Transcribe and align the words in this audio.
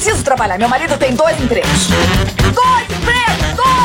preciso 0.00 0.24
trabalhar. 0.24 0.58
Meu 0.58 0.68
marido 0.68 0.96
tem 0.96 1.14
dois 1.14 1.38
empregos. 1.38 1.88
Dois 2.54 2.86
empregos! 2.90 3.54
Dois! 3.54 3.80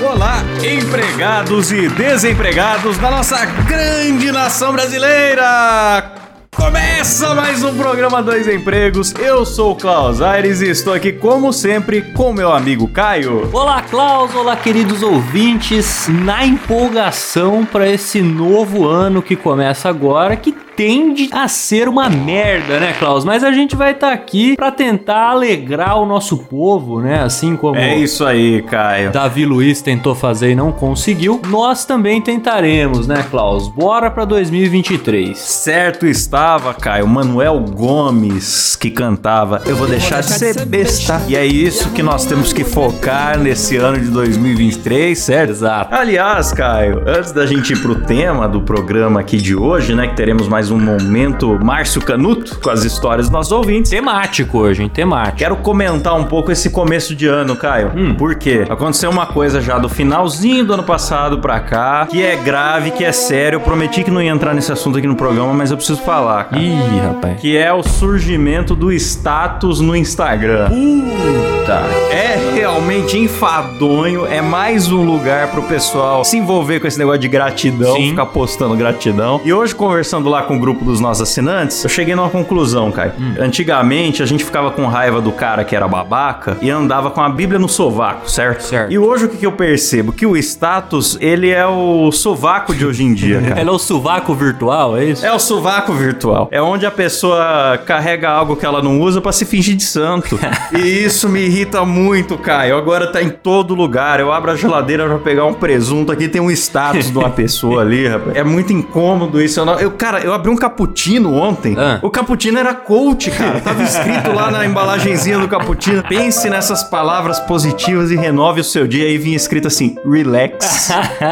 Olá, 0.00 0.44
empregados 0.62 1.72
e 1.72 1.88
desempregados 1.88 2.96
da 2.98 3.10
nossa 3.10 3.44
grande 3.44 4.30
nação 4.30 4.72
brasileira! 4.72 6.21
Começa 6.62 7.34
mais 7.34 7.64
um 7.64 7.76
programa 7.76 8.22
Dois 8.22 8.46
Empregos. 8.46 9.12
Eu 9.18 9.44
sou 9.44 9.72
o 9.72 9.74
Klaus 9.74 10.20
Aires 10.20 10.60
e 10.60 10.68
estou 10.68 10.94
aqui, 10.94 11.10
como 11.10 11.52
sempre, 11.52 12.00
com 12.00 12.32
meu 12.32 12.52
amigo 12.52 12.86
Caio. 12.86 13.50
Olá, 13.52 13.82
Klaus, 13.82 14.32
olá, 14.32 14.54
queridos 14.54 15.02
ouvintes, 15.02 16.06
na 16.08 16.46
empolgação 16.46 17.64
para 17.64 17.88
esse 17.88 18.22
novo 18.22 18.86
ano 18.86 19.20
que 19.20 19.34
começa 19.34 19.88
agora, 19.88 20.36
que 20.36 20.52
tende 20.82 21.28
a 21.30 21.46
ser 21.46 21.88
uma 21.88 22.10
merda, 22.10 22.80
né, 22.80 22.92
Klaus? 22.98 23.24
Mas 23.24 23.44
a 23.44 23.52
gente 23.52 23.76
vai 23.76 23.92
estar 23.92 24.08
tá 24.08 24.12
aqui 24.12 24.56
para 24.56 24.72
tentar 24.72 25.30
alegrar 25.30 25.96
o 25.96 26.04
nosso 26.04 26.38
povo, 26.38 27.00
né? 27.00 27.22
Assim 27.22 27.54
como 27.56 27.76
É 27.76 27.96
isso 27.96 28.24
aí, 28.24 28.62
Caio. 28.62 29.12
Davi 29.12 29.46
Luiz 29.46 29.80
tentou 29.80 30.12
fazer 30.12 30.50
e 30.50 30.54
não 30.56 30.72
conseguiu, 30.72 31.40
nós 31.46 31.84
também 31.84 32.20
tentaremos, 32.20 33.06
né, 33.06 33.24
Klaus? 33.30 33.68
Bora 33.68 34.10
para 34.10 34.24
2023. 34.24 35.38
Certo 35.38 36.04
estava, 36.04 36.74
Caio, 36.74 37.06
Manuel 37.06 37.60
Gomes 37.60 38.74
que 38.74 38.90
cantava 38.90 39.62
Eu 39.64 39.76
vou 39.76 39.86
deixar 39.86 40.22
de 40.22 40.32
ser 40.32 40.64
besta. 40.64 41.22
E 41.28 41.36
é 41.36 41.46
isso 41.46 41.90
que 41.90 42.02
nós 42.02 42.26
temos 42.26 42.52
que 42.52 42.64
focar 42.64 43.38
nesse 43.38 43.76
ano 43.76 44.00
de 44.00 44.08
2023, 44.08 45.16
certo? 45.16 45.50
Exato. 45.50 45.94
Aliás, 45.94 46.52
Caio, 46.52 47.04
antes 47.06 47.30
da 47.30 47.46
gente 47.46 47.72
ir 47.72 47.78
pro 47.80 47.94
tema 47.94 48.48
do 48.48 48.62
programa 48.62 49.20
aqui 49.20 49.36
de 49.36 49.54
hoje, 49.54 49.94
né, 49.94 50.08
que 50.08 50.16
teremos 50.16 50.48
mais 50.48 50.71
um 50.72 50.80
momento 50.80 51.58
Márcio 51.62 52.00
Canuto 52.00 52.58
com 52.60 52.70
as 52.70 52.84
histórias 52.84 53.26
dos 53.26 53.32
nossos 53.32 53.52
ouvintes. 53.52 53.90
Temático 53.90 54.58
hoje, 54.58 54.82
hein? 54.82 54.88
Temático. 54.88 55.38
Quero 55.38 55.56
comentar 55.56 56.14
um 56.14 56.24
pouco 56.24 56.50
esse 56.50 56.70
começo 56.70 57.14
de 57.14 57.26
ano, 57.26 57.56
Caio. 57.56 57.92
Hum. 57.94 58.14
Por 58.14 58.34
quê? 58.34 58.64
Aconteceu 58.68 59.10
uma 59.10 59.26
coisa 59.26 59.60
já 59.60 59.78
do 59.78 59.88
finalzinho 59.88 60.64
do 60.64 60.74
ano 60.74 60.82
passado 60.82 61.38
pra 61.38 61.60
cá, 61.60 62.06
que 62.10 62.22
é 62.22 62.36
grave, 62.36 62.90
que 62.90 63.04
é 63.04 63.12
sério. 63.12 63.56
Eu 63.56 63.60
prometi 63.60 64.02
que 64.02 64.10
não 64.10 64.22
ia 64.22 64.30
entrar 64.30 64.54
nesse 64.54 64.72
assunto 64.72 64.98
aqui 64.98 65.06
no 65.06 65.16
programa, 65.16 65.52
mas 65.52 65.70
eu 65.70 65.76
preciso 65.76 66.00
falar, 66.02 66.44
cara. 66.44 66.62
Ih, 66.62 67.00
rapaz. 67.00 67.40
Que 67.40 67.56
é 67.56 67.72
o 67.72 67.82
surgimento 67.82 68.74
do 68.74 68.92
status 68.92 69.80
no 69.80 69.94
Instagram. 69.94 70.68
Puta. 70.68 71.82
É 72.10 72.52
realmente 72.54 73.18
enfadonho, 73.18 74.26
é 74.26 74.40
mais 74.40 74.90
um 74.90 75.04
lugar 75.04 75.50
pro 75.50 75.62
pessoal 75.62 76.24
se 76.24 76.36
envolver 76.36 76.80
com 76.80 76.86
esse 76.86 76.98
negócio 76.98 77.20
de 77.20 77.28
gratidão, 77.28 77.96
Sim. 77.96 78.10
ficar 78.10 78.26
postando 78.26 78.76
gratidão. 78.76 79.40
E 79.44 79.52
hoje, 79.52 79.74
conversando 79.74 80.28
lá 80.28 80.42
com 80.42 80.51
o 80.54 80.58
grupo 80.58 80.84
dos 80.84 81.00
nossos 81.00 81.22
assinantes, 81.22 81.82
eu 81.84 81.90
cheguei 81.90 82.14
numa 82.14 82.30
conclusão, 82.30 82.90
Caio. 82.90 83.12
Hum. 83.18 83.34
Antigamente, 83.40 84.22
a 84.22 84.26
gente 84.26 84.44
ficava 84.44 84.70
com 84.70 84.86
raiva 84.86 85.20
do 85.20 85.32
cara 85.32 85.64
que 85.64 85.74
era 85.76 85.86
babaca 85.88 86.56
e 86.60 86.70
andava 86.70 87.10
com 87.10 87.20
a 87.20 87.28
Bíblia 87.28 87.58
no 87.58 87.68
sovaco, 87.68 88.30
certo? 88.30 88.62
Certo. 88.62 88.92
E 88.92 88.98
hoje 88.98 89.24
o 89.26 89.28
que, 89.28 89.36
que 89.36 89.46
eu 89.46 89.52
percebo? 89.52 90.12
Que 90.12 90.26
o 90.26 90.36
status, 90.36 91.16
ele 91.20 91.50
é 91.50 91.66
o 91.66 92.10
sovaco 92.12 92.74
de 92.74 92.84
hoje 92.84 93.04
em 93.04 93.14
dia, 93.14 93.40
cara. 93.46 93.60
Ela 93.60 93.70
é 93.70 93.72
o 93.72 93.78
sovaco 93.78 94.34
virtual, 94.34 94.96
é 94.96 95.04
isso? 95.04 95.24
É 95.24 95.32
o 95.32 95.38
sovaco 95.38 95.92
virtual. 95.92 96.48
É 96.50 96.60
onde 96.60 96.84
a 96.86 96.90
pessoa 96.90 97.78
carrega 97.86 98.28
algo 98.30 98.56
que 98.56 98.66
ela 98.66 98.82
não 98.82 99.00
usa 99.00 99.20
pra 99.20 99.32
se 99.32 99.44
fingir 99.44 99.76
de 99.76 99.84
santo. 99.84 100.38
e 100.76 100.78
isso 101.04 101.28
me 101.28 101.40
irrita 101.40 101.84
muito, 101.84 102.36
Caio. 102.38 102.76
Agora 102.76 103.06
tá 103.06 103.22
em 103.22 103.30
todo 103.30 103.74
lugar. 103.74 104.20
Eu 104.20 104.32
abro 104.32 104.50
a 104.50 104.56
geladeira 104.56 105.06
pra 105.06 105.18
pegar 105.18 105.44
um 105.44 105.54
presunto 105.54 106.10
aqui, 106.12 106.28
tem 106.28 106.40
um 106.40 106.50
status 106.50 107.10
de 107.10 107.16
uma 107.18 107.30
pessoa 107.30 107.82
ali, 107.82 108.06
rapaz. 108.08 108.36
É 108.36 108.44
muito 108.44 108.72
incômodo 108.72 109.40
isso. 109.40 109.60
Eu, 109.60 109.64
não- 109.64 109.78
eu, 109.78 109.90
cara, 109.92 110.20
eu 110.20 110.32
abri 110.42 110.50
um 110.50 110.56
cappuccino 110.56 111.32
ontem. 111.34 111.76
Ah. 111.78 111.98
O 112.02 112.10
cappuccino 112.10 112.58
era 112.58 112.74
coach, 112.74 113.30
cara. 113.30 113.60
Tava 113.60 113.82
escrito 113.82 114.32
lá 114.32 114.50
na 114.50 114.66
embalagenzinha 114.66 115.38
do 115.38 115.46
cappuccino. 115.48 116.02
Pense 116.02 116.50
nessas 116.50 116.82
palavras 116.82 117.38
positivas 117.40 118.10
e 118.10 118.16
renove 118.16 118.60
o 118.60 118.64
seu 118.64 118.86
dia. 118.88 119.06
Aí 119.06 119.16
vinha 119.18 119.36
escrito 119.36 119.68
assim: 119.68 119.96
relax 120.04 120.90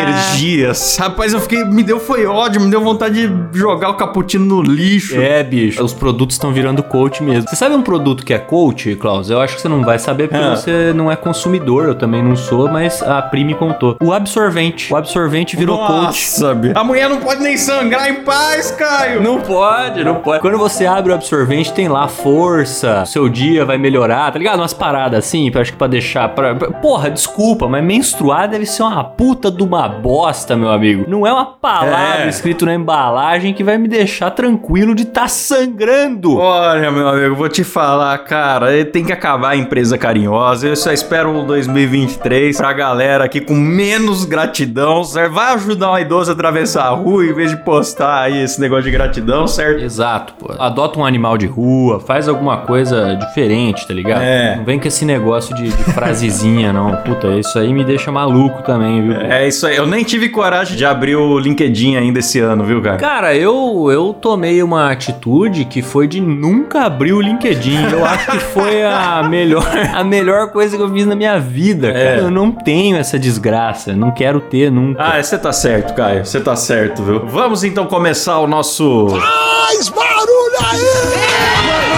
energias. 0.00 0.96
Rapaz, 0.98 1.32
eu 1.32 1.40
fiquei. 1.40 1.64
Me 1.64 1.82
deu 1.82 2.00
foi 2.00 2.26
ódio, 2.26 2.60
me 2.60 2.70
deu 2.70 2.80
vontade 2.82 3.26
de 3.28 3.58
jogar 3.58 3.90
o 3.90 3.94
cappuccino 3.94 4.44
no 4.44 4.62
lixo. 4.62 5.16
É, 5.20 5.42
bicho. 5.42 5.82
Os 5.82 5.92
produtos 5.92 6.34
estão 6.36 6.52
virando 6.52 6.82
coach 6.82 7.22
mesmo. 7.22 7.48
Você 7.48 7.56
sabe 7.56 7.74
um 7.74 7.82
produto 7.82 8.24
que 8.24 8.34
é 8.34 8.38
coach, 8.38 8.94
Klaus? 8.96 9.30
Eu 9.30 9.40
acho 9.40 9.56
que 9.56 9.62
você 9.62 9.68
não 9.68 9.82
vai 9.84 9.98
saber 9.98 10.28
porque 10.28 10.42
Ah. 10.44 10.56
você 10.56 10.92
não 10.94 11.10
é 11.10 11.16
consumidor, 11.16 11.86
eu 11.86 11.94
também 11.94 12.22
não 12.22 12.34
sou, 12.36 12.68
mas 12.70 13.02
a 13.02 13.22
Pri 13.22 13.44
me 13.44 13.54
contou. 13.54 13.96
O 14.02 14.12
absorvente. 14.12 14.92
O 14.92 14.96
absorvente 14.96 15.56
virou 15.56 15.78
coach. 15.78 15.92
Nossa, 15.96 16.54
bicho. 16.54 16.78
A 16.78 16.84
mulher 16.84 17.08
não 17.08 17.18
pode 17.20 17.40
nem 17.42 17.56
sangrar 17.56 18.08
em 18.10 18.22
paz, 18.22 18.55
Caio. 18.76 19.22
Não 19.22 19.40
pode, 19.40 20.02
não 20.04 20.16
pode. 20.16 20.40
Quando 20.40 20.58
você 20.58 20.86
abre 20.86 21.12
o 21.12 21.14
absorvente, 21.14 21.72
tem 21.72 21.88
lá 21.88 22.08
força, 22.08 23.04
seu 23.06 23.28
dia 23.28 23.64
vai 23.64 23.78
melhorar, 23.78 24.32
tá 24.32 24.38
ligado? 24.38 24.58
Umas 24.58 24.72
paradas 24.72 25.24
assim, 25.24 25.50
acho 25.54 25.72
que 25.72 25.78
pra 25.78 25.86
deixar. 25.86 26.28
Pra... 26.30 26.54
Porra, 26.54 27.10
desculpa, 27.10 27.68
mas 27.68 27.84
menstruar 27.84 28.48
deve 28.48 28.66
ser 28.66 28.82
uma 28.82 29.04
puta 29.04 29.50
de 29.50 29.62
uma 29.62 29.88
bosta, 29.88 30.56
meu 30.56 30.70
amigo. 30.70 31.04
Não 31.08 31.26
é 31.26 31.32
uma 31.32 31.46
palavra 31.46 32.24
É. 32.24 32.28
escrito 32.28 32.64
na 32.66 32.74
embalagem 32.74 33.52
que 33.54 33.62
vai 33.62 33.78
me 33.78 33.88
deixar 33.88 34.30
tranquilo 34.30 34.94
de 34.94 35.04
tá 35.04 35.28
sangrando. 35.28 36.36
Olha, 36.38 36.90
meu 36.90 37.08
amigo, 37.08 37.34
vou 37.34 37.48
te 37.48 37.62
falar, 37.64 38.16
cara, 38.18 38.84
tem 38.86 39.04
que 39.04 39.12
acabar 39.12 39.50
a 39.50 39.56
empresa 39.56 39.96
carinhosa. 39.98 40.66
Eu 40.68 40.76
só 40.76 40.92
espero 40.92 41.30
um 41.30 41.44
2023 41.46 42.56
pra 42.56 42.72
galera 42.72 43.24
aqui 43.24 43.40
com 43.40 43.54
menos 43.54 44.24
gratidão? 44.24 45.02
Vai 45.30 45.54
ajudar 45.54 45.88
uma 45.90 46.00
idosa 46.00 46.32
a 46.32 46.34
atravessar 46.34 46.84
a 46.86 46.90
rua 46.90 47.24
em 47.24 47.32
vez 47.32 47.50
de 47.50 47.56
postar 47.58 48.22
aí 48.22 48.45
esse 48.46 48.60
negócio 48.60 48.84
de 48.84 48.90
gratidão, 48.90 49.46
certo? 49.46 49.82
Exato, 49.82 50.34
pô. 50.34 50.52
Adota 50.58 50.98
um 50.98 51.04
animal 51.04 51.36
de 51.36 51.46
rua, 51.46 52.00
faz 52.00 52.28
alguma 52.28 52.58
coisa 52.58 53.14
diferente, 53.14 53.86
tá 53.86 53.92
ligado? 53.92 54.22
É. 54.22 54.56
Não 54.56 54.64
vem 54.64 54.78
com 54.78 54.88
esse 54.88 55.04
negócio 55.04 55.54
de, 55.54 55.68
de 55.68 55.84
frasezinha, 55.92 56.72
não. 56.72 56.96
Puta, 56.96 57.28
isso 57.28 57.58
aí 57.58 57.72
me 57.72 57.84
deixa 57.84 58.10
maluco 58.10 58.62
também, 58.62 59.02
viu? 59.02 59.16
É 59.20 59.46
isso 59.46 59.66
aí. 59.66 59.76
Eu 59.76 59.86
nem 59.86 60.02
tive 60.04 60.28
coragem 60.28 60.76
de 60.76 60.84
abrir 60.84 61.16
o 61.16 61.38
LinkedIn 61.38 61.96
ainda 61.96 62.20
esse 62.20 62.40
ano, 62.40 62.64
viu, 62.64 62.80
cara? 62.80 62.96
Cara, 62.96 63.34
eu, 63.34 63.88
eu 63.90 64.12
tomei 64.12 64.62
uma 64.62 64.90
atitude 64.90 65.64
que 65.64 65.82
foi 65.82 66.06
de 66.06 66.20
nunca 66.20 66.82
abrir 66.82 67.12
o 67.12 67.20
LinkedIn. 67.20 67.92
Eu 67.92 68.04
acho 68.04 68.30
que 68.30 68.38
foi 68.38 68.82
a 68.82 69.22
melhor, 69.28 69.66
a 69.94 70.04
melhor 70.04 70.50
coisa 70.50 70.76
que 70.76 70.82
eu 70.82 70.90
fiz 70.92 71.06
na 71.06 71.14
minha 71.14 71.38
vida, 71.38 71.88
cara. 71.88 71.98
É. 71.98 72.18
Eu 72.20 72.30
não 72.30 72.50
tenho 72.50 72.96
essa 72.96 73.18
desgraça, 73.18 73.94
não 73.94 74.10
quero 74.10 74.40
ter 74.40 74.70
nunca. 74.70 75.02
Ah, 75.02 75.22
você 75.22 75.36
tá 75.36 75.52
certo, 75.52 75.94
Caio. 75.94 76.24
Você 76.24 76.40
tá 76.40 76.56
certo, 76.56 77.02
viu? 77.02 77.26
Vamos 77.26 77.64
então 77.64 77.86
começar 77.86 78.35
o 78.38 78.46
nosso. 78.46 79.06
Mais 79.08 79.88
barulho 79.88 80.56
aí! 80.70 81.96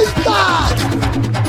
Eita! 0.00 0.74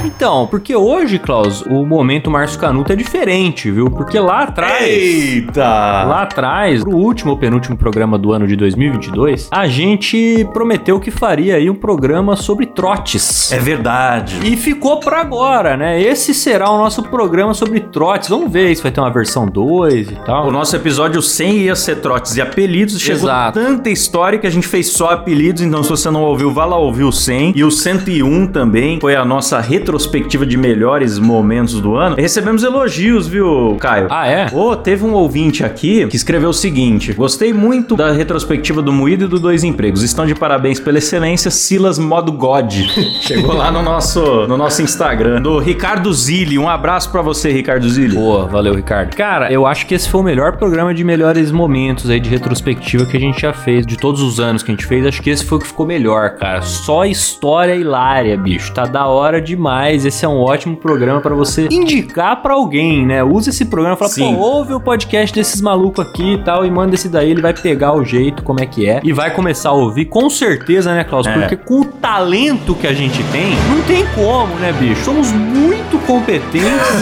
Então, 0.06 0.48
porque 0.48 0.76
hoje, 0.76 1.20
Klaus, 1.20 1.62
o 1.64 1.86
momento 1.86 2.32
Márcio 2.32 2.60
Canuto 2.60 2.92
é 2.92 2.96
diferente, 2.96 3.70
viu? 3.70 3.92
Porque 3.92 4.18
lá 4.18 4.44
atrás. 4.44 4.82
Eita! 4.82 5.62
Lá 5.62 6.22
atrás, 6.24 6.84
pro 6.84 6.96
último 6.96 7.32
ou 7.32 7.38
penúltimo 7.38 7.76
programa 7.76 8.18
do 8.18 8.32
ano 8.32 8.48
de 8.48 8.56
2022, 8.56 9.50
a 9.52 9.68
gente 9.68 10.48
prometeu 10.54 11.00
que 11.00 11.12
faria 11.12 11.56
aí 11.58 11.70
um 11.70 11.76
programa 11.76 12.36
sobre 12.36 12.66
trotes. 12.66 13.52
É 13.52 13.60
verdade. 13.60 14.40
E 14.44 14.56
ficou 14.56 15.00
pra 15.00 15.20
agora, 15.20 15.76
né? 15.76 16.02
Esse 16.02 16.34
será 16.34 16.70
o 16.72 16.78
nosso 16.78 17.04
programa 17.04 17.54
sobre 17.54 17.82
trotes. 17.96 18.28
Vamos 18.28 18.52
ver 18.52 18.76
se 18.76 18.84
vai 18.84 18.92
ter 18.92 19.00
uma 19.00 19.10
versão 19.10 19.48
2 19.48 20.12
e 20.12 20.16
tal. 20.16 20.50
O 20.50 20.52
nosso 20.52 20.76
episódio 20.76 21.22
100 21.22 21.60
ia 21.60 21.76
ser 21.78 22.02
trotes 22.02 22.36
e 22.36 22.42
apelidos. 22.42 23.00
Chegou 23.00 23.30
Exato. 23.30 23.58
tanta 23.58 23.90
história 23.90 24.38
que 24.38 24.46
a 24.46 24.50
gente 24.50 24.68
fez 24.68 24.90
só 24.90 25.12
apelidos. 25.12 25.62
Então, 25.62 25.82
se 25.82 25.90
você 25.90 26.12
não 26.12 26.22
ouviu, 26.22 26.52
vá 26.52 26.66
lá 26.66 26.78
ouvir 26.78 27.06
o 27.06 27.12
100. 27.12 27.54
E 27.56 27.64
o 27.64 27.72
101 27.72 28.48
também 28.48 29.00
foi 29.00 29.16
a 29.16 29.24
nossa 29.24 29.62
retrospectiva 29.62 30.46
de 30.46 30.58
melhores 30.58 31.18
momentos 31.18 31.80
do 31.80 31.96
ano. 31.96 32.18
E 32.20 32.22
recebemos 32.22 32.64
elogios, 32.64 33.28
viu, 33.28 33.78
Caio? 33.80 34.08
Ah, 34.10 34.28
é? 34.28 34.50
Ô, 34.52 34.76
teve 34.76 35.06
um 35.06 35.14
ouvinte 35.14 35.64
aqui 35.64 36.06
que 36.08 36.18
escreveu 36.18 36.50
o 36.50 36.54
seguinte: 36.54 37.14
Gostei 37.14 37.54
muito 37.54 37.96
da 37.96 38.12
retrospectiva 38.12 38.82
do 38.82 38.92
Moído 38.92 39.24
e 39.24 39.28
do 39.30 39.40
Dois 39.40 39.64
Empregos. 39.64 40.04
Estão 40.04 40.26
de 40.26 40.36
parabéns 40.36 40.82
pela 40.82 40.98
excelência, 40.98 41.50
Silas 41.50 41.98
Modo 41.98 42.34
God. 42.34 42.74
Chegou 43.24 43.54
lá 43.54 43.72
no 43.72 43.82
nosso, 43.82 44.46
no 44.48 44.58
nosso 44.58 44.82
Instagram. 44.82 45.42
Do 45.42 45.60
Ricardo 45.60 46.14
Zilli. 46.14 46.60
Um 46.60 46.68
abraço 46.68 47.10
pra 47.10 47.22
você, 47.22 47.54
Ricardo 47.54 47.85
Zilli. 47.90 48.16
Boa, 48.16 48.46
valeu, 48.46 48.74
Ricardo. 48.74 49.16
Cara, 49.16 49.52
eu 49.52 49.66
acho 49.66 49.86
que 49.86 49.94
esse 49.94 50.10
foi 50.10 50.22
o 50.22 50.24
melhor 50.24 50.58
programa 50.58 50.94
de 50.94 51.04
melhores 51.04 51.52
momentos 51.52 52.10
aí 52.10 52.20
de 52.20 52.30
retrospectiva 52.30 53.06
que 53.06 53.18
a 53.18 53.20
gente 53.20 53.42
já 53.42 53.54
fez. 53.54 53.86
De 53.86 53.98
todos 53.98 54.22
os 54.22 54.40
anos 54.40 54.64
que 54.64 54.72
a 54.72 54.76
gente 54.76 54.86
fez, 54.86 55.06
acho 55.06 55.22
que 55.22 55.30
esse 55.30 55.46
foi 55.46 55.58
o 55.58 55.62
que 55.62 55.68
ficou 55.68 55.86
melhor, 55.86 56.32
cara. 56.32 56.62
Só 56.62 57.06
história 57.06 57.76
hilária, 57.76 58.38
bicho. 58.38 58.74
Tá 58.74 58.86
da 58.86 59.08
hora 59.08 59.42
demais. 59.42 60.06
Esse 60.06 60.26
é 60.26 60.28
um 60.28 60.40
ótimo 60.40 60.76
programa 60.78 61.22
pra 61.22 61.36
você 61.36 61.68
indicar 61.72 62.42
pra 62.42 62.54
alguém, 62.54 63.06
né? 63.06 63.24
Usa 63.24 63.50
esse 63.50 63.66
programa 63.66 63.96
fala, 63.96 64.12
Sim. 64.12 64.36
pô, 64.36 64.42
ouve 64.42 64.74
o 64.74 64.80
podcast 64.80 65.34
desses 65.34 65.62
malucos 65.62 66.06
aqui 66.06 66.34
e 66.34 66.38
tal, 66.38 66.66
e 66.66 66.72
manda 66.72 66.96
esse 66.96 67.10
daí, 67.10 67.32
ele 67.32 67.42
vai 67.42 67.54
pegar 67.54 67.94
o 67.94 68.04
jeito, 68.04 68.44
como 68.44 68.62
é 68.62 68.66
que 68.66 68.88
é, 68.88 69.02
e 69.04 69.12
vai 69.12 69.32
começar 69.32 69.70
a 69.70 69.74
ouvir, 69.74 70.06
com 70.06 70.30
certeza, 70.30 70.94
né, 70.94 71.04
Klaus? 71.04 71.28
É. 71.28 71.34
Porque 71.34 71.56
com 71.56 71.82
o 71.82 71.86
talento 71.86 72.76
que 72.76 72.88
a 72.88 72.94
gente 72.94 73.24
tem, 73.32 73.56
não 73.70 73.82
tem 73.84 74.06
como, 74.16 74.54
né, 74.56 74.72
bicho? 74.74 75.04
Somos 75.04 75.32
muito 75.32 75.98
competentes, 76.06 77.02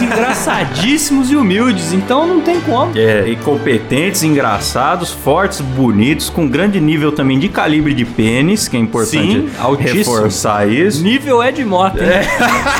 educadíssimos 0.74 1.30
e 1.30 1.36
humildes, 1.36 1.92
então 1.92 2.26
não 2.26 2.40
tem 2.40 2.60
como. 2.60 2.96
É, 2.98 3.28
e 3.28 3.36
competentes, 3.36 4.22
engraçados, 4.22 5.10
fortes, 5.10 5.60
bonitos, 5.60 6.28
com 6.28 6.48
grande 6.48 6.80
nível 6.80 7.12
também 7.12 7.38
de 7.38 7.48
calibre 7.48 7.94
de 7.94 8.04
pênis, 8.04 8.66
que 8.66 8.76
é 8.76 8.80
importante 8.80 9.32
Sim, 9.32 9.50
altíssimo. 9.58 9.98
reforçar 9.98 10.68
isso. 10.68 11.02
Nível 11.02 11.42
Ed 11.42 11.64
Mota, 11.64 12.02
hein? 12.02 12.26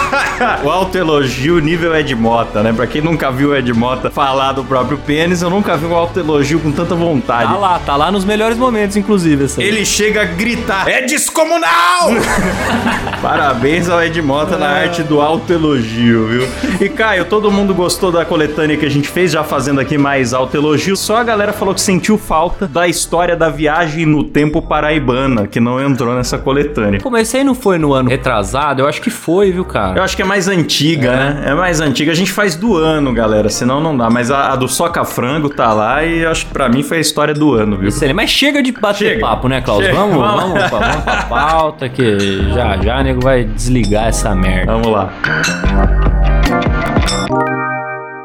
o 0.64 0.70
autoelogio 0.70 1.60
nível 1.60 1.94
Ed 1.94 2.14
Mota, 2.14 2.62
né? 2.62 2.72
Pra 2.72 2.86
quem 2.86 3.00
nunca 3.00 3.30
viu 3.30 3.50
o 3.50 3.56
Ed 3.56 3.72
Mota 3.72 4.10
falar 4.10 4.52
do 4.52 4.64
próprio 4.64 4.98
pênis, 4.98 5.42
eu 5.42 5.50
nunca 5.50 5.76
vi 5.76 5.86
um 5.86 5.94
autoelogio 5.94 6.58
com 6.58 6.72
tanta 6.72 6.94
vontade. 6.94 7.52
Tá 7.52 7.58
lá, 7.58 7.78
tá 7.78 7.96
lá 7.96 8.10
nos 8.10 8.24
melhores 8.24 8.58
momentos, 8.58 8.96
inclusive, 8.96 9.44
essa. 9.44 9.62
Ele 9.62 9.84
chega 9.84 10.22
a 10.22 10.24
gritar: 10.24 10.88
É 10.88 11.02
descomunal! 11.02 12.10
Parabéns 13.22 13.88
ao 13.88 14.02
Ed 14.02 14.20
Mota 14.20 14.56
na 14.56 14.68
arte 14.68 15.02
do 15.02 15.20
autoelogio, 15.20 16.26
viu? 16.26 16.48
E 16.80 16.88
Caio, 16.88 17.24
todo 17.24 17.50
mundo 17.50 17.73
gostou 17.74 18.10
da 18.10 18.24
coletânea 18.24 18.76
que 18.76 18.86
a 18.86 18.90
gente 18.90 19.08
fez, 19.08 19.32
já 19.32 19.44
fazendo 19.44 19.80
aqui 19.80 19.98
mais 19.98 20.32
autoelogio. 20.32 20.96
Só 20.96 21.16
a 21.18 21.24
galera 21.24 21.52
falou 21.52 21.74
que 21.74 21.80
sentiu 21.80 22.16
falta 22.16 22.66
da 22.66 22.88
história 22.88 23.36
da 23.36 23.48
viagem 23.50 24.06
no 24.06 24.24
tempo 24.24 24.62
paraibana, 24.62 25.46
que 25.46 25.60
não 25.60 25.80
entrou 25.80 26.14
nessa 26.14 26.38
coletânea. 26.38 27.00
Aí 27.34 27.42
não 27.44 27.54
foi 27.54 27.78
no 27.78 27.92
ano 27.92 28.08
retrasado? 28.08 28.80
Eu 28.82 28.86
acho 28.86 29.02
que 29.02 29.10
foi, 29.10 29.50
viu, 29.50 29.64
cara? 29.64 29.98
Eu 29.98 30.02
acho 30.02 30.14
que 30.14 30.22
é 30.22 30.24
mais 30.24 30.46
antiga, 30.46 31.10
né? 31.10 31.42
É 31.46 31.54
mais 31.54 31.80
antiga. 31.80 32.12
A 32.12 32.14
gente 32.14 32.30
faz 32.30 32.54
do 32.54 32.76
ano, 32.76 33.12
galera, 33.12 33.48
senão 33.48 33.80
não 33.80 33.96
dá. 33.96 34.08
Mas 34.08 34.30
a, 34.30 34.52
a 34.52 34.56
do 34.56 34.68
Soca 34.68 35.04
Frango 35.04 35.48
tá 35.48 35.72
lá 35.72 36.04
e 36.04 36.24
acho 36.24 36.46
que 36.46 36.52
pra 36.52 36.68
mim 36.68 36.82
foi 36.82 36.98
a 36.98 37.00
história 37.00 37.34
do 37.34 37.54
ano, 37.54 37.76
viu? 37.76 37.88
Excelente. 37.88 38.14
Mas 38.14 38.30
chega 38.30 38.62
de 38.62 38.70
bater 38.72 39.08
Chega. 39.14 39.20
papo, 39.20 39.48
né, 39.48 39.60
Klaus? 39.60 39.84
Chega. 39.84 39.96
Vamos, 39.96 40.16
Vamos. 40.16 40.40
vamos, 40.42 40.70
pra, 40.70 40.78
vamos 40.78 41.04
pra 41.04 41.22
pauta 41.24 41.88
que 41.88 42.52
já 42.54 42.76
já 42.78 43.00
o 43.00 43.02
nego 43.02 43.20
vai 43.20 43.44
desligar 43.44 44.06
essa 44.08 44.34
merda. 44.34 44.72
Vamos 44.72 44.92
lá. 44.92 46.13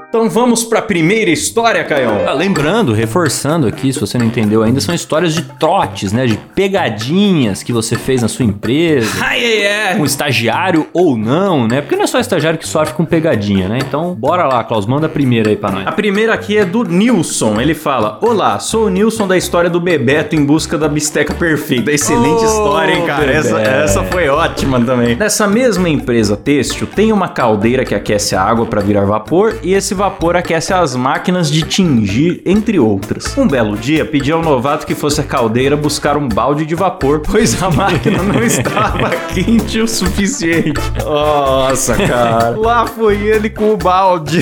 Então 0.09 0.27
vamos 0.27 0.63
pra 0.63 0.81
primeira 0.81 1.29
história, 1.29 1.83
Caião. 1.83 2.23
Ah, 2.27 2.33
Lembrando, 2.33 2.93
reforçando 2.93 3.67
aqui, 3.67 3.93
se 3.93 3.99
você 3.99 4.17
não 4.17 4.25
entendeu 4.25 4.63
ainda, 4.63 4.81
são 4.81 4.95
histórias 4.95 5.35
de 5.35 5.43
trotes, 5.43 6.11
né? 6.11 6.25
De 6.25 6.35
pegadinhas 6.55 7.61
que 7.61 7.71
você 7.71 7.95
fez 7.95 8.19
na 8.23 8.27
sua 8.27 8.43
empresa. 8.43 9.07
Ai, 9.23 9.67
ai, 9.67 9.95
Um 9.97 9.99
ai. 9.99 10.05
estagiário 10.07 10.87
ou 10.93 11.15
não, 11.15 11.67
né? 11.67 11.81
Porque 11.81 11.95
não 11.95 12.05
é 12.05 12.07
só 12.07 12.19
estagiário 12.19 12.57
que 12.57 12.67
sofre 12.67 12.95
com 12.95 13.05
pegadinha, 13.05 13.69
né? 13.69 13.77
Então, 13.87 14.15
bora 14.15 14.47
lá, 14.47 14.63
Klaus, 14.63 14.87
manda 14.87 15.05
a 15.05 15.09
primeira 15.09 15.51
aí 15.51 15.55
pra 15.55 15.69
nós. 15.69 15.85
A 15.85 15.91
primeira 15.91 16.33
aqui 16.33 16.57
é 16.57 16.65
do 16.65 16.83
Nilson. 16.83 17.61
Ele 17.61 17.75
fala: 17.75 18.17
Olá, 18.19 18.57
sou 18.57 18.85
o 18.87 18.89
Nilson 18.89 19.27
da 19.27 19.37
história 19.37 19.69
do 19.69 19.79
Bebeto 19.79 20.35
em 20.35 20.43
busca 20.43 20.75
da 20.75 20.87
bisteca 20.89 21.35
perfeita. 21.35 21.91
Excelente 21.91 22.41
Ô, 22.41 22.45
história, 22.45 22.93
hein, 22.93 23.05
cara? 23.05 23.31
Essa, 23.31 23.61
essa 23.61 24.03
foi 24.05 24.27
ótima 24.27 24.81
também. 24.83 25.15
Nessa 25.15 25.47
mesma 25.47 25.87
empresa 25.87 26.35
têxtil, 26.35 26.87
tem 26.87 27.11
uma 27.13 27.27
caldeira 27.27 27.85
que 27.85 27.93
aquece 27.93 28.35
a 28.35 28.41
água 28.41 28.65
para 28.65 28.81
virar 28.81 29.05
vapor 29.05 29.59
e 29.61 29.75
esse 29.75 29.98
vapor 29.99 30.37
aquece 30.37 30.73
as 30.73 30.95
máquinas 30.95 31.51
de 31.51 31.61
tingir, 31.61 32.41
entre 32.45 32.79
outras. 32.79 33.37
Um 33.37 33.45
belo 33.45 33.75
dia, 33.75 34.05
pedi 34.05 34.31
ao 34.31 34.41
novato 34.41 34.87
que 34.87 34.95
fosse 34.95 35.19
a 35.19 35.25
caldeira 35.25 35.75
buscar 35.75 36.15
um 36.15 36.25
balde 36.25 36.65
de 36.65 36.73
vapor, 36.73 37.19
pois 37.19 37.61
a 37.61 37.69
máquina 37.69 38.23
não 38.23 38.41
estava 38.41 39.09
quente 39.27 39.81
o 39.81 39.87
suficiente. 39.89 40.79
Nossa, 41.03 41.97
cara. 41.97 42.57
Lá 42.57 42.87
foi 42.87 43.17
ele 43.17 43.49
com 43.49 43.73
o 43.73 43.77
balde. 43.77 44.41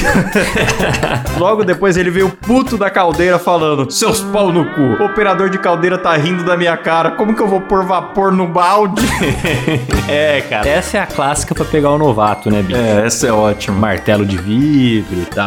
Logo 1.39 1.63
depois 1.63 1.97
ele 1.97 2.11
veio 2.11 2.29
puto 2.29 2.77
da 2.77 2.91
caldeira 2.91 3.39
falando: 3.39 3.89
Seus 3.89 4.21
pau 4.21 4.51
no 4.53 4.63
cu. 4.63 5.01
O 5.01 5.05
operador 5.07 5.49
de 5.49 5.57
caldeira 5.57 5.97
tá 5.97 6.15
rindo 6.15 6.43
da 6.43 6.55
minha 6.55 6.77
cara. 6.77 7.11
Como 7.11 7.35
que 7.35 7.41
eu 7.41 7.47
vou 7.47 7.61
pôr 7.61 7.83
vapor 7.83 8.31
no 8.31 8.47
balde? 8.47 9.01
É, 10.09 10.39
cara. 10.41 10.67
Essa 10.69 10.97
é 10.97 11.01
a 11.01 11.05
clássica 11.05 11.53
pra 11.53 11.65
pegar 11.65 11.89
o 11.89 11.97
novato, 11.97 12.49
né, 12.49 12.61
bicho? 12.61 12.79
é, 12.79 13.05
essa 13.05 13.27
é 13.27 13.31
ótima. 13.31 13.77
Martelo 13.77 14.25
de 14.25 14.37
vidro 14.37 15.19
e 15.21 15.25
tal. 15.25 15.46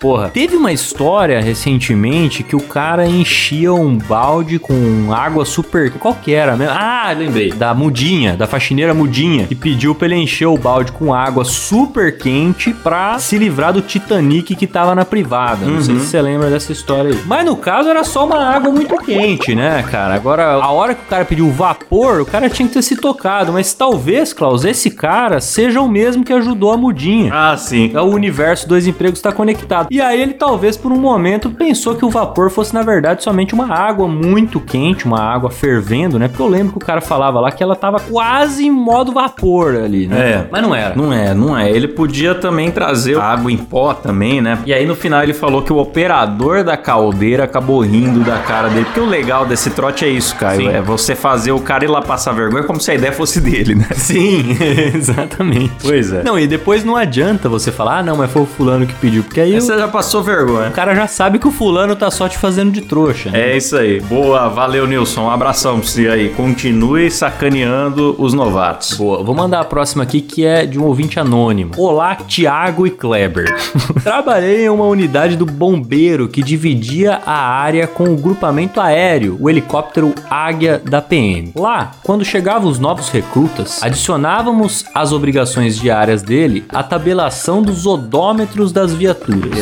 Porra, 0.00 0.28
teve 0.28 0.56
uma 0.56 0.72
história 0.72 1.40
recentemente 1.40 2.42
que 2.42 2.56
o 2.56 2.60
cara 2.60 3.06
enchia 3.06 3.72
um 3.72 3.96
balde 3.96 4.58
com 4.58 5.12
água 5.12 5.44
super. 5.44 5.90
Qual 5.92 6.14
que 6.14 6.32
era 6.32 6.56
mesmo? 6.56 6.74
Ah, 6.76 7.12
lembrei. 7.16 7.52
Da 7.52 7.74
mudinha, 7.74 8.36
da 8.36 8.46
faxineira 8.46 8.94
mudinha, 8.94 9.46
que 9.46 9.54
pediu 9.54 9.94
pra 9.94 10.06
ele 10.06 10.16
encher 10.16 10.46
o 10.46 10.56
balde 10.56 10.92
com 10.92 11.12
água 11.14 11.44
super 11.44 12.16
quente 12.18 12.72
pra 12.72 13.18
se 13.18 13.38
livrar 13.38 13.72
do 13.72 13.80
Titanic 13.80 14.54
que 14.54 14.66
tava 14.66 14.94
na 14.94 15.04
privada. 15.04 15.64
Não 15.64 15.80
sei 15.82 15.98
se 15.98 16.06
você 16.06 16.22
lembra 16.22 16.50
dessa 16.50 16.72
história 16.72 17.12
aí. 17.12 17.20
Mas 17.26 17.44
no 17.44 17.56
caso 17.56 17.88
era 17.88 18.04
só 18.04 18.26
uma 18.26 18.44
água 18.44 18.70
muito 18.70 18.96
quente, 18.98 19.54
né, 19.54 19.84
cara? 19.90 20.14
Agora, 20.14 20.52
a 20.54 20.70
hora 20.70 20.94
que 20.94 21.02
o 21.02 21.08
cara 21.08 21.24
pediu 21.24 21.50
vapor, 21.50 22.20
o 22.20 22.26
cara 22.26 22.48
tinha 22.48 22.66
que 22.66 22.74
ter 22.74 22.82
se 22.82 22.96
tocado. 22.96 23.52
Mas 23.52 23.72
talvez, 23.72 24.32
Klaus, 24.32 24.64
esse 24.64 24.90
cara 24.90 25.40
seja 25.40 25.80
o 25.80 25.88
mesmo 25.88 26.24
que 26.24 26.32
ajudou 26.32 26.72
a 26.72 26.76
mudinha. 26.76 27.30
Ah, 27.32 27.56
sim. 27.56 27.90
É 27.94 28.00
o 28.00 28.06
universo 28.06 28.68
dois 28.68 28.86
empregos 28.86 29.18
está 29.18 29.32
conectado. 29.36 29.88
E 29.90 30.00
aí 30.00 30.20
ele 30.20 30.34
talvez 30.34 30.76
por 30.76 30.90
um 30.90 30.98
momento 30.98 31.50
pensou 31.50 31.94
que 31.94 32.04
o 32.04 32.10
vapor 32.10 32.50
fosse 32.50 32.74
na 32.74 32.82
verdade 32.82 33.22
somente 33.22 33.54
uma 33.54 33.72
água 33.72 34.08
muito 34.08 34.58
quente, 34.60 35.04
uma 35.04 35.20
água 35.20 35.50
fervendo, 35.50 36.18
né? 36.18 36.28
Porque 36.28 36.42
eu 36.42 36.48
lembro 36.48 36.72
que 36.72 36.78
o 36.78 36.86
cara 36.86 37.00
falava 37.00 37.38
lá 37.40 37.50
que 37.50 37.62
ela 37.62 37.76
tava 37.76 38.00
quase 38.00 38.66
em 38.66 38.70
modo 38.70 39.12
vapor 39.12 39.76
ali, 39.76 40.06
né? 40.06 40.30
É. 40.30 40.46
Mas 40.50 40.62
não 40.62 40.74
era. 40.74 40.94
Não 40.94 41.12
é, 41.12 41.34
não 41.34 41.56
é. 41.56 41.70
Ele 41.70 41.88
podia 41.88 42.34
também 42.34 42.70
trazer 42.70 43.18
água 43.18 43.52
em 43.52 43.56
pó 43.56 43.92
também, 43.94 44.40
né? 44.40 44.58
E 44.64 44.72
aí 44.72 44.86
no 44.86 44.94
final 44.94 45.22
ele 45.22 45.34
falou 45.34 45.62
que 45.62 45.72
o 45.72 45.76
operador 45.76 46.64
da 46.64 46.76
caldeira 46.76 47.44
acabou 47.44 47.80
rindo 47.80 48.20
da 48.20 48.38
cara 48.38 48.68
dele. 48.68 48.84
Porque 48.86 49.00
o 49.00 49.06
legal 49.06 49.44
desse 49.44 49.70
trote 49.70 50.04
é 50.04 50.08
isso, 50.08 50.34
Caio. 50.36 50.62
Sim. 50.62 50.68
É 50.68 50.80
você 50.80 51.14
fazer 51.14 51.52
o 51.52 51.60
cara 51.60 51.84
ir 51.84 51.88
lá 51.88 52.00
passar 52.00 52.32
vergonha 52.32 52.64
como 52.64 52.80
se 52.80 52.90
a 52.90 52.94
ideia 52.94 53.12
fosse 53.12 53.40
dele, 53.40 53.74
né? 53.74 53.88
Sim, 53.94 54.56
exatamente. 54.94 55.72
Pois 55.82 56.12
é. 56.12 56.22
Não, 56.22 56.38
e 56.38 56.46
depois 56.46 56.84
não 56.84 56.96
adianta 56.96 57.48
você 57.48 57.72
falar, 57.72 57.98
ah, 57.98 58.02
não, 58.02 58.16
mas 58.16 58.30
foi 58.30 58.42
o 58.42 58.46
fulano 58.46 58.86
que 58.86 58.94
pediu, 58.94 59.24
porque 59.26 59.40
aí 59.40 59.60
Você 59.60 59.76
já 59.78 59.88
passou 59.88 60.22
vergonha. 60.22 60.68
o 60.68 60.72
cara 60.72 60.94
já 60.94 61.06
sabe 61.06 61.38
que 61.38 61.46
o 61.46 61.50
fulano 61.50 61.94
tá 61.96 62.10
só 62.10 62.28
te 62.28 62.38
fazendo 62.38 62.70
de 62.70 62.80
trouxa. 62.82 63.30
né? 63.30 63.52
É 63.52 63.56
isso 63.56 63.76
aí. 63.76 64.00
Boa, 64.00 64.48
valeu, 64.48 64.86
Nilson. 64.86 65.22
Um 65.24 65.30
abração 65.30 65.78
pra 65.80 65.88
você 65.88 66.08
aí. 66.08 66.28
Continue 66.30 67.10
sacaneando 67.10 68.14
os 68.18 68.32
novatos. 68.32 68.94
Boa, 68.96 69.22
vou 69.22 69.34
mandar 69.34 69.60
a 69.60 69.64
próxima 69.64 70.02
aqui 70.02 70.20
que 70.20 70.44
é 70.44 70.64
de 70.66 70.78
um 70.78 70.84
ouvinte 70.84 71.18
anônimo. 71.20 71.72
Olá, 71.76 72.14
Tiago 72.16 72.86
e 72.86 72.90
Kleber. 72.90 73.54
Trabalhei 74.02 74.64
em 74.64 74.68
uma 74.68 74.84
unidade 74.86 75.36
do 75.36 75.46
bombeiro 75.46 76.28
que 76.28 76.42
dividia 76.42 77.20
a 77.26 77.38
área 77.38 77.86
com 77.86 78.04
o 78.04 78.16
grupamento 78.16 78.80
aéreo, 78.80 79.36
o 79.40 79.48
helicóptero 79.50 80.14
Águia 80.30 80.80
da 80.84 81.00
PM. 81.02 81.52
Lá, 81.56 81.92
quando 82.02 82.24
chegavam 82.24 82.70
os 82.70 82.78
novos 82.78 83.08
recrutas, 83.08 83.82
adicionávamos 83.82 84.84
às 84.94 85.12
obrigações 85.12 85.76
diárias 85.78 86.22
dele 86.22 86.64
a 86.70 86.82
tabelação 86.82 87.62
dos 87.62 87.86
odômetros 87.86 88.72
das 88.72 88.92
viaturas. 88.94 89.15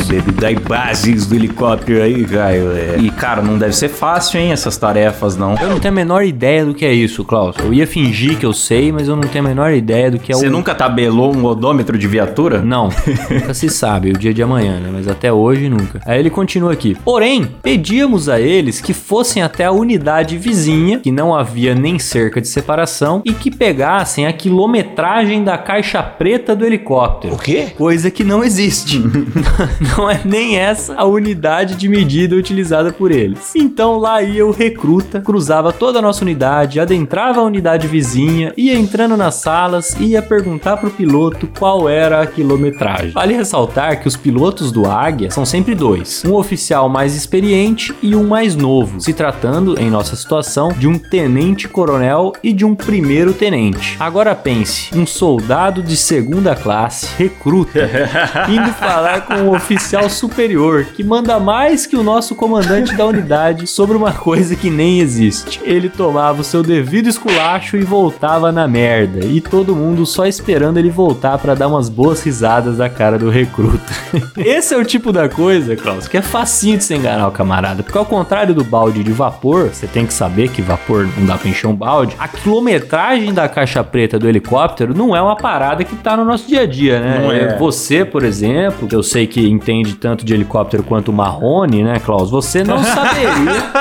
Deve 0.07 0.31
dar 0.31 0.59
bases 0.59 1.25
do 1.25 1.35
helicóptero 1.35 2.01
aí, 2.01 2.23
Caio. 2.25 2.71
É. 2.71 2.97
E, 2.99 3.09
cara, 3.09 3.41
não 3.41 3.57
deve 3.57 3.75
ser 3.75 3.89
fácil, 3.89 4.39
hein, 4.39 4.51
essas 4.51 4.77
tarefas, 4.77 5.35
não. 5.35 5.55
Eu 5.55 5.69
não 5.69 5.79
tenho 5.79 5.93
a 5.93 5.95
menor 5.95 6.23
ideia 6.23 6.65
do 6.65 6.73
que 6.73 6.85
é 6.85 6.93
isso, 6.93 7.23
Klaus. 7.23 7.55
Eu 7.59 7.73
ia 7.73 7.87
fingir 7.87 8.37
que 8.37 8.45
eu 8.45 8.53
sei, 8.53 8.91
mas 8.91 9.07
eu 9.07 9.15
não 9.15 9.23
tenho 9.23 9.43
a 9.43 9.47
menor 9.47 9.73
ideia 9.73 10.11
do 10.11 10.19
que 10.19 10.31
é 10.31 10.35
Você 10.35 10.47
o 10.47 10.51
nunca 10.51 10.75
tabelou 10.75 11.35
um 11.35 11.43
odômetro 11.45 11.97
de 11.97 12.07
viatura? 12.07 12.61
Não, 12.61 12.89
nunca 13.29 13.53
se 13.53 13.69
sabe 13.69 14.11
o 14.11 14.17
dia 14.17 14.33
de 14.33 14.41
amanhã, 14.41 14.79
né? 14.79 14.89
Mas 14.91 15.07
até 15.07 15.31
hoje 15.31 15.69
nunca. 15.69 16.01
Aí 16.05 16.19
ele 16.19 16.29
continua 16.29 16.73
aqui. 16.73 16.95
Porém, 17.03 17.49
pedíamos 17.61 18.29
a 18.29 18.39
eles 18.39 18.81
que 18.81 18.93
fossem 18.93 19.41
até 19.41 19.65
a 19.65 19.71
unidade 19.71 20.37
vizinha, 20.37 20.99
que 20.99 21.11
não 21.11 21.35
havia 21.35 21.75
nem 21.75 21.99
cerca 21.99 22.41
de 22.41 22.47
separação, 22.47 23.21
e 23.25 23.33
que 23.33 23.49
pegassem 23.49 24.27
a 24.27 24.33
quilometragem 24.33 25.43
da 25.43 25.57
caixa 25.57 26.01
preta 26.01 26.55
do 26.55 26.65
helicóptero. 26.65 27.35
O 27.35 27.37
quê? 27.37 27.73
Coisa 27.77 28.11
que 28.11 28.23
não 28.23 28.43
existe. 28.43 29.01
não 29.97 30.09
é 30.09 30.21
nem 30.23 30.57
essa 30.57 30.95
a 30.95 31.05
unidade 31.05 31.75
de 31.75 31.87
medida 31.87 32.35
utilizada 32.35 32.91
por 32.91 33.11
eles. 33.11 33.53
Então 33.55 33.97
lá 33.97 34.21
ia 34.21 34.45
o 34.45 34.51
recruta, 34.51 35.21
cruzava 35.21 35.71
toda 35.71 35.99
a 35.99 36.01
nossa 36.01 36.23
unidade, 36.23 36.79
adentrava 36.79 37.39
a 37.39 37.43
unidade 37.43 37.87
vizinha, 37.87 38.53
ia 38.57 38.75
entrando 38.75 39.17
nas 39.17 39.35
salas 39.35 39.95
e 39.99 40.07
ia 40.07 40.21
perguntar 40.21 40.77
pro 40.77 40.89
piloto 40.89 41.47
qual 41.57 41.87
era 41.89 42.21
a 42.21 42.27
quilometragem. 42.27 43.11
Vale 43.11 43.33
ressaltar 43.33 44.01
que 44.01 44.07
os 44.07 44.17
pilotos 44.17 44.71
do 44.71 44.87
Águia 44.87 45.31
são 45.31 45.45
sempre 45.45 45.75
dois: 45.75 46.23
um 46.25 46.33
oficial 46.33 46.89
mais 46.89 47.15
experiente 47.15 47.93
e 48.01 48.15
um 48.15 48.27
mais 48.27 48.55
novo, 48.55 48.99
se 48.99 49.13
tratando, 49.13 49.79
em 49.79 49.89
nossa 49.89 50.15
situação, 50.15 50.69
de 50.69 50.87
um 50.87 50.97
tenente-coronel 50.97 52.33
e 52.43 52.53
de 52.53 52.65
um 52.65 52.75
primeiro-tenente. 52.75 53.95
Agora 53.99 54.35
pense, 54.35 54.97
um 54.97 55.05
soldado 55.05 55.81
de 55.81 55.95
segunda 55.95 56.55
classe, 56.55 57.07
recruta, 57.17 57.89
indo 58.49 58.71
falar 58.73 59.21
com 59.21 59.34
um 59.35 59.55
oficial 59.55 60.09
superior 60.09 60.85
que 60.85 61.03
manda 61.03 61.39
mais 61.39 61.85
que 61.85 61.95
o 61.95 62.03
nosso 62.03 62.35
comandante 62.35 62.95
da 62.95 63.05
unidade 63.05 63.67
sobre 63.67 63.95
uma 63.95 64.11
coisa 64.11 64.55
que 64.55 64.69
nem 64.69 64.99
existe. 64.99 65.61
Ele 65.63 65.89
tomava 65.89 66.41
o 66.41 66.43
seu 66.43 66.63
devido 66.63 67.07
esculacho 67.07 67.77
e 67.77 67.81
voltava 67.81 68.51
na 68.51 68.67
merda, 68.67 69.25
e 69.25 69.41
todo 69.41 69.75
mundo 69.75 70.05
só 70.05 70.25
esperando 70.25 70.77
ele 70.77 70.89
voltar 70.89 71.37
pra 71.37 71.55
dar 71.55 71.67
umas 71.67 71.89
boas 71.89 72.23
risadas 72.23 72.77
da 72.77 72.89
cara 72.89 73.17
do 73.17 73.29
recruta. 73.29 73.93
Esse 74.37 74.73
é 74.73 74.77
o 74.77 74.85
tipo 74.85 75.11
da 75.11 75.29
coisa, 75.29 75.75
Klaus, 75.75 76.07
que 76.07 76.17
é 76.17 76.21
facinho 76.21 76.77
de 76.77 76.83
se 76.83 76.93
enganar 76.93 77.27
o 77.27 77.31
camarada, 77.31 77.83
porque 77.83 77.97
ao 77.97 78.05
contrário 78.05 78.53
do 78.53 78.63
balde 78.63 79.03
de 79.03 79.11
vapor, 79.11 79.69
você 79.69 79.87
tem 79.87 80.05
que 80.05 80.13
saber 80.13 80.49
que 80.49 80.61
vapor 80.61 81.07
não 81.17 81.25
dá 81.25 81.37
pra 81.37 81.49
encher 81.49 81.67
um 81.67 81.75
balde, 81.75 82.15
a 82.19 82.27
quilometragem 82.27 83.33
da 83.33 83.47
caixa 83.47 83.83
preta 83.83 84.19
do 84.19 84.27
helicóptero 84.27 84.93
não 84.93 85.15
é 85.15 85.21
uma 85.21 85.35
parada 85.35 85.83
que 85.83 85.95
tá 85.95 86.17
no 86.17 86.25
nosso 86.25 86.47
dia 86.47 86.61
a 86.61 86.65
dia, 86.65 86.99
né? 86.99 87.19
Não 87.21 87.31
é. 87.31 87.57
Você, 87.57 88.03
por 88.03 88.23
exemplo, 88.23 88.87
eu 88.91 89.03
sei 89.03 89.14
aí 89.17 89.27
que 89.27 89.47
entende 89.47 89.95
tanto 89.95 90.25
de 90.25 90.33
helicóptero 90.33 90.83
quanto 90.83 91.09
o 91.09 91.13
Marrone, 91.13 91.83
né, 91.83 91.99
Klaus? 92.03 92.29
Você 92.31 92.63
não 92.63 92.81
saberia. 92.83 93.71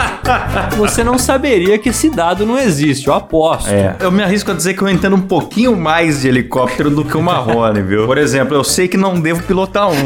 você 0.76 1.04
não 1.04 1.18
saberia 1.18 1.78
que 1.78 1.88
esse 1.90 2.10
dado 2.10 2.44
não 2.46 2.58
existe, 2.58 3.08
eu 3.08 3.14
aposto. 3.14 3.68
É. 3.70 3.96
Eu 4.00 4.10
me 4.10 4.22
arrisco 4.22 4.50
a 4.50 4.54
dizer 4.54 4.74
que 4.74 4.82
eu 4.82 4.88
entendo 4.88 5.16
um 5.16 5.20
pouquinho 5.20 5.76
mais 5.76 6.22
de 6.22 6.28
helicóptero 6.28 6.90
do 6.90 7.04
que 7.04 7.16
o 7.16 7.22
Marrone, 7.22 7.82
viu? 7.82 8.06
Por 8.06 8.18
exemplo, 8.18 8.54
eu 8.56 8.64
sei 8.64 8.88
que 8.88 8.96
não 8.96 9.20
devo 9.20 9.42
pilotar 9.42 9.88
um. 9.90 9.94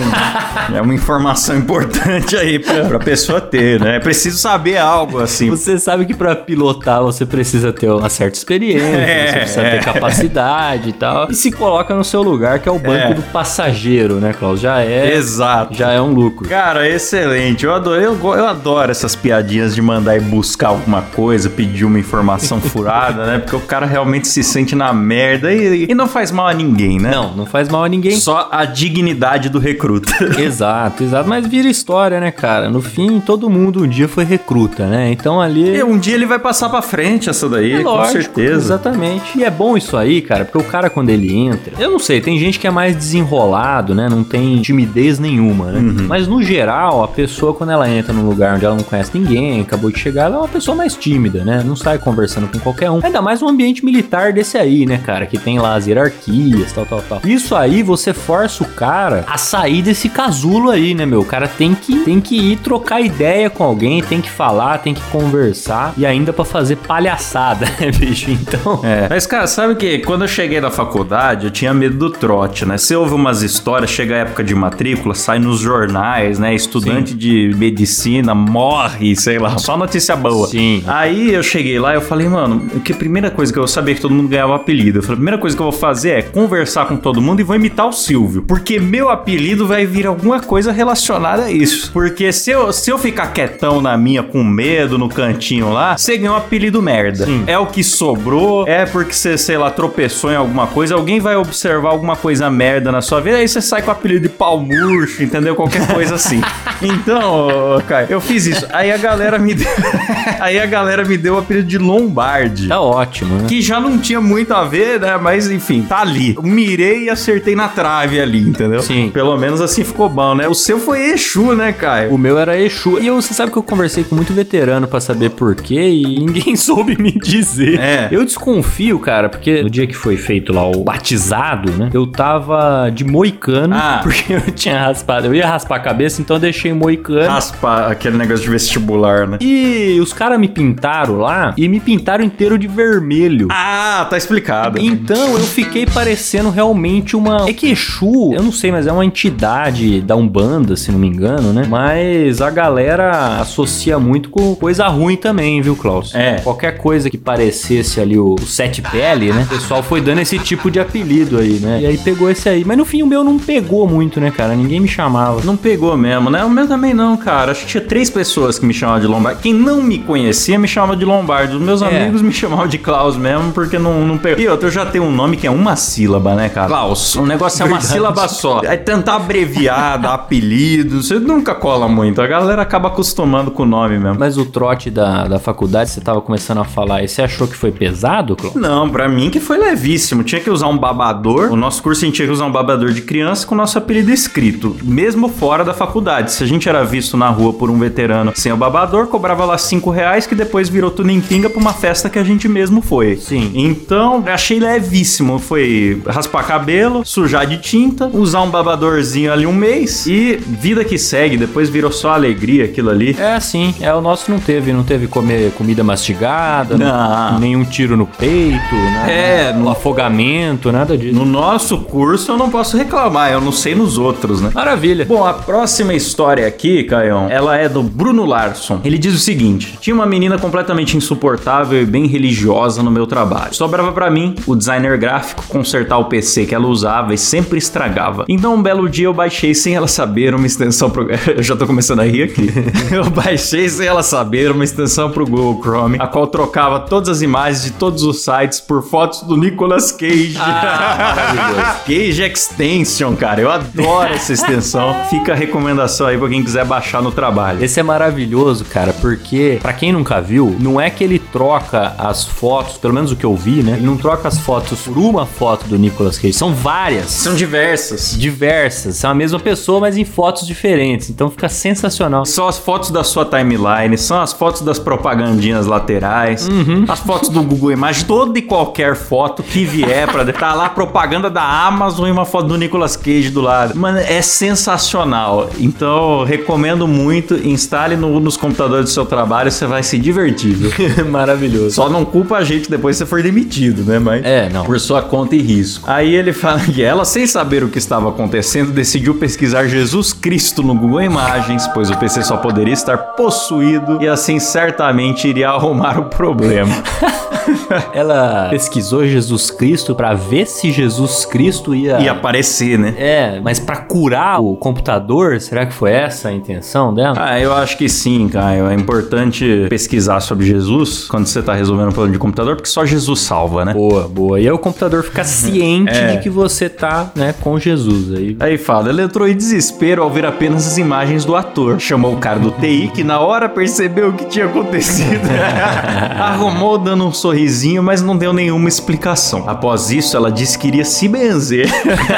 É 0.74 0.82
uma 0.82 0.92
informação 0.94 1.56
importante 1.56 2.36
aí 2.36 2.58
pra, 2.58 2.84
pra 2.84 2.98
pessoa 2.98 3.40
ter, 3.40 3.80
né? 3.80 3.96
É 3.96 4.00
preciso 4.00 4.36
saber 4.36 4.76
algo 4.76 5.18
assim. 5.18 5.48
Você 5.48 5.78
sabe 5.78 6.04
que 6.04 6.12
pra 6.12 6.36
pilotar 6.36 7.02
você 7.02 7.24
precisa 7.24 7.72
ter 7.72 7.90
uma 7.90 8.10
certa 8.10 8.36
experiência, 8.36 8.86
É, 8.86 9.26
você 9.32 9.38
precisa 9.38 9.60
é. 9.62 9.70
ter 9.78 9.84
capacidade 9.84 10.90
e 10.90 10.92
tal. 10.92 11.30
E 11.30 11.34
se 11.34 11.50
coloca 11.50 11.94
no 11.94 12.04
seu 12.04 12.20
lugar, 12.22 12.58
que 12.58 12.68
é 12.68 12.72
o 12.72 12.78
banco 12.78 13.12
É. 13.12 13.14
do 13.14 13.22
passageiro, 13.22 14.16
né, 14.16 14.34
Klaus? 14.38 14.60
Já 14.60 14.80
é. 14.82 15.14
Exato. 15.18 15.74
Já 15.74 15.90
é 15.90 16.00
um 16.00 16.12
lucro. 16.12 16.48
Cara, 16.48 16.88
excelente. 16.88 17.64
Eu 17.64 17.74
adoro, 17.74 18.00
eu, 18.00 18.18
eu 18.36 18.46
adoro 18.46 18.90
essas 18.90 19.14
piadinhas 19.16 19.74
de 19.74 19.82
mandar 19.82 20.16
ir 20.16 20.22
buscar 20.22 20.68
alguma 20.68 21.02
coisa, 21.02 21.50
pedir 21.50 21.84
uma 21.84 21.98
informação 21.98 22.60
furada, 22.62 23.26
né? 23.26 23.38
Porque 23.38 23.56
o 23.56 23.60
cara 23.60 23.86
realmente 23.86 24.28
se 24.28 24.42
sente 24.42 24.74
na 24.74 24.92
merda 24.92 25.52
e, 25.52 25.86
e 25.90 25.94
não 25.94 26.06
faz 26.06 26.30
mal 26.30 26.46
a 26.46 26.54
ninguém, 26.54 26.98
né? 26.98 27.10
Não, 27.10 27.34
não 27.34 27.46
faz 27.46 27.68
mal 27.68 27.84
a 27.84 27.88
ninguém. 27.88 28.16
Só 28.16 28.48
a 28.50 28.64
dignidade 28.64 29.48
do 29.48 29.58
recruta. 29.58 30.12
Exato, 30.38 31.02
exato. 31.02 31.28
Mas 31.28 31.46
vira 31.46 31.68
história, 31.68 32.20
né, 32.20 32.30
cara? 32.30 32.68
No 32.70 32.80
fim, 32.80 33.20
todo 33.20 33.48
mundo 33.50 33.84
um 33.84 33.88
dia 33.88 34.08
foi 34.08 34.24
recruta, 34.24 34.86
né? 34.86 35.10
Então 35.10 35.40
ali. 35.40 35.76
E 35.76 35.82
um 35.82 35.98
dia 35.98 36.14
ele 36.14 36.26
vai 36.26 36.38
passar 36.38 36.68
pra 36.68 36.82
frente 36.82 37.28
essa 37.28 37.48
daí, 37.48 37.72
É 37.72 37.78
com 37.82 37.90
lógico, 37.90 38.22
certeza. 38.22 38.54
Exatamente. 38.54 39.38
E 39.38 39.44
é 39.44 39.50
bom 39.50 39.76
isso 39.76 39.96
aí, 39.96 40.20
cara, 40.20 40.44
porque 40.44 40.58
o 40.58 40.64
cara, 40.64 40.90
quando 40.90 41.10
ele 41.10 41.34
entra, 41.34 41.72
eu 41.78 41.90
não 41.90 41.98
sei, 41.98 42.20
tem 42.20 42.38
gente 42.38 42.58
que 42.58 42.66
é 42.66 42.70
mais 42.70 42.94
desenrolado, 42.94 43.94
né? 43.94 44.08
Não 44.08 44.22
tem 44.22 44.60
timidez 44.60 45.07
nenhuma, 45.16 45.70
né? 45.70 45.78
Uhum. 45.78 46.06
Mas 46.08 46.26
no 46.26 46.42
geral, 46.42 47.04
a 47.04 47.08
pessoa, 47.08 47.54
quando 47.54 47.70
ela 47.70 47.88
entra 47.88 48.12
num 48.12 48.28
lugar 48.28 48.56
onde 48.56 48.64
ela 48.64 48.74
não 48.74 48.82
conhece 48.82 49.16
ninguém, 49.16 49.60
acabou 49.60 49.92
de 49.92 49.98
chegar, 49.98 50.24
ela 50.24 50.36
é 50.36 50.38
uma 50.40 50.48
pessoa 50.48 50.76
mais 50.76 50.96
tímida, 50.96 51.44
né? 51.44 51.62
Não 51.64 51.76
sai 51.76 51.98
conversando 51.98 52.48
com 52.48 52.58
qualquer 52.58 52.90
um. 52.90 53.00
Ainda 53.02 53.22
mais 53.22 53.40
um 53.40 53.48
ambiente 53.48 53.84
militar 53.84 54.32
desse 54.32 54.58
aí, 54.58 54.84
né, 54.84 54.98
cara? 54.98 55.26
Que 55.26 55.38
tem 55.38 55.60
lá 55.60 55.76
as 55.76 55.86
hierarquias, 55.86 56.72
tal, 56.72 56.84
tal, 56.84 57.02
tal. 57.08 57.20
Isso 57.24 57.54
aí 57.54 57.82
você 57.82 58.12
força 58.12 58.64
o 58.64 58.66
cara 58.66 59.24
a 59.28 59.38
sair 59.38 59.82
desse 59.82 60.08
casulo 60.08 60.70
aí, 60.70 60.94
né, 60.94 61.06
meu? 61.06 61.20
O 61.20 61.24
cara 61.24 61.46
tem 61.46 61.74
que, 61.74 62.00
tem 62.00 62.20
que 62.20 62.36
ir 62.36 62.56
trocar 62.56 63.00
ideia 63.00 63.48
com 63.48 63.62
alguém, 63.62 64.02
tem 64.02 64.20
que 64.20 64.30
falar, 64.30 64.78
tem 64.78 64.94
que 64.94 65.02
conversar 65.02 65.94
e 65.96 66.04
ainda 66.04 66.32
pra 66.32 66.44
fazer 66.44 66.76
palhaçada, 66.76 67.66
né, 67.78 67.90
bicho? 67.90 68.30
Então. 68.30 68.80
É. 68.82 69.06
Mas, 69.08 69.26
cara, 69.26 69.46
sabe 69.46 69.74
que 69.76 69.98
quando 70.00 70.22
eu 70.22 70.28
cheguei 70.28 70.60
na 70.60 70.70
faculdade, 70.70 71.46
eu 71.46 71.50
tinha 71.50 71.72
medo 71.72 71.96
do 71.96 72.10
trote, 72.10 72.64
né? 72.64 72.76
Você 72.78 72.96
ouve 72.96 73.14
umas 73.14 73.42
histórias, 73.42 73.90
chega 73.90 74.14
a 74.14 74.18
época 74.18 74.42
de 74.42 74.54
matrícula, 74.54 74.97
sai 75.14 75.38
nos 75.38 75.60
jornais, 75.60 76.38
né? 76.38 76.54
Estudante 76.54 77.14
de 77.14 77.54
medicina 77.56 78.34
morre, 78.34 79.16
sei 79.16 79.38
lá, 79.38 79.58
só 79.58 79.76
notícia 79.76 80.16
boa. 80.16 80.46
Sim. 80.48 80.82
Aí 80.86 81.32
eu 81.32 81.42
cheguei 81.42 81.78
lá 81.78 81.92
e 81.92 81.96
eu 81.96 82.00
falei, 82.00 82.28
mano, 82.28 82.68
que 82.80 82.92
a 82.92 82.96
primeira 82.96 83.30
coisa 83.30 83.52
que 83.52 83.58
eu 83.58 83.66
sabia 83.66 83.94
que 83.94 84.00
todo 84.00 84.14
mundo 84.14 84.28
ganhava 84.28 84.56
apelido. 84.56 84.98
Eu 84.98 85.02
falei, 85.02 85.14
a 85.14 85.18
primeira 85.18 85.38
coisa 85.38 85.56
que 85.56 85.62
eu 85.62 85.70
vou 85.70 85.78
fazer 85.78 86.10
é 86.10 86.22
conversar 86.22 86.86
com 86.86 86.96
todo 86.96 87.20
mundo 87.20 87.40
e 87.40 87.42
vou 87.42 87.56
imitar 87.56 87.86
o 87.86 87.92
Silvio. 87.92 88.42
Porque 88.42 88.78
meu 88.78 89.08
apelido 89.08 89.66
vai 89.66 89.86
vir 89.86 90.06
alguma 90.06 90.40
coisa 90.40 90.72
relacionada 90.72 91.44
a 91.44 91.52
isso. 91.52 91.90
Porque 91.92 92.32
se 92.32 92.50
eu, 92.50 92.72
se 92.72 92.90
eu 92.90 92.98
ficar 92.98 93.28
quietão 93.28 93.80
na 93.80 93.96
minha, 93.96 94.22
com 94.22 94.42
medo, 94.44 94.98
no 94.98 95.08
cantinho 95.08 95.72
lá, 95.72 95.96
você 95.96 96.16
ganhou 96.16 96.34
um 96.34 96.38
apelido 96.38 96.82
merda. 96.82 97.26
Sim. 97.26 97.44
É 97.46 97.58
o 97.58 97.66
que 97.66 97.82
sobrou, 97.82 98.66
é 98.66 98.86
porque 98.86 99.12
você, 99.12 99.36
sei 99.36 99.58
lá, 99.58 99.70
tropeçou 99.70 100.30
em 100.30 100.36
alguma 100.36 100.66
coisa, 100.66 100.94
alguém 100.94 101.20
vai 101.20 101.36
observar 101.36 101.90
alguma 101.90 102.16
coisa 102.16 102.50
merda 102.50 102.90
na 102.92 103.00
sua 103.00 103.20
vida, 103.20 103.36
aí 103.36 103.48
você 103.48 103.60
sai 103.60 103.82
com 103.82 103.88
o 103.88 103.92
apelido 103.92 104.22
de 104.22 104.28
pau 104.28 104.60
murcho, 104.88 105.22
entendeu? 105.22 105.54
Qualquer 105.54 105.86
coisa 105.86 106.14
assim. 106.14 106.40
Então, 106.82 107.82
Caio, 107.86 108.06
eu 108.10 108.20
fiz 108.20 108.46
isso. 108.46 108.66
Aí 108.72 108.90
a 108.90 108.96
galera 108.96 109.38
me 109.38 109.54
deu. 109.54 109.68
aí 110.40 110.58
a 110.58 110.66
galera 110.66 111.04
me 111.04 111.16
deu 111.16 111.34
o 111.34 111.38
apelido 111.38 111.66
de 111.68 111.78
Lombardi. 111.78 112.68
Tá 112.68 112.80
ótimo, 112.80 113.36
né? 113.36 113.48
Que 113.48 113.60
já 113.60 113.80
não 113.80 113.98
tinha 113.98 114.20
muito 114.20 114.52
a 114.54 114.64
ver, 114.64 115.00
né? 115.00 115.16
Mas 115.20 115.50
enfim, 115.50 115.82
tá 115.82 116.00
ali. 116.00 116.34
Eu 116.34 116.42
mirei 116.42 117.04
e 117.04 117.10
acertei 117.10 117.54
na 117.54 117.68
trave 117.68 118.20
ali, 118.20 118.40
entendeu? 118.40 118.80
Sim. 118.82 119.10
Pelo 119.12 119.36
menos 119.36 119.60
assim 119.60 119.84
ficou 119.84 120.08
bom, 120.08 120.34
né? 120.34 120.48
O 120.48 120.54
seu 120.54 120.78
foi 120.78 121.10
Exu, 121.10 121.54
né, 121.54 121.72
Caio? 121.72 122.12
O 122.12 122.18
meu 122.18 122.38
era 122.38 122.58
Exu. 122.58 122.98
E 123.00 123.06
eu, 123.06 123.20
você 123.20 123.34
sabe 123.34 123.50
que 123.52 123.58
eu 123.58 123.62
conversei 123.62 124.04
com 124.04 124.14
muito 124.14 124.32
veterano 124.32 124.86
pra 124.88 125.00
saber 125.00 125.30
por 125.30 125.54
quê 125.54 125.88
e 125.90 126.18
ninguém 126.18 126.56
soube 126.56 126.96
me 127.00 127.12
dizer. 127.12 127.78
É. 127.80 128.08
Eu 128.10 128.24
desconfio, 128.24 128.98
cara, 128.98 129.28
porque 129.28 129.62
no 129.62 129.70
dia 129.70 129.86
que 129.86 129.94
foi 129.94 130.16
feito 130.16 130.52
lá 130.52 130.66
o 130.66 130.82
batizado, 130.84 131.72
né? 131.72 131.90
Eu 131.92 132.06
tava 132.06 132.90
de 132.90 133.04
moicano, 133.04 133.74
Ah. 133.74 134.00
porque 134.02 134.34
eu 134.34 134.40
tinha 134.52 134.77
raspado. 134.78 135.26
Eu 135.26 135.34
ia 135.34 135.46
raspar 135.46 135.76
a 135.76 135.80
cabeça, 135.80 136.20
então 136.20 136.36
eu 136.36 136.40
deixei 136.40 136.72
moicano. 136.72 137.28
Raspa 137.28 137.86
aquele 137.86 138.16
negócio 138.16 138.44
de 138.44 138.50
vestibular, 138.50 139.26
né? 139.26 139.38
E 139.40 139.98
os 140.00 140.12
caras 140.12 140.38
me 140.38 140.48
pintaram 140.48 141.18
lá 141.18 141.54
e 141.56 141.68
me 141.68 141.80
pintaram 141.80 142.24
inteiro 142.24 142.58
de 142.58 142.66
vermelho. 142.66 143.48
Ah, 143.50 144.06
tá 144.08 144.16
explicado. 144.16 144.78
Então 144.80 145.34
eu 145.34 145.40
fiquei 145.40 145.86
parecendo 145.86 146.50
realmente 146.50 147.16
uma. 147.16 147.48
É 147.48 147.52
que 147.52 147.70
Exu, 147.70 148.32
eu 148.32 148.42
não 148.42 148.52
sei, 148.52 148.70
mas 148.72 148.86
é 148.86 148.92
uma 148.92 149.04
entidade 149.04 150.00
da 150.00 150.16
Umbanda, 150.16 150.76
se 150.76 150.90
não 150.90 150.98
me 150.98 151.06
engano, 151.06 151.52
né? 151.52 151.66
Mas 151.68 152.40
a 152.40 152.50
galera 152.50 153.40
associa 153.40 153.98
muito 153.98 154.30
com 154.30 154.54
coisa 154.54 154.86
ruim 154.88 155.16
também, 155.16 155.60
viu, 155.60 155.76
Klaus? 155.76 156.14
É. 156.14 156.36
Qualquer 156.36 156.78
coisa 156.78 157.10
que 157.10 157.18
parecesse 157.18 158.00
ali 158.00 158.18
o 158.18 158.36
sete 158.38 158.82
pele, 158.82 159.32
né? 159.32 159.42
O 159.42 159.48
pessoal 159.48 159.82
foi 159.82 160.00
dando 160.00 160.20
esse 160.20 160.38
tipo 160.38 160.70
de 160.70 160.80
apelido 160.80 161.38
aí, 161.38 161.58
né? 161.60 161.80
E 161.82 161.86
aí 161.86 161.98
pegou 161.98 162.30
esse 162.30 162.48
aí. 162.48 162.64
Mas 162.64 162.76
no 162.76 162.84
fim 162.84 163.02
o 163.02 163.06
meu 163.06 163.22
não 163.24 163.38
pegou 163.38 163.86
muito, 163.86 164.20
né, 164.20 164.30
cara? 164.30 164.54
Ninguém 164.68 164.80
me 164.80 164.88
chamava. 164.88 165.40
Não 165.44 165.56
pegou 165.56 165.96
mesmo, 165.96 166.28
né? 166.28 166.44
O 166.44 166.50
meu 166.50 166.68
também 166.68 166.92
não, 166.92 167.16
cara. 167.16 167.52
Acho 167.52 167.62
que 167.62 167.68
tinha 167.68 167.80
três 167.82 168.10
pessoas 168.10 168.58
que 168.58 168.66
me 168.66 168.74
chamavam 168.74 169.00
de 169.00 169.06
Lombardi. 169.06 169.40
Quem 169.40 169.54
não 169.54 169.82
me 169.82 169.96
conhecia 169.98 170.58
me 170.58 170.68
chamava 170.68 170.94
de 170.94 171.06
Lombardi. 171.06 171.56
Os 171.56 171.62
meus 171.62 171.80
É. 171.80 171.86
amigos 172.02 172.20
me 172.20 172.30
chamavam 172.30 172.66
de 172.68 172.76
Klaus 172.76 173.16
mesmo, 173.16 173.50
porque 173.52 173.78
não, 173.78 174.06
não 174.06 174.18
pegou. 174.18 174.38
E 174.44 174.46
outra, 174.46 174.68
eu 174.68 174.70
já 174.72 174.84
tenho 174.84 175.04
um 175.04 175.10
nome 175.10 175.38
que 175.38 175.46
é 175.46 175.50
uma 175.50 175.74
sílaba, 175.74 176.34
né, 176.34 176.50
cara? 176.50 176.66
Klaus. 176.68 177.14
O 177.14 177.24
negócio 177.24 177.62
é 177.62 177.64
uma 177.64 177.78
Verdade. 177.78 177.92
sílaba 177.94 178.28
só. 178.28 178.60
Aí 178.66 178.76
tentar 178.76 179.14
abreviar, 179.16 179.98
dar 179.98 180.12
apelido, 180.12 181.02
você 181.02 181.18
nunca 181.18 181.54
cola 181.54 181.88
muito. 181.88 182.20
A 182.20 182.26
galera 182.26 182.60
acaba 182.60 182.88
acostumando 182.88 183.50
com 183.50 183.62
o 183.62 183.66
nome 183.66 183.98
mesmo. 183.98 184.18
Mas 184.20 184.36
o 184.36 184.44
trote 184.44 184.90
da, 184.90 185.26
da 185.26 185.38
faculdade, 185.38 185.88
você 185.88 186.00
tava 186.02 186.20
começando 186.20 186.58
a 186.58 186.64
falar, 186.64 187.02
e 187.02 187.08
você 187.08 187.22
achou 187.22 187.48
que 187.48 187.56
foi 187.56 187.72
pesado, 187.72 188.36
Klaus? 188.36 188.54
Não, 188.54 188.90
pra 188.90 189.08
mim 189.08 189.30
que 189.30 189.40
foi 189.40 189.56
levíssimo. 189.56 190.22
Tinha 190.22 190.42
que 190.42 190.50
usar 190.50 190.66
um 190.68 190.76
babador. 190.76 191.50
O 191.50 191.56
nosso 191.56 191.82
curso 191.82 192.04
a 192.04 192.06
gente 192.06 192.16
tinha 192.16 192.26
que 192.26 192.32
usar 192.34 192.44
um 192.44 192.52
babador 192.52 192.90
de 192.90 193.00
criança 193.00 193.46
com 193.46 193.54
o 193.54 193.58
nosso 193.58 193.78
apelido 193.78 194.10
escrito, 194.10 194.57
mesmo 194.82 195.28
fora 195.28 195.64
da 195.64 195.74
faculdade. 195.74 196.32
Se 196.32 196.42
a 196.44 196.46
gente 196.46 196.68
era 196.68 196.84
visto 196.84 197.16
na 197.16 197.28
rua 197.28 197.52
por 197.52 197.70
um 197.70 197.78
veterano 197.78 198.32
sem 198.34 198.52
o 198.52 198.56
babador, 198.56 199.06
cobrava 199.06 199.44
lá 199.44 199.58
5 199.58 199.90
reais, 199.90 200.26
que 200.26 200.34
depois 200.34 200.68
virou 200.68 200.90
tudo 200.90 201.10
em 201.10 201.20
pinga 201.20 201.48
pra 201.50 201.60
uma 201.60 201.72
festa 201.72 202.08
que 202.10 202.18
a 202.18 202.24
gente 202.24 202.48
mesmo 202.48 202.80
foi. 202.80 203.16
Sim. 203.16 203.50
Então, 203.54 204.22
achei 204.26 204.58
levíssimo. 204.58 205.38
Foi 205.38 206.00
raspar 206.06 206.44
cabelo, 206.44 207.04
sujar 207.04 207.46
de 207.46 207.58
tinta, 207.58 208.10
usar 208.12 208.42
um 208.42 208.50
babadorzinho 208.50 209.32
ali 209.32 209.46
um 209.46 209.52
mês 209.52 210.06
e 210.06 210.36
vida 210.36 210.84
que 210.84 210.98
segue. 210.98 211.36
Depois 211.36 211.68
virou 211.68 211.92
só 211.92 212.10
alegria 212.10 212.64
aquilo 212.64 212.90
ali. 212.90 213.16
É, 213.18 213.38
sim. 213.40 213.74
É, 213.80 213.92
o 213.94 214.00
nosso 214.00 214.30
não 214.30 214.38
teve. 214.38 214.72
Não 214.72 214.82
teve 214.84 215.06
comer 215.06 215.52
comida 215.52 215.82
mastigada, 215.84 216.76
Não. 216.76 217.38
nenhum 217.38 217.64
tiro 217.64 217.96
no 217.96 218.06
peito, 218.06 218.74
nada, 218.94 219.10
É, 219.10 219.52
um 219.56 219.68
afogamento, 219.68 220.70
nada 220.72 220.96
disso. 220.96 221.14
No 221.14 221.24
nosso 221.24 221.78
curso 221.78 222.32
eu 222.32 222.36
não 222.36 222.50
posso 222.50 222.76
reclamar, 222.76 223.32
eu 223.32 223.40
não 223.40 223.52
sei 223.52 223.74
nos 223.74 223.98
outros, 223.98 224.37
né? 224.40 224.50
Maravilha. 224.52 225.04
Bom, 225.04 225.24
a 225.24 225.34
próxima 225.34 225.94
história 225.94 226.46
aqui, 226.46 226.84
Caião, 226.84 227.28
ela 227.30 227.56
é 227.56 227.68
do 227.68 227.82
Bruno 227.82 228.24
Larson. 228.24 228.80
Ele 228.84 228.98
diz 228.98 229.14
o 229.14 229.18
seguinte: 229.18 229.78
tinha 229.80 229.94
uma 229.94 230.06
menina 230.06 230.38
completamente 230.38 230.96
insuportável 230.96 231.82
e 231.82 231.86
bem 231.86 232.06
religiosa 232.06 232.82
no 232.82 232.90
meu 232.90 233.06
trabalho. 233.06 233.54
Sobrava 233.54 233.92
pra 233.92 234.10
mim, 234.10 234.34
o 234.46 234.54
designer 234.54 234.96
gráfico, 234.98 235.44
consertar 235.48 235.98
o 235.98 236.06
PC 236.06 236.46
que 236.46 236.54
ela 236.54 236.66
usava 236.66 237.14
e 237.14 237.18
sempre 237.18 237.58
estragava. 237.58 238.24
Então, 238.28 238.54
um 238.54 238.62
belo 238.62 238.88
dia 238.88 239.06
eu 239.06 239.14
baixei 239.14 239.54
sem 239.54 239.74
ela 239.74 239.88
saber 239.88 240.34
uma 240.34 240.46
extensão 240.46 240.90
pro. 240.90 241.08
eu 241.36 241.42
já 241.42 241.56
tô 241.56 241.66
começando 241.66 242.00
a 242.00 242.04
rir 242.04 242.24
aqui. 242.24 242.50
eu 242.92 243.08
baixei 243.10 243.68
sem 243.68 243.86
ela 243.86 244.02
saber 244.02 244.50
uma 244.50 244.64
extensão 244.64 245.10
pro 245.10 245.26
Google 245.26 245.60
Chrome, 245.62 245.96
a 246.00 246.06
qual 246.06 246.26
trocava 246.26 246.80
todas 246.80 247.08
as 247.08 247.22
imagens 247.22 247.64
de 247.64 247.72
todos 247.72 248.02
os 248.02 248.22
sites 248.22 248.60
por 248.60 248.82
fotos 248.82 249.22
do 249.22 249.36
Nicolas 249.36 249.92
Cage. 249.92 250.36
Ah. 250.38 251.80
Cage 251.86 252.22
Extension, 252.22 253.14
cara. 253.16 253.40
Eu 253.40 253.50
adoro 253.50 254.14
essa 254.28 254.32
extensão. 254.32 254.94
Fica 255.08 255.32
a 255.32 255.36
recomendação 255.36 256.06
aí 256.06 256.18
pra 256.18 256.28
quem 256.28 256.42
quiser 256.42 256.64
baixar 256.64 257.02
no 257.02 257.10
trabalho. 257.10 257.64
Esse 257.64 257.80
é 257.80 257.82
maravilhoso, 257.82 258.64
cara, 258.64 258.92
porque 258.92 259.58
pra 259.62 259.72
quem 259.72 259.92
nunca 259.92 260.20
viu, 260.20 260.56
não 260.60 260.80
é 260.80 260.90
que 260.90 261.02
ele 261.02 261.18
troca 261.18 261.94
as 261.98 262.24
fotos, 262.24 262.76
pelo 262.76 262.92
menos 262.92 263.12
o 263.12 263.16
que 263.16 263.24
eu 263.24 263.34
vi, 263.34 263.62
né? 263.62 263.74
Ele 263.74 263.86
não 263.86 263.96
troca 263.96 264.28
as 264.28 264.38
fotos 264.38 264.80
por 264.82 264.98
uma 264.98 265.24
foto 265.24 265.66
do 265.66 265.78
Nicolas 265.78 266.18
Cage, 266.18 266.34
são 266.34 266.54
várias. 266.54 267.06
São 267.06 267.34
diversas. 267.34 268.18
diversas, 268.18 268.96
são 268.96 269.10
a 269.10 269.14
mesma 269.14 269.38
pessoa, 269.38 269.80
mas 269.80 269.96
em 269.96 270.04
fotos 270.04 270.46
diferentes. 270.46 271.10
Então 271.10 271.30
fica 271.30 271.48
sensacional. 271.48 272.24
São 272.24 272.46
as 272.46 272.58
fotos 272.58 272.90
da 272.90 273.02
sua 273.04 273.24
timeline, 273.24 273.96
são 273.96 274.20
as 274.20 274.32
fotos 274.32 274.62
das 274.62 274.78
propagandinhas 274.78 275.66
laterais, 275.66 276.48
as 276.88 277.00
fotos 277.00 277.28
do 277.30 277.42
Google 277.42 277.72
Imagens, 277.72 278.04
toda 278.04 278.38
e 278.38 278.42
qualquer 278.42 278.94
foto 278.94 279.42
que 279.42 279.64
vier 279.64 280.10
pra 280.10 280.24
tá 280.32 280.54
lá 280.54 280.68
propaganda 280.68 281.30
da 281.30 281.42
Amazon 281.42 282.08
e 282.08 282.10
uma 282.10 282.24
foto 282.24 282.48
do 282.48 282.56
Nicolas 282.56 282.96
Cage 282.96 283.30
do 283.30 283.40
lado. 283.40 283.76
Mano, 283.76 283.98
é 283.98 284.17
é 284.18 284.22
sensacional. 284.22 285.50
Então, 285.58 286.24
recomendo 286.24 286.86
muito. 286.86 287.34
Instale 287.34 287.96
no- 287.96 288.18
nos 288.20 288.36
computadores 288.36 288.86
do 288.86 288.90
seu 288.90 289.06
trabalho, 289.06 289.50
você 289.50 289.66
vai 289.66 289.82
se 289.82 289.98
divertir. 289.98 290.56
Maravilhoso. 291.08 291.70
Só 291.76 291.88
não 291.88 292.04
culpa 292.04 292.36
a 292.36 292.44
gente 292.44 292.68
depois 292.70 292.96
que 292.96 293.04
você 293.04 293.06
for 293.06 293.22
demitido, 293.22 293.82
né? 293.84 293.98
Mas 293.98 294.24
É, 294.24 294.48
não. 294.48 294.64
por 294.64 294.78
sua 294.80 295.00
conta 295.02 295.34
e 295.36 295.40
risco. 295.42 295.88
Aí 295.90 296.14
ele 296.14 296.32
fala 296.32 296.60
que 296.60 296.82
ela, 296.82 297.04
sem 297.04 297.26
saber 297.26 297.62
o 297.64 297.68
que 297.68 297.78
estava 297.78 298.08
acontecendo, 298.08 298.70
decidiu 298.72 299.14
pesquisar 299.14 299.66
Jesus 299.66 300.12
Cristo 300.12 300.62
no 300.62 300.74
Google 300.74 301.02
Imagens, 301.02 301.66
pois 301.68 301.90
o 301.90 301.96
PC 301.96 302.22
só 302.22 302.36
poderia 302.36 302.74
estar 302.74 302.96
possuído 302.98 303.98
e 304.02 304.08
assim 304.08 304.38
certamente 304.38 305.28
iria 305.28 305.48
arrumar 305.50 305.98
o 305.98 306.04
problema. 306.06 306.74
Ela 307.92 308.48
pesquisou 308.50 309.06
Jesus 309.06 309.50
Cristo 309.50 309.94
pra 309.94 310.12
ver 310.14 310.46
se 310.46 310.70
Jesus 310.70 311.24
Cristo 311.24 311.74
ia. 311.74 311.98
Ia 312.00 312.12
aparecer, 312.12 312.78
né? 312.78 312.94
É, 312.98 313.40
mas 313.42 313.58
pra 313.58 313.76
curar 313.76 314.07
o 314.14 314.56
computador, 314.56 315.40
será 315.40 315.66
que 315.66 315.72
foi 315.72 315.92
essa 315.92 316.28
a 316.28 316.32
intenção 316.32 316.92
dela? 316.94 317.14
Ah, 317.18 317.38
eu 317.40 317.52
acho 317.54 317.76
que 317.76 317.88
sim, 317.88 318.28
Caio. 318.28 318.68
É 318.68 318.74
importante 318.74 319.66
pesquisar 319.68 320.20
sobre 320.20 320.46
Jesus 320.46 321.06
quando 321.08 321.26
você 321.26 321.42
tá 321.42 321.54
resolvendo 321.54 321.88
um 321.88 321.92
problema 321.92 322.12
de 322.12 322.18
computador, 322.18 322.56
porque 322.56 322.68
só 322.68 322.84
Jesus 322.84 323.20
salva, 323.20 323.64
né? 323.64 323.72
Boa, 323.74 324.08
boa. 324.08 324.40
E 324.40 324.46
aí 324.46 324.52
o 324.52 324.58
computador 324.58 325.02
fica 325.04 325.24
ciente 325.24 325.92
É. 325.96 326.16
de 326.16 326.22
que 326.22 326.30
você 326.30 326.68
tá, 326.68 327.10
né, 327.14 327.34
com 327.40 327.58
Jesus. 327.58 328.12
Aí 328.14 328.36
Aí 328.40 328.58
fala, 328.58 328.88
ele 328.88 329.02
entrou 329.02 329.28
em 329.28 329.36
desespero 329.36 330.02
ao 330.02 330.10
ver 330.10 330.24
apenas 330.26 330.66
as 330.66 330.78
imagens 330.78 331.24
do 331.24 331.36
ator. 331.36 331.78
Chamou 331.80 332.14
o 332.14 332.16
cara 332.18 332.38
do 332.38 332.50
TI, 332.50 332.90
que 332.94 333.04
na 333.04 333.20
hora 333.20 333.48
percebeu 333.48 334.08
o 334.08 334.12
que 334.12 334.24
tinha 334.26 334.46
acontecido. 334.46 335.20
Arrumou 336.18 336.78
dando 336.78 337.06
um 337.06 337.12
sorrisinho, 337.12 337.82
mas 337.82 338.02
não 338.02 338.16
deu 338.16 338.32
nenhuma 338.32 338.68
explicação. 338.68 339.44
Após 339.46 339.90
isso, 339.90 340.16
ela 340.16 340.30
disse 340.30 340.58
que 340.58 340.68
iria 340.68 340.84
se 340.84 341.08
benzer. 341.08 341.68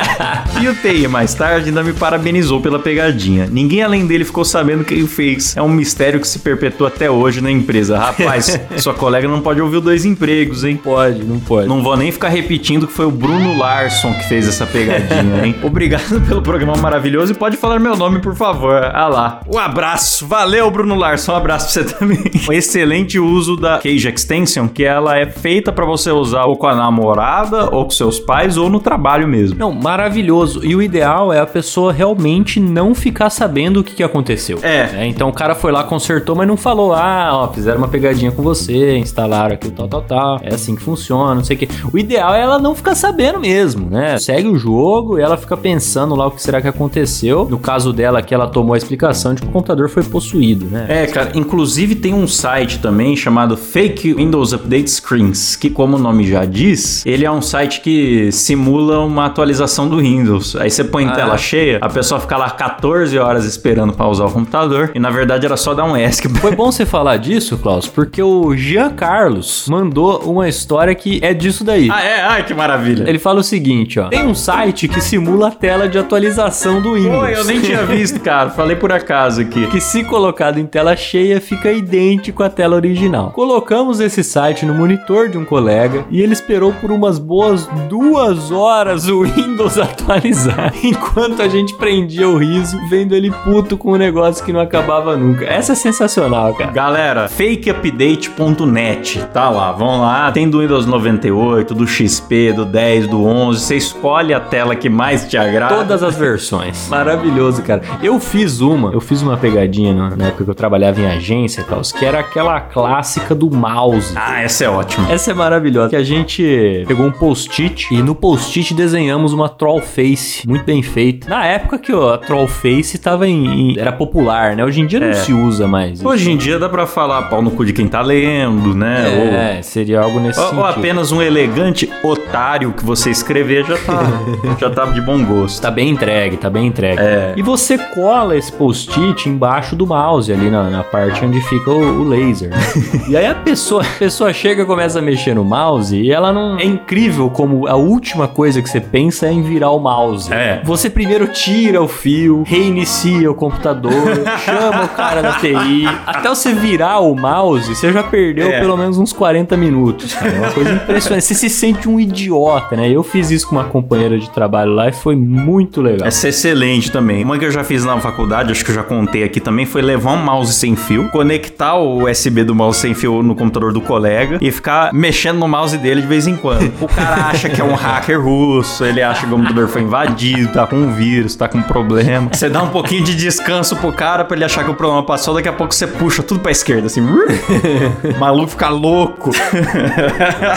e 0.63 0.69
o 0.69 0.75
TI, 0.75 1.09
mais 1.09 1.35
tarde, 1.35 1.69
ainda 1.69 1.80
me 1.83 1.93
parabenizou 1.93 2.61
pela 2.61 2.79
pegadinha. 2.79 3.49
Ninguém 3.51 3.83
além 3.83 4.07
dele 4.07 4.25
ficou 4.25 4.45
sabendo 4.45 4.85
quem 4.85 5.07
fez. 5.07 5.57
É 5.57 5.63
um 5.63 5.69
mistério 5.69 6.21
que 6.21 6.29
se 6.29 6.39
perpetua 6.39 6.89
até 6.89 7.11
hoje 7.11 7.41
na 7.41 7.51
empresa. 7.51 7.99
Rapaz, 7.99 8.59
sua 8.79 8.95
colega 8.95 9.29
não 9.29 9.41
pode 9.41 9.61
ouvir 9.61 9.81
dois 9.81 10.05
empregos, 10.05 10.65
hein? 10.65 10.81
pode, 10.83 11.23
não 11.25 11.39
pode. 11.39 11.69
Não 11.69 11.83
vou 11.83 11.97
nem 11.97 12.11
ficar 12.11 12.29
repetindo 12.29 12.87
que 12.87 12.93
foi 12.93 13.07
o 13.07 13.11
Bruno 13.11 13.57
Larson 13.57 14.13
que 14.15 14.29
fez 14.29 14.49
essa 14.49 14.67
pegadinha, 14.67 15.47
hein? 15.47 15.57
Obrigado 15.63 16.21
pelo 16.27 16.43
programa 16.43 16.77
maravilhoso 16.77 17.33
e 17.33 17.35
pode 17.35 17.57
falar 17.57 17.79
meu 17.79 17.97
nome, 17.97 18.21
por 18.21 18.35
favor. 18.35 18.83
Ah 18.93 19.09
lá. 19.09 19.41
Um 19.49 19.59
abraço. 19.59 20.27
Valeu, 20.27 20.71
Bruno 20.71 20.95
Larson. 20.95 21.33
Um 21.33 21.37
abraço 21.37 21.73
pra 21.73 21.85
você 21.85 21.95
também. 21.95 22.21
Um 22.49 22.53
excelente 22.53 23.19
uso 23.19 23.57
da 23.57 23.79
Cage 23.79 24.09
Extension, 24.09 24.67
que 24.67 24.83
ela 24.83 25.17
é 25.17 25.27
feita 25.27 25.71
pra 25.71 25.85
você 25.85 26.11
usar 26.11 26.45
ou 26.45 26.57
com 26.57 26.67
a 26.67 26.75
namorada, 26.75 27.69
ou 27.71 27.85
com 27.85 27.91
seus 27.91 28.19
pais, 28.19 28.57
ou 28.57 28.69
no 28.69 28.81
trabalho 28.81 29.29
mesmo. 29.29 29.59
Não, 29.59 29.73
maravilhoso. 29.73 30.65
E 30.65 30.75
o 30.75 30.83
ideal 30.83 31.33
é 31.33 31.39
a 31.39 31.47
pessoa 31.47 31.70
realmente 31.91 32.59
não 32.59 32.95
ficar 32.95 33.31
sabendo 33.31 33.81
o 33.81 33.85
que, 33.85 33.95
que 33.95 34.03
aconteceu. 34.03 34.59
É. 34.63 34.87
né? 34.93 35.07
Então 35.07 35.29
o 35.29 35.33
cara 35.33 35.55
foi 35.55 35.71
lá, 35.73 35.85
consertou, 35.85 36.35
mas 36.35 36.47
não 36.49 36.57
falou, 36.57 36.93
ah, 36.93 37.31
ó, 37.33 37.53
fizeram 37.53 37.79
uma 37.79 37.89
pegadinha 37.89 38.33
com 38.33 38.43
você, 38.43 38.97
instalaram 38.97 39.55
aqui 39.55 39.69
o 39.69 39.71
tal, 39.71 39.89
tal, 39.89 40.03
tal. 40.03 40.41
É 40.43 40.55
assim 40.55 40.75
que 40.75 40.83
funciona, 40.83 41.35
não 41.35 41.45
sei 41.45 41.57
o 41.57 41.59
quê. 41.59 41.69
O 41.93 41.99
ideal 41.99 42.35
é 42.35 42.41
ela 42.41 42.59
não 42.59 42.75
ficar 42.75 42.95
sabendo 42.95 43.41
mesmo, 43.41 43.89
né? 43.91 44.19
Segue 44.19 44.49
o 44.49 44.57
jogo 44.57 45.19
e 45.19 45.23
ela 45.23 45.37
fica 45.37 45.57
pensando 45.57 46.15
lá 46.15 46.27
o 46.27 46.31
que 46.31 46.43
será 46.43 46.61
que 46.61 46.69
aconteceu. 46.69 47.47
No 47.49 47.59
caso 47.59 47.93
dela, 47.93 48.23
que 48.23 48.35
ela 48.35 48.47
tomou 48.47 48.75
a 48.75 48.79
explicação 48.79 49.35
de 49.35 49.43
que 49.43 49.49
o 49.49 49.51
computador 49.51 49.89
foi 49.89 50.03
possuído, 50.03 50.67
né? 50.67 50.87
É, 50.89 51.07
cara, 51.07 51.33
inclusive 51.35 51.95
tem 51.95 52.15
um 52.15 52.27
site 52.27 52.79
também 52.79 53.17
chamado 53.17 53.57
Fake 53.57 54.15
Windows 54.15 54.53
Update 54.53 54.91
Screens, 54.91 55.57
que 55.57 55.71
como 55.71 55.97
o 55.97 55.99
nome 56.01 56.27
já 56.27 56.45
diz, 56.45 57.05
ele 57.07 57.25
é 57.25 57.31
um 57.31 57.43
site 57.43 57.81
que 57.81 58.31
simula 58.33 59.01
uma 59.01 59.27
atualização 59.27 59.89
do 59.89 59.99
Windows. 59.99 60.57
Aí 60.57 60.71
você 60.71 60.85
põe 60.85 61.07
Ah, 61.07 61.13
tela 61.13 61.35
é? 61.35 61.39
Cheia, 61.61 61.79
a 61.81 61.89
pessoa 61.89 62.21
fica 62.21 62.37
lá 62.37 62.51
14 62.51 63.19
horas 63.19 63.45
esperando 63.45 63.93
pra 63.93 64.09
usar 64.09 64.25
o 64.25 64.33
computador, 64.33 64.91
e 64.95 64.99
na 64.99 65.11
verdade 65.11 65.45
era 65.45 65.57
só 65.57 65.75
dar 65.75 65.85
um 65.85 65.97
ESC. 65.97 66.29
Foi 66.41 66.55
bom 66.55 66.73
você 66.73 66.87
falar 66.87 67.19
disso, 67.19 67.59
Klaus, 67.59 67.87
porque 67.87 68.23
o 68.23 68.57
Jean 68.57 68.91
Carlos 68.91 69.67
mandou 69.69 70.21
uma 70.21 70.49
história 70.49 70.95
que 70.95 71.21
é 71.23 71.35
disso 71.35 71.63
daí. 71.63 71.91
ah, 71.91 72.03
é? 72.03 72.21
Ai, 72.23 72.45
que 72.45 72.55
maravilha. 72.55 73.09
Ele 73.09 73.19
fala 73.19 73.41
o 73.41 73.43
seguinte, 73.43 74.01
ó. 74.01 74.09
Tem 74.09 74.27
um 74.27 74.35
site 74.35 74.89
que 74.89 75.01
simula 75.01 75.49
a 75.49 75.51
tela 75.51 75.89
de 75.89 75.99
atualização 75.99 76.81
do 76.81 76.95
Windows. 76.95 77.19
Pô, 77.19 77.27
eu 77.27 77.45
nem 77.45 77.61
tinha 77.61 77.85
visto, 77.85 78.21
cara. 78.21 78.51
Falei 78.51 78.77
por 78.77 78.93
acaso 78.93 79.43
aqui. 79.43 79.67
que 79.67 79.81
se 79.81 80.05
colocado 80.05 80.59
em 80.59 80.67
tela 80.67 80.97
cheia 80.97 81.41
fica 81.41 81.71
idêntico 81.71 82.43
à 82.43 82.49
tela 82.49 82.77
original. 82.77 83.31
Colocamos 83.33 84.01
esse 84.01 84.25
site 84.25 84.65
no 84.65 84.75
monitor 84.75 85.29
de 85.29 85.37
um 85.37 85.45
colega 85.45 86.05
e 86.11 86.21
ele 86.21 86.33
esperou 86.33 86.73
por 86.73 86.91
umas 86.91 87.19
boas 87.19 87.69
duas 87.89 88.51
horas 88.51 89.09
o 89.09 89.23
Windows 89.23 89.77
atualizar, 89.79 90.73
enquanto 90.83 91.43
a 91.43 91.50
gente 91.51 91.75
prendia 91.75 92.29
o 92.29 92.37
riso 92.37 92.79
vendo 92.89 93.15
ele 93.15 93.31
puto 93.31 93.77
com 93.77 93.93
um 93.93 93.97
negócio 93.97 94.45
que 94.45 94.53
não 94.53 94.61
acabava 94.61 95.17
nunca. 95.17 95.45
Essa 95.45 95.73
é 95.73 95.75
sensacional, 95.75 96.55
cara. 96.55 96.71
Galera, 96.71 97.29
fakeupdate.net, 97.29 99.27
tá 99.33 99.51
lá, 99.51 99.73
vão 99.73 100.01
lá, 100.01 100.31
tem 100.33 100.49
do 100.49 100.61
Windows 100.61 100.87
98, 100.87 101.75
do 101.75 101.87
XP, 101.87 102.53
do 102.53 102.65
10, 102.65 103.09
do 103.09 103.25
11, 103.25 103.61
você 103.61 103.77
escolhe 103.77 104.33
a 104.33 104.41
tela 104.41 104.75
que 104.77 104.89
mais 104.89 105.29
te 105.29 105.37
agrada. 105.37 105.75
Todas 105.75 106.03
as 106.03 106.17
versões. 106.17 106.89
Maravilhoso, 106.91 107.63
cara. 107.63 107.83
Eu 108.03 108.19
fiz 108.21 108.61
uma, 108.61 108.93
eu 108.93 109.01
fiz 109.01 109.23
uma 109.23 109.37
pegadinha 109.37 109.93
na, 109.93 110.17
na 110.17 110.27
época 110.29 110.45
que 110.45 110.51
eu 110.51 110.55
trabalhava 110.55 111.01
em 111.01 111.07
agência, 111.07 111.65
Klaus, 111.65 111.93
que 111.93 112.05
era 112.05 112.21
aquela 112.21 112.61
clássica 112.61 113.35
do 113.35 113.51
mouse. 113.51 114.13
Ah, 114.17 114.43
essa 114.43 114.65
é 114.65 114.69
ótima. 114.69 115.11
Essa 115.11 115.33
é 115.33 115.35
maravilhosa. 115.35 115.91
Que 115.91 115.97
a 115.97 116.05
gente 116.05 116.85
pegou 116.87 117.07
um 117.07 117.13
post-it 117.13 117.93
e 117.93 118.03
no 118.03 118.15
post-it 118.15 118.75
desenhamos 118.75 119.33
uma 119.33 119.49
troll 119.49 119.81
face 119.81 120.49
muito 120.49 120.65
bem 120.65 120.83
feita. 120.83 121.29
Na 121.29 121.40
época 121.47 121.79
que 121.79 121.93
ó, 121.93 122.15
a 122.15 122.19
troll 122.19 122.47
face 122.49 122.99
tava 122.99 123.27
em, 123.27 123.73
em- 123.73 123.79
era 123.79 123.93
popular, 123.93 124.55
né? 124.57 124.65
Hoje 124.65 124.81
em 124.81 124.87
dia 124.87 125.01
não 125.01 125.09
É. 125.09 125.13
se 125.15 125.33
usa 125.33 125.67
mais. 125.67 125.99
isso. 125.99 126.09
Hoje 126.09 126.31
em 126.31 126.37
dia 126.37 126.59
dá 126.59 126.69
pra 126.69 126.87
falar 126.87 127.23
pau 127.23 127.41
no 127.43 127.51
cu 127.51 127.65
de 127.65 127.73
quem 127.73 127.87
tá 127.89 128.01
lendo, 128.03 128.75
né? 128.75 129.59
é, 129.59 129.63
seria 129.63 130.01
algo 130.01 130.19
nesse 130.21 130.39
Ou, 130.39 130.47
sentido. 130.47 130.61
ou 130.61 130.67
apenas 130.67 131.13
um 131.13 131.21
elegante 131.23 131.91
otário 132.03 132.73
que 132.73 132.85
você 132.85 133.11
escrever 133.11 133.65
já 133.65 133.77
tá, 133.79 134.03
já 134.61 134.71
tá 134.71 134.85
de 134.87 135.01
bom 135.01 135.25
gosto. 135.25 135.61
Tá 135.61 135.71
bem 135.71 135.91
entregue, 135.91 136.37
tá 136.37 136.49
bem 136.51 136.67
entregue. 136.67 137.01
É. 137.01 137.35
E 137.37 137.43
você 137.43 137.77
cola 137.79 138.37
esse 138.37 138.53
post-it 138.53 139.29
embaixo 139.29 139.75
do 139.77 139.87
mouse, 139.87 140.33
ali 140.33 140.51
na, 140.51 140.71
na 140.71 140.83
parte 140.85 141.25
onde 141.25 141.41
fica 141.43 141.71
o, 141.71 142.01
o 142.03 142.05
laser. 142.09 142.51
né? 142.51 142.57
e 143.09 143.17
aí 143.17 143.27
a 143.27 143.35
pessoa, 143.35 143.83
a 143.83 143.99
pessoa 143.99 144.33
chega 144.33 144.63
e 144.63 144.67
começa 144.67 144.99
a 144.99 145.03
mexer 145.03 145.35
no 145.35 145.45
mouse 145.45 145.97
e 145.97 146.11
ela 146.13 146.33
não. 146.33 146.59
É 146.59 146.65
incrível 146.65 147.31
como 147.31 147.67
a 147.67 147.75
última 147.77 148.27
coisa 148.29 148.61
que 148.63 148.69
você 148.69 148.81
pensa 148.81 149.27
é 149.27 149.33
em 149.33 149.43
virar 149.43 149.71
o 149.71 149.79
mouse. 149.79 150.33
É. 150.33 150.61
Você 150.65 150.89
primeiro 150.91 151.20
tira 151.27 151.83
o 151.83 151.89
fio, 151.89 152.43
reinicia 152.47 153.31
o 153.31 153.35
computador, 153.35 153.93
chama 154.45 154.85
o 154.85 154.89
cara 154.89 155.23
da 155.23 155.33
TI. 155.35 155.87
Até 156.07 156.29
você 156.29 156.53
virar 156.55 157.01
o 157.01 157.15
mouse, 157.15 157.75
você 157.75 157.93
já 157.93 158.03
perdeu 158.03 158.49
É. 158.49 158.61
pelo 158.61 158.77
menos 158.77 158.99
uns 158.99 159.13
40 159.13 159.57
minutos. 159.57 160.15
Cara. 160.15 160.31
É 160.31 160.39
uma 160.39 160.51
coisa 160.51 160.71
impressionante. 160.73 161.25
Você 161.25 161.35
se 161.35 161.49
sente 161.51 161.89
um 161.89 161.99
idiota, 161.99 162.77
né? 162.77 162.89
Eu 162.91 163.03
fiz 163.03 163.31
isso 163.31 163.49
com 163.49 163.57
uma 163.57 163.65
companheira 163.65 164.19
de 164.19 164.29
trabalho 164.31 164.73
lá 164.73 164.89
e 164.89 164.93
foi 164.93 165.17
muito 165.17 165.81
legal. 165.81 166.07
Essa 166.07 166.29
é 166.29 166.31
excelente 166.31 166.91
também. 166.91 167.25
Uma 167.25 167.39
que 167.39 167.45
eu 167.45 167.51
já 167.51 167.65
fiz 167.65 167.85
na 167.85 167.99
faculdade, 167.99 168.53
acho 168.53 168.65
que 168.65 168.71
eu 168.71 168.75
já 168.75 168.83
contei 168.83 169.25
aqui 169.25 169.41
também, 169.41 169.67
foi 169.67 169.83
levar 169.83 170.13
um 170.13 170.23
mouse 170.25 170.53
sem 170.55 170.77
fio, 170.77 171.09
conectar 171.11 171.75
o 171.75 172.05
USB 172.05 172.45
do 172.45 172.55
mouse 172.55 172.79
sem 172.81 172.95
fio 172.95 173.23
no 173.23 173.35
computador 173.35 173.73
do 173.73 173.81
colega 173.81 174.39
e 174.41 174.51
ficar 174.51 174.93
mexendo 174.93 175.39
no 175.39 175.49
mouse 175.49 175.77
dele 175.79 176.01
de 176.03 176.07
vez 176.07 176.27
em 176.27 176.37
quando. 176.37 176.73
O 176.81 176.89
cara 176.89 177.27
acha 177.29 177.49
que 177.49 177.61
é 177.61 177.65
um 177.65 177.75
hacker 177.75 178.21
russo, 178.21 178.85
ele 178.85 179.03
acha 179.03 179.27
que 179.27 179.33
o 179.33 179.37
computador 179.37 179.69
foi 179.69 179.83
invadido, 179.83 180.53
tá 180.53 180.67
com 180.67 180.77
um 180.77 180.93
vírus, 180.93 181.10
tá 181.39 181.49
com 181.49 181.61
problema. 181.63 182.29
Você 182.33 182.49
dá 182.49 182.63
um 182.63 182.69
pouquinho 182.69 183.03
de 183.05 183.15
descanso 183.15 183.77
pro 183.77 183.93
cara 183.93 184.25
pra 184.25 184.37
ele 184.37 184.45
achar 184.45 184.65
que 184.65 184.71
o 184.71 184.75
problema 184.75 185.03
passou, 185.03 185.35
daqui 185.35 185.49
a 185.49 185.53
pouco 185.53 185.75
você 185.75 185.87
puxa 185.87 186.23
tudo 186.23 186.41
pra 186.41 186.51
esquerda, 186.53 186.87
assim. 186.87 187.01
o 187.05 188.19
maluco 188.19 188.49
fica 188.49 188.69
louco. 188.69 189.31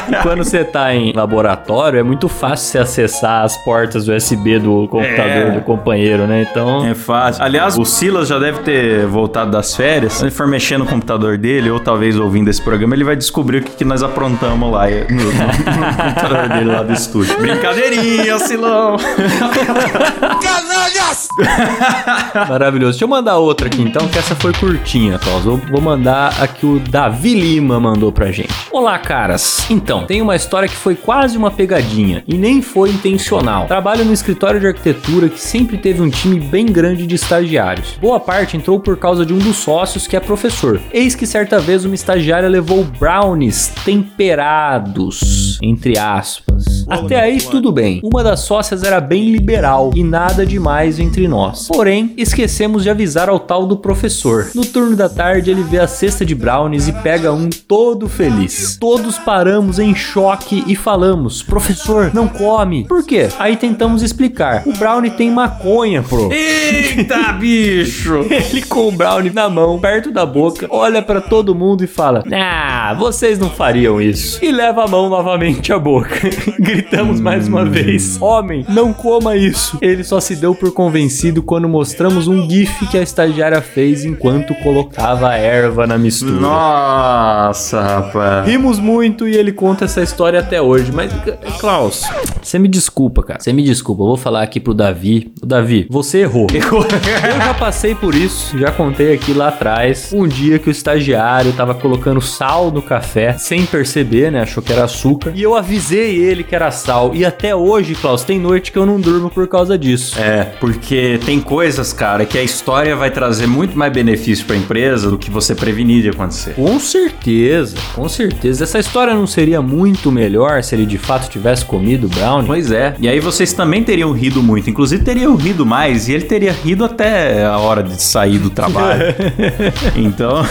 E 0.09 0.15
quando 0.21 0.43
você 0.43 0.63
tá 0.63 0.93
em 0.93 1.11
laboratório, 1.13 1.99
é 1.99 2.03
muito 2.03 2.27
fácil 2.27 2.67
você 2.71 2.79
acessar 2.79 3.43
as 3.43 3.57
portas 3.63 4.07
USB 4.07 4.59
do 4.59 4.87
computador 4.87 5.23
É. 5.27 5.51
do 5.51 5.61
companheiro, 5.61 6.27
né? 6.27 6.45
Então. 6.49 6.85
É 6.85 6.93
fácil. 6.93 7.43
Aliás, 7.43 7.77
o 7.77 7.85
Silas 7.85 8.27
já 8.27 8.37
deve 8.39 8.59
ter 8.59 9.05
voltado 9.07 9.51
das 9.51 9.75
férias. 9.75 10.13
Se 10.13 10.23
ele 10.23 10.31
for 10.31 10.47
mexer 10.47 10.77
no 10.77 10.85
computador 10.85 11.37
dele, 11.37 11.69
ou 11.69 11.79
talvez 11.79 12.17
ouvindo 12.19 12.49
esse 12.49 12.61
programa, 12.61 12.95
ele 12.95 13.03
vai 13.03 13.15
descobrir 13.15 13.57
o 13.59 13.61
que, 13.63 13.71
que 13.71 13.85
nós 13.85 14.03
aprontamos 14.03 14.71
lá 14.71 14.87
no, 14.87 15.15
no- 15.15 15.31
no 15.31 15.95
computador 15.95 16.49
dele 16.49 16.65
lá 16.71 16.83
do 16.83 16.93
estúdio. 16.93 17.37
Brincadeirinha, 17.39 18.37
Silão! 18.39 18.97
Canalhas! 20.43 21.27
Maravilhoso. 22.49 22.91
Deixa 22.91 23.05
eu 23.05 23.07
mandar 23.07 23.37
outra 23.37 23.67
aqui 23.67 23.81
então, 23.81 24.07
que 24.07 24.19
essa 24.19 24.35
foi 24.35 24.51
curtinha, 24.53 25.17
Klaus. 25.17 25.43
Vou, 25.43 25.57
vou 25.57 25.81
mandar 25.81 26.41
a 26.41 26.47
que 26.47 26.65
o 26.65 26.79
Davi 26.79 27.33
Lima 27.33 27.79
mandou 27.79 28.11
pra 28.11 28.31
gente. 28.31 28.53
Olá, 28.71 28.99
caras. 28.99 29.69
Então, 29.69 30.05
tem 30.05 30.21
uma 30.21 30.35
história 30.35 30.67
que 30.67 30.75
foi 30.75 30.95
quase 30.95 31.37
uma 31.37 31.49
pegadinha 31.49 32.23
e 32.27 32.35
nem 32.35 32.61
foi 32.61 32.89
intencional. 32.89 33.67
Trabalho 33.67 34.03
no 34.03 34.13
escritório 34.13 34.59
de 34.59 34.67
arquitetura 34.67 35.29
que 35.29 35.39
sempre 35.39 35.77
teve 35.77 36.01
um 36.01 36.09
time 36.09 36.39
bem 36.39 36.65
grande 36.65 37.07
de 37.07 37.15
estagiários. 37.15 37.97
Boa 38.01 38.19
parte 38.19 38.57
entrou 38.57 38.79
por 38.79 38.97
causa 38.97 39.25
de 39.25 39.33
um 39.33 39.39
dos 39.39 39.57
sócios 39.57 40.05
que 40.05 40.15
é 40.15 40.19
professor. 40.19 40.81
Eis 40.91 41.15
que 41.15 41.25
certa 41.25 41.59
vez 41.59 41.85
uma 41.85 41.95
estagiária 41.95 42.49
levou 42.49 42.83
brownies 42.83 43.71
temperados, 43.85 45.57
entre 45.61 45.97
aspas 45.97 46.82
Até 46.87 47.19
aí 47.19 47.37
tudo 47.39 47.71
bem. 47.71 47.99
Uma 48.03 48.23
das 48.23 48.41
sócias 48.41 48.83
era 48.83 48.99
bem 48.99 49.31
liberal 49.31 49.91
e 49.95 50.03
nada 50.03 50.45
demais 50.45 50.99
entre 50.99 51.27
nós. 51.27 51.67
Porém, 51.67 52.13
esquecemos 52.17 52.83
de 52.83 52.89
avisar 52.89 53.29
ao 53.29 53.39
tal 53.39 53.65
do 53.65 53.77
professor. 53.77 54.49
No 54.53 54.65
turno 54.65 54.95
da 54.95 55.09
tarde 55.09 55.51
ele 55.51 55.63
vê 55.63 55.79
a 55.79 55.87
cesta 55.87 56.25
de 56.25 56.35
brownies 56.35 56.87
e 56.87 56.93
pega 56.93 57.31
um 57.33 57.49
todo 57.49 58.07
feliz. 58.07 58.77
Todos 58.79 59.17
paramos 59.17 59.79
em 59.79 59.93
choque 59.95 60.63
e 60.67 60.75
falamos: 60.75 61.41
"Professor, 61.41 62.11
não 62.13 62.27
come". 62.27 62.85
Por 62.85 63.05
quê? 63.05 63.29
Aí 63.39 63.55
tentamos 63.55 64.01
explicar. 64.01 64.63
O 64.65 64.73
brownie 64.73 65.11
tem 65.11 65.31
maconha, 65.31 66.01
pro. 66.03 66.31
Eita, 66.33 67.33
bicho! 67.33 68.25
Ele 68.29 68.61
com 68.63 68.87
o 68.87 68.91
brownie 68.91 69.31
na 69.31 69.49
mão, 69.49 69.79
perto 69.79 70.11
da 70.11 70.25
boca, 70.25 70.67
olha 70.69 71.01
pra 71.01 71.21
todo 71.21 71.55
mundo 71.55 71.83
e 71.83 71.87
fala: 71.87 72.23
Ah, 72.31 72.95
vocês 72.97 73.37
não 73.39 73.49
fariam 73.49 74.01
isso. 74.01 74.43
E 74.43 74.51
leva 74.51 74.83
a 74.83 74.87
mão 74.87 75.09
novamente 75.09 75.71
à 75.71 75.79
boca. 75.79 76.13
Gritamos 76.73 77.21
mais 77.21 77.47
uma 77.47 77.63
vez: 77.63 78.19
Homem, 78.19 78.65
não 78.67 78.91
coma 78.91 79.35
isso. 79.35 79.77
Ele 79.79 80.03
só 80.03 80.19
se 80.19 80.35
deu 80.35 80.55
por 80.55 80.71
convencido 80.71 81.43
quando 81.43 81.69
mostramos 81.69 82.27
um 82.27 82.49
GIF 82.49 82.87
que 82.87 82.97
a 82.97 83.03
estagiária 83.03 83.61
fez 83.61 84.03
enquanto 84.03 84.55
colocava 84.55 85.29
a 85.29 85.37
erva 85.37 85.85
na 85.85 85.99
mistura. 85.99 86.31
Nossa, 86.31 87.79
rapaz. 87.79 88.47
Rimos 88.47 88.79
muito 88.79 89.27
e 89.27 89.35
ele 89.35 89.51
conta 89.51 89.85
essa 89.85 90.01
história 90.01 90.39
até 90.39 90.59
hoje. 90.59 90.91
Mas, 90.91 91.11
Klaus, 91.59 92.03
você 92.41 92.57
me 92.57 92.67
desculpa, 92.67 93.21
cara. 93.21 93.39
Você 93.39 93.53
me 93.53 93.61
desculpa. 93.61 94.01
Eu 94.01 94.07
vou 94.07 94.17
falar 94.17 94.41
aqui 94.41 94.59
pro 94.59 94.73
Davi. 94.73 95.31
O 95.43 95.45
Davi, 95.45 95.85
você 95.91 96.19
errou. 96.19 96.47
Eu 96.53 97.41
já 97.41 97.53
passei 97.53 97.93
por 97.93 98.15
isso. 98.15 98.57
Já 98.57 98.71
contei 98.71 99.13
aqui 99.13 99.31
lá 99.31 99.49
atrás. 99.49 100.11
Um 100.11 100.27
dia 100.27 100.57
que 100.57 100.69
o 100.69 100.71
estagiário 100.71 101.53
tava 101.53 101.75
colocando 101.75 102.19
sal 102.19 102.71
no 102.71 102.81
café 102.81 103.33
sem 103.37 103.65
perceber, 103.65 104.31
né? 104.31 104.41
Achou 104.41 104.63
que 104.63 104.71
era 104.73 104.85
açúcar. 104.85 105.31
E 105.35 105.41
eu 105.43 105.55
avisei 105.55 106.17
ele 106.17 106.43
que 106.43 106.55
era 106.55 106.62
sal. 106.71 107.11
E 107.13 107.25
até 107.25 107.55
hoje, 107.55 107.95
Klaus, 107.95 108.23
tem 108.23 108.39
noite 108.39 108.71
que 108.71 108.77
eu 108.77 108.85
não 108.85 108.99
durmo 108.99 109.29
por 109.29 109.47
causa 109.47 109.77
disso. 109.77 110.19
É, 110.19 110.43
porque 110.59 111.19
tem 111.25 111.39
coisas, 111.39 111.93
cara, 111.93 112.25
que 112.25 112.37
a 112.37 112.43
história 112.43 112.95
vai 112.95 113.11
trazer 113.11 113.47
muito 113.47 113.77
mais 113.77 113.91
benefício 113.91 114.45
pra 114.45 114.55
empresa 114.55 115.09
do 115.09 115.17
que 115.17 115.29
você 115.29 115.53
prevenir 115.55 116.01
de 116.01 116.09
acontecer. 116.09 116.53
Com 116.53 116.79
certeza, 116.79 117.77
com 117.93 118.07
certeza. 118.07 118.63
Essa 118.63 118.79
história 118.79 119.13
não 119.13 119.27
seria 119.27 119.61
muito 119.61 120.11
melhor 120.11 120.63
se 120.63 120.75
ele 120.75 120.85
de 120.85 120.97
fato 120.97 121.29
tivesse 121.29 121.65
comido 121.65 122.07
o 122.07 122.09
brownie? 122.09 122.47
Pois 122.47 122.71
é. 122.71 122.95
E 122.99 123.07
aí 123.07 123.19
vocês 123.19 123.53
também 123.53 123.83
teriam 123.83 124.11
rido 124.11 124.41
muito. 124.41 124.69
Inclusive 124.69 125.03
teriam 125.03 125.35
rido 125.35 125.65
mais. 125.65 126.07
E 126.07 126.13
ele 126.13 126.25
teria 126.25 126.51
rido 126.51 126.85
até 126.85 127.45
a 127.45 127.57
hora 127.57 127.83
de 127.83 128.01
sair 128.01 128.37
do 128.37 128.49
trabalho. 128.49 129.03
então. 129.95 130.43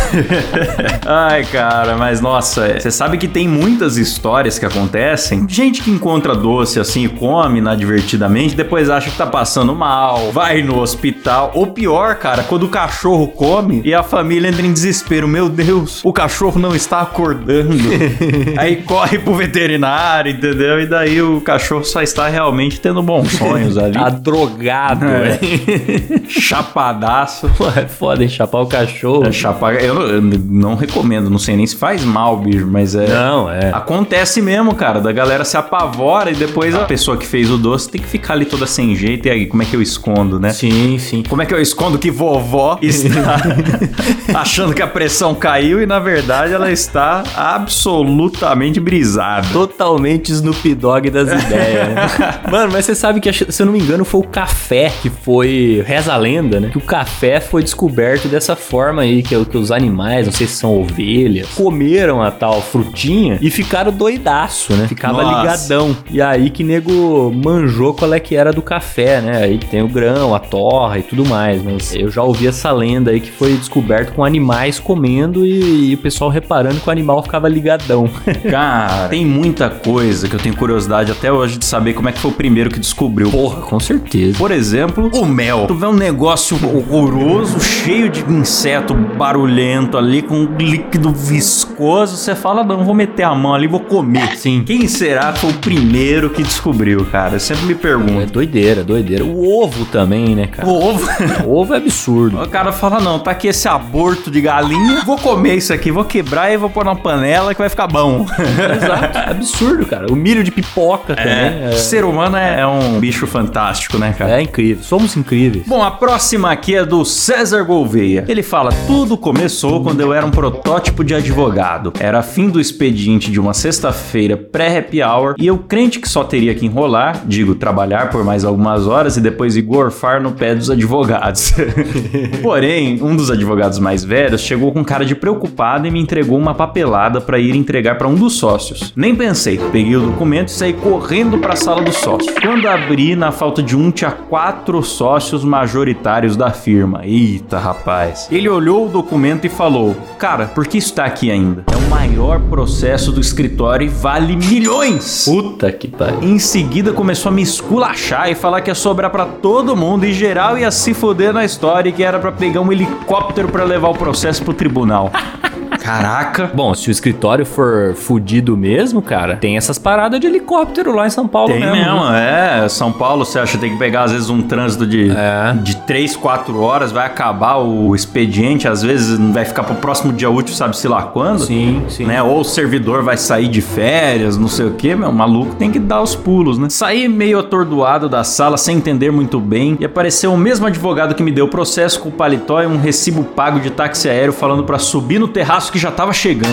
Ai, 1.07 1.45
cara, 1.45 1.97
mas 1.97 2.21
nossa, 2.21 2.79
você 2.79 2.91
sabe 2.91 3.19
que 3.19 3.29
tem 3.29 3.49
muitas 3.49 3.97
histórias 3.97 4.59
que 4.59 4.67
acontecem. 4.67 5.47
Gente 5.49 5.83
que 5.83 5.91
encontra 6.03 6.35
doce 6.35 6.81
assim 6.81 7.05
e 7.05 7.09
come 7.09 7.61
inadvertidamente, 7.61 8.57
depois 8.57 8.91
acha 8.91 9.09
que 9.09 9.17
tá 9.17 9.25
passando 9.25 9.73
mal, 9.75 10.33
vai 10.33 10.61
no 10.61 10.81
hospital. 10.81 11.53
Ou 11.55 11.69
pior, 11.69 12.17
cara, 12.17 12.43
quando 12.43 12.65
o 12.65 12.69
cachorro 12.69 13.29
come 13.29 13.81
e 13.85 13.95
a 13.95 14.03
família 14.03 14.49
entra 14.49 14.67
em 14.67 14.73
desespero. 14.73 15.29
Meu 15.29 15.49
Deus, 15.49 16.01
o 16.05 16.13
cachorro 16.13 16.59
não 16.59 16.75
está 16.75 17.01
acordando. 17.03 17.77
aí 18.59 18.77
corre 18.83 19.21
pro 19.21 19.35
veterinário, 19.35 20.33
entendeu? 20.33 20.81
E 20.81 20.87
daí 20.87 21.23
o 21.23 21.41
cachorro 21.41 21.85
só 21.85 22.03
está 22.03 22.27
realmente 22.29 22.81
tendo 22.81 23.01
bons 23.01 23.33
sonhos 23.33 23.79
ali. 23.79 23.93
Tá 23.95 24.09
drogado, 24.09 25.05
É. 25.07 25.39
Chapadaço. 26.29 27.49
Pô, 27.57 27.67
é 27.69 27.87
foda, 27.87 28.23
hein? 28.25 28.29
Chapar 28.29 28.61
o 28.63 28.67
cachorro. 28.67 29.25
É, 29.27 29.31
chapar, 29.33 29.75
eu, 29.77 29.95
não- 29.95 30.03
eu 30.03 30.21
não 30.21 30.75
recomendo, 30.75 31.31
não 31.31 31.39
sei 31.39 31.57
nem 31.57 31.67
se 31.67 31.77
faz 31.77 32.05
mal, 32.05 32.37
bicho, 32.39 32.67
mas 32.67 32.95
é. 32.97 33.07
Não, 33.07 33.49
é. 33.49 33.71
Acontece 33.73 34.43
mesmo, 34.43 34.75
cara, 34.75 35.01
da 35.01 35.13
galera 35.13 35.45
se 35.45 35.57
apavora 35.57 35.92
e 36.31 36.35
depois 36.35 36.75
a 36.75 36.85
pessoa 36.85 37.17
que 37.17 37.27
fez 37.27 37.51
o 37.51 37.57
doce 37.59 37.89
tem 37.89 38.01
que 38.01 38.07
ficar 38.07 38.35
ali 38.35 38.45
toda 38.45 38.67
sem 38.67 38.95
jeito. 38.95 39.27
E 39.27 39.31
aí, 39.31 39.47
como 39.47 39.63
é 39.63 39.67
que 39.67 39.75
eu 39.77 39.83
escondo, 39.83 40.39
né? 40.39 40.51
Sim, 40.53 40.99
sim. 40.99 41.23
Como 41.29 41.43
é 41.43 41.47
que 41.47 41.55
eu 41.55 41.61
escondo 41.61 41.99
que 41.99 42.11
vovó 42.11 42.79
está 42.83 44.41
achando 44.41 44.75
que 44.75 44.83
a 44.83 44.87
pressão 44.87 45.35
caiu 45.35 45.83
e 45.83 45.87
na 45.87 45.99
verdade 45.99 46.53
ela 46.53 46.71
está 46.71 47.23
absolutamente 47.37 48.81
brisada? 48.81 49.47
Totalmente 49.53 50.33
Snoop 50.33 50.75
Dogg 50.75 51.11
das 51.11 51.29
ideias. 51.45 51.89
né? 51.89 52.41
Mano, 52.51 52.73
mas 52.73 52.85
você 52.85 52.95
sabe 52.95 53.21
que, 53.21 53.33
se 53.33 53.63
eu 53.63 53.67
não 53.67 53.73
me 53.73 53.79
engano, 53.81 54.05
foi 54.05 54.21
o 54.21 54.25
café 54.25 54.93
que 55.03 55.11
foi. 55.11 55.83
Reza 55.87 56.13
a 56.13 56.17
lenda, 56.17 56.61
né? 56.61 56.69
Que 56.71 56.79
o 56.79 56.83
café 56.83 57.41
foi 57.41 57.63
descoberto 57.63 58.29
dessa 58.29 58.57
forma 58.57 59.03
aí, 59.03 59.23
que, 59.23 59.45
que 59.45 59.57
os 59.59 59.71
animais, 59.71 60.27
não 60.27 60.33
sei 60.33 60.47
se 60.47 60.57
são 60.57 60.79
ovelhas, 60.81 61.49
comeram 61.55 62.23
a 62.23 62.31
tal 62.31 62.61
frutinha 62.63 63.39
e 63.41 63.51
ficaram 63.51 63.93
doidaço, 63.93 64.73
né? 64.75 64.87
Ficava 64.89 65.23
Nossa. 65.23 65.41
ligadão. 65.41 65.82
E 66.11 66.21
aí 66.21 66.51
que 66.51 66.63
nego 66.63 67.33
manjou 67.33 67.95
qual 67.95 68.13
é 68.15 68.21
que 68.21 68.37
era 68.37 68.53
do 68.53 68.63
café, 68.63 69.21
né? 69.21 69.45
Aí 69.45 69.59
tem 69.59 69.83
o 69.83 69.89
grão, 69.89 70.35
a 70.35 70.39
torra 70.39 70.99
e 70.99 71.03
tudo 71.03 71.25
mais. 71.25 71.63
Mas 71.63 71.95
eu 71.95 72.11
já 72.11 72.23
ouvi 72.23 72.47
essa 72.47 72.71
lenda 72.71 73.11
aí 73.11 73.21
que 73.21 73.31
foi 73.31 73.55
descoberto 73.55 74.13
com 74.13 74.25
animais 74.25 74.79
comendo 74.79 75.45
e, 75.45 75.91
e 75.91 75.95
o 75.95 75.99
pessoal 75.99 76.31
reparando 76.31 76.81
que 76.81 76.89
o 76.89 76.93
animal 76.93 77.23
ficava 77.23 77.49
ligadão. 77.49 78.09
Cara, 78.51 79.09
tem 79.09 79.25
muita 79.25 79.69
coisa 79.69 80.29
que 80.29 80.35
eu 80.35 80.41
tenho 80.41 80.57
curiosidade 80.57 81.11
até 81.11 81.33
hoje 81.33 81.59
de 81.59 81.65
saber 81.65 81.95
como 81.95 82.09
é 82.09 82.13
que 82.13 82.19
foi 82.19 82.31
o 82.31 82.35
primeiro 82.35 82.71
que 82.71 82.79
descobriu. 82.79 83.31
Porra, 83.31 83.63
com 83.63 83.81
certeza. 83.81 84.39
Por 84.39 84.51
exemplo, 84.51 85.11
o 85.15 85.27
mel. 85.27 85.67
Tu 85.67 85.75
vê 85.75 85.87
um 85.87 85.93
negócio 85.93 86.57
horroroso, 86.65 87.61
cheio 87.61 88.09
de 88.09 88.23
inseto 88.31 88.95
barulhento 88.95 89.99
ali, 89.99 90.23
com 90.23 90.35
um 90.35 90.57
líquido 90.57 91.11
viscoso. 91.13 92.17
Você 92.17 92.35
fala, 92.35 92.63
não, 92.65 92.85
vou 92.85 92.95
meter 92.95 93.25
a 93.25 93.35
mão 93.35 93.55
ali, 93.55 93.67
vou 93.67 93.81
comer. 93.81 94.37
Sim. 94.37 94.63
Quem 94.65 94.87
será 94.87 95.33
que 95.33 95.41
foi 95.41 95.51
o 95.51 95.55
primeiro 95.55 95.72
que 95.77 96.43
descobriu, 96.43 97.05
cara? 97.07 97.35
Eu 97.37 97.41
sempre 97.41 97.65
me 97.67 97.73
É 97.73 97.77
pergunto. 97.77 98.33
doideira, 98.33 98.85
doideira. 98.85 99.25
O 99.25 99.63
ovo 99.63 99.85
também, 99.87 100.35
né, 100.35 100.47
cara? 100.47 100.69
O 100.69 100.73
ovo. 100.89 101.09
O 101.47 101.57
ovo 101.57 101.75
é 101.75 101.79
absurdo. 101.79 102.41
O 102.41 102.49
cara 102.49 102.73
fala, 102.73 103.01
não, 103.01 103.19
tá 103.19 103.31
aqui 103.31 103.49
esse 103.49 103.67
aborto 103.69 104.31
de 104.31 104.41
galinha, 104.41 105.03
vou 105.05 105.17
comer 105.17 105.57
isso 105.57 105.73
aqui, 105.73 105.91
vou 105.91 106.05
quebrar 106.05 106.53
e 106.53 106.57
vou 106.57 106.69
pôr 106.71 106.85
na 106.85 106.95
panela 106.95 107.55
que 107.55 107.61
vai 107.61 107.69
ficar 107.69 107.87
bom. 107.87 108.27
Exato. 108.77 109.19
É 109.19 109.31
absurdo, 109.31 109.87
cara. 109.87 110.07
O 110.13 110.17
milho 110.17 110.45
de 110.45 110.51
pipoca 110.51 111.15
também. 111.17 111.33
É, 111.33 111.71
É, 111.73 111.77
ser 111.77 112.05
humano 112.05 112.37
é, 112.37 112.61
é 112.61 112.67
um 112.67 112.99
bicho 113.01 113.27
fantástico, 113.27 113.99
né, 113.99 114.15
cara? 114.17 114.39
é 114.39 114.43
incrível. 114.43 114.83
Somos 114.85 115.17
incríveis. 115.17 115.65
Bom, 115.67 115.83
a 115.83 115.91
próxima 115.91 116.51
aqui 116.53 116.75
é 116.75 116.85
do 116.85 117.05
César 117.05 117.63
Gouveia. 117.65 118.25
Ele 118.29 118.43
fala: 118.43 118.71
Tudo 118.87 119.17
começou 119.17 119.83
quando 119.83 120.01
eu 120.01 120.13
era 120.13 120.25
um 120.27 120.31
protótipo 120.31 121.03
de 121.05 121.15
advogado. 121.15 121.93
Era 121.99 122.23
fim 122.23 122.49
do 122.49 122.61
expediente 122.61 123.31
de 123.31 123.41
uma 123.41 123.55
sexta-feira 123.55 124.37
pré-happy 124.37 125.03
hour 125.03 125.35
e 125.39 125.47
eu 125.47 125.59
crente 125.63 125.99
que 125.99 126.09
só 126.09 126.25
teria 126.25 126.55
que 126.55 126.67
enrolar, 126.67 127.23
digo, 127.27 127.55
trabalhar 127.55 128.11
por 128.11 128.25
mais 128.25 128.45
algumas 128.45 128.87
horas 128.87 129.17
e 129.17 129.21
depois 129.21 129.57
ir 129.57 129.63
gorfar 129.63 130.23
no 130.23 130.33
pé 130.33 130.55
dos 130.55 130.71
advogados. 130.71 131.53
Porém, 132.43 133.03
um 133.03 133.17
dos 133.17 133.31
advogados 133.31 133.79
mais 133.79 134.05
velhos 134.05 134.41
chegou 134.41 134.73
com 134.73 134.85
cara 134.85 135.05
de 135.05 135.15
preocupado 135.15 135.87
e 135.87 135.91
me 135.91 136.01
entregou 136.01 136.39
uma 136.39 136.55
papelada 136.55 137.21
para 137.21 137.39
ir 137.39 137.55
entregar 137.55 137.97
para 137.97 138.09
um 138.09 138.15
dos 138.15 138.35
sócios. 138.35 138.93
Nem 138.97 139.15
pensei, 139.15 139.59
peguei 139.71 139.97
o 139.97 140.07
documento 140.07 140.49
e 140.49 140.53
saí 140.53 140.73
correndo 140.73 141.39
para 141.39 141.55
a 141.55 141.57
sala 141.57 141.83
do 141.83 141.93
sócio. 141.93 142.33
Quando 142.41 142.67
abri, 142.67 143.15
na 143.17 143.31
falta 143.31 143.63
de 143.63 143.77
um, 143.77 143.91
tinha 143.91 144.11
quatro 144.11 144.83
sócios 144.83 145.45
majoritários 145.45 146.37
da 146.37 146.51
firma. 146.51 147.03
Eita, 147.05 147.59
rapaz. 147.59 148.29
Ele 148.31 148.49
olhou 148.49 148.87
o 148.87 148.89
documento 148.89 149.47
e 149.47 149.49
falou: 149.49 149.97
Cara, 150.19 150.47
por 150.47 150.67
que 150.67 150.79
isso 150.79 150.95
tá 150.95 151.05
aqui 151.05 151.31
ainda? 151.31 151.65
É 151.73 151.77
o 151.77 151.91
maior 151.91 152.41
processo 152.41 153.13
do 153.13 153.21
escritório 153.21 153.87
e 153.87 153.89
vale 153.89 154.37
milhões. 154.37 155.25
Puta 155.25 155.52
que 155.73 155.89
pariu. 155.89 156.23
Em 156.23 156.39
seguida 156.39 156.93
começou 156.93 157.31
a 157.31 157.33
me 157.35 157.43
esculachar 157.43 158.31
e 158.31 158.35
falar 158.35 158.61
que 158.61 158.71
ia 158.71 158.75
sobrar 158.75 159.11
pra 159.11 159.27
todo 159.27 159.77
mundo 159.77 160.05
e 160.05 160.13
geral 160.13 160.57
ia 160.59 160.71
se 160.71 160.95
foder 160.95 161.33
na 161.33 161.45
história 161.45 161.91
e 161.91 161.93
que 161.93 162.03
era 162.03 162.19
pra 162.19 162.33
pegar 162.33 162.61
um 162.61 162.73
helicóptero 162.73 163.49
pra 163.49 163.65
levar 163.65 163.89
o 163.89 163.95
processo 163.95 164.43
pro 164.43 164.55
tribunal. 164.55 165.13
Caraca. 165.83 166.51
Bom, 166.55 166.73
se 166.75 166.89
o 166.89 166.93
escritório 166.93 167.45
for 167.45 167.95
fudido 167.95 168.57
mesmo, 168.57 169.03
cara, 169.03 169.37
tem 169.37 169.57
essas 169.57 169.79
paradas 169.79 170.21
de 170.21 170.27
helicóptero 170.27 170.95
lá 170.95 171.07
em 171.07 171.11
São 171.11 171.27
Paulo 171.27 171.49
Tem 171.53 171.61
mesmo. 171.61 171.75
mesmo, 171.77 172.11
né? 172.11 172.63
é. 172.65 172.69
São 172.69 172.93
Paulo, 172.93 173.25
você 173.25 173.39
acha 173.39 173.53
que 173.53 173.59
tem 173.59 173.73
que 173.73 173.79
pegar, 173.79 174.05
às 174.05 174.13
vezes, 174.13 174.31
um 174.31 174.43
trânsito 174.43 174.87
de, 174.87 175.11
É. 175.11 175.53
de 175.63 175.77
3, 175.79 176.15
4 176.17 176.61
horas, 176.61 176.93
vai 176.93 177.05
acabar 177.07 177.57
o 177.57 177.95
expediente, 177.95 178.69
às 178.69 178.83
vezes 178.83 179.19
vai 179.33 179.45
ficar 179.45 179.65
pro 179.65 179.75
próximo 179.75 180.13
dia 180.13 180.31
útil, 180.31 180.55
sabe-se 180.55 180.87
lá 180.87 181.03
quando. 181.03 181.41
Sim, 181.41 181.83
sim. 181.89 182.05
Né? 182.05 182.23
Ou 182.23 182.41
o 182.41 182.45
servidor 182.45 183.03
vai 183.03 183.17
sair 183.17 183.49
de 183.49 183.61
férias, 183.61 184.37
não 184.39 184.49
sei 184.49 184.67
o 184.67 184.73
que, 184.75 184.95
meu, 184.95 185.09
o 185.11 185.13
maluco 185.13 185.55
tem 185.57 185.71
que 185.71 185.79
dar 185.81 186.01
os 186.01 186.15
pulos, 186.15 186.59
né? 186.59 186.69
Saí 186.71 187.09
meio 187.09 187.39
atordoado 187.41 188.09
da 188.09 188.23
sala, 188.23 188.57
sem 188.57 188.77
entender 188.77 189.11
muito 189.11 189.41
bem, 189.41 189.77
e 189.81 189.85
apareceu 189.85 190.33
o 190.33 190.39
mesmo 190.39 190.67
advogado 190.67 191.15
que 191.15 191.23
me 191.23 191.33
deu 191.33 191.47
o 191.47 191.49
processo 191.49 191.99
com 192.01 192.09
o 192.09 192.13
paletó 192.13 192.63
e 192.63 192.67
um 192.67 192.79
recibo 192.79 193.25
pago 193.25 193.59
de 193.59 193.71
táxi 193.71 194.09
aéreo 194.09 194.33
falando 194.33 194.63
pra 194.65 194.79
subir 194.79 195.19
no 195.19 195.27
terraço 195.29 195.72
que 195.73 195.79
já 195.79 195.91
tava 195.91 196.13
chegando. 196.13 196.53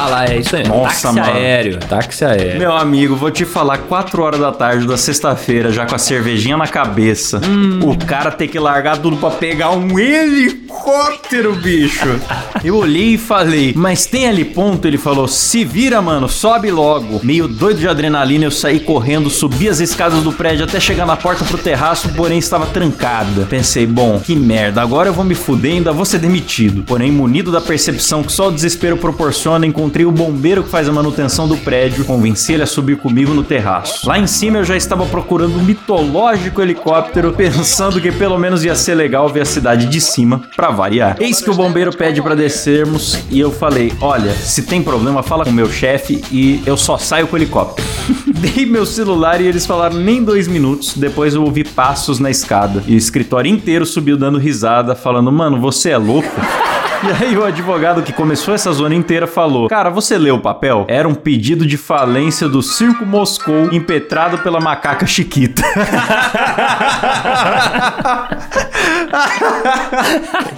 Ah 0.00 0.06
lá, 0.06 0.26
é 0.26 0.38
isso 0.38 0.54
aí. 0.54 0.62
Nossa, 0.62 1.08
táxi 1.08 1.20
mano. 1.20 1.32
aéreo. 1.32 1.78
Táxi 1.80 2.24
aéreo. 2.24 2.56
Meu 2.56 2.72
amigo, 2.72 3.16
vou 3.16 3.32
te 3.32 3.44
falar, 3.44 3.78
4 3.78 4.22
horas 4.22 4.38
da 4.38 4.52
tarde 4.52 4.86
da 4.86 4.96
sexta-feira, 4.96 5.72
já 5.72 5.86
com 5.86 5.94
a 5.96 5.98
cervejinha 5.98 6.56
na 6.56 6.68
cabeça, 6.68 7.40
o 7.82 7.98
cara 8.06 8.30
ter 8.30 8.46
que 8.46 8.60
largar 8.60 8.98
tudo 8.98 9.16
pra 9.16 9.30
pegar 9.30 9.70
um 9.72 9.98
helicóptero, 9.98 11.56
bicho. 11.56 12.06
Eu 12.62 12.76
olhei 12.76 13.14
e 13.14 13.18
falei, 13.18 13.72
mas 13.76 14.06
tem 14.06 14.28
ali 14.28 14.44
ponto? 14.44 14.86
Ele 14.86 14.98
falou, 14.98 15.26
se 15.26 15.64
vira, 15.64 16.00
mano, 16.00 16.28
sobe 16.28 16.70
logo. 16.70 17.20
Meio 17.24 17.48
doido 17.48 17.80
de 17.80 17.88
adrenalina, 17.88 18.44
eu 18.44 18.50
saí 18.50 18.80
correndo, 18.80 19.30
subi 19.30 19.68
as 19.68 19.80
escadas 19.80 20.22
do 20.22 20.32
prédio 20.32 20.64
até 20.64 20.80
chegar 20.80 21.06
na 21.06 21.16
porta 21.16 21.44
pro 21.44 21.58
terraço, 21.58 22.08
porém 22.10 22.38
estava 22.38 22.66
trancada. 22.66 23.46
Pensei, 23.48 23.86
bom, 23.86 24.20
que 24.20 24.34
merda, 24.34 24.82
agora 24.82 25.08
eu 25.08 25.12
vou 25.12 25.24
me 25.24 25.34
fuder 25.34 25.72
e 25.72 25.74
ainda 25.76 25.92
vou 25.92 26.04
ser 26.04 26.18
demitido. 26.18 26.82
Porém, 26.82 27.10
munido 27.12 27.50
da 27.52 27.60
percepção 27.60 28.22
que 28.22 28.32
só 28.32 28.48
o 28.48 28.52
desespero 28.52 28.96
proporciona, 28.96 29.66
encontrei 29.66 29.87
o 30.06 30.12
bombeiro 30.12 30.62
que 30.62 30.70
faz 30.70 30.88
a 30.88 30.92
manutenção 30.92 31.48
do 31.48 31.56
prédio, 31.56 32.04
convenci 32.04 32.52
ele 32.52 32.62
a 32.62 32.66
subir 32.66 32.96
comigo 32.96 33.34
no 33.34 33.42
terraço. 33.42 34.08
Lá 34.08 34.18
em 34.18 34.26
cima 34.26 34.58
eu 34.58 34.64
já 34.64 34.76
estava 34.76 35.06
procurando 35.06 35.58
um 35.58 35.62
mitológico 35.62 36.62
helicóptero, 36.62 37.32
pensando 37.32 38.00
que 38.00 38.12
pelo 38.12 38.38
menos 38.38 38.64
ia 38.64 38.74
ser 38.74 38.94
legal 38.94 39.28
ver 39.28 39.42
a 39.42 39.44
cidade 39.44 39.86
de 39.86 40.00
cima, 40.00 40.42
pra 40.56 40.70
variar. 40.70 41.16
Eis 41.20 41.40
que 41.40 41.50
o 41.50 41.54
bombeiro 41.54 41.96
pede 41.96 42.22
pra 42.22 42.34
descermos 42.34 43.18
e 43.30 43.40
eu 43.40 43.50
falei: 43.50 43.92
Olha, 44.00 44.32
se 44.32 44.62
tem 44.62 44.82
problema, 44.82 45.22
fala 45.22 45.44
com 45.44 45.50
o 45.50 45.54
meu 45.54 45.70
chefe 45.70 46.22
e 46.30 46.62
eu 46.66 46.76
só 46.76 46.98
saio 46.98 47.26
com 47.26 47.36
o 47.36 47.38
helicóptero. 47.38 47.86
Dei 48.34 48.66
meu 48.66 48.86
celular 48.86 49.40
e 49.40 49.46
eles 49.46 49.66
falaram 49.66 49.96
nem 49.96 50.22
dois 50.22 50.48
minutos. 50.48 50.96
Depois 50.96 51.34
eu 51.34 51.42
ouvi 51.42 51.64
passos 51.64 52.18
na 52.18 52.30
escada 52.30 52.82
e 52.86 52.94
o 52.94 52.98
escritório 52.98 53.50
inteiro 53.50 53.84
subiu 53.86 54.16
dando 54.16 54.38
risada, 54.38 54.94
falando: 54.94 55.30
Mano, 55.32 55.60
você 55.60 55.90
é 55.90 55.98
louco? 55.98 56.28
E 57.00 57.24
aí 57.24 57.36
o 57.36 57.44
advogado 57.44 58.02
que 58.02 58.12
começou 58.12 58.52
essa 58.52 58.72
zona 58.72 58.92
inteira 58.92 59.26
falou: 59.26 59.68
Cara, 59.78 59.90
você 59.90 60.18
leu 60.18 60.34
o 60.34 60.40
papel? 60.40 60.84
Era 60.88 61.06
um 61.06 61.14
pedido 61.14 61.64
de 61.64 61.76
falência 61.76 62.48
do 62.48 62.60
Circo 62.60 63.06
Moscou 63.06 63.72
impetrado 63.72 64.38
pela 64.38 64.58
macaca 64.58 65.06
Chiquita. 65.06 65.62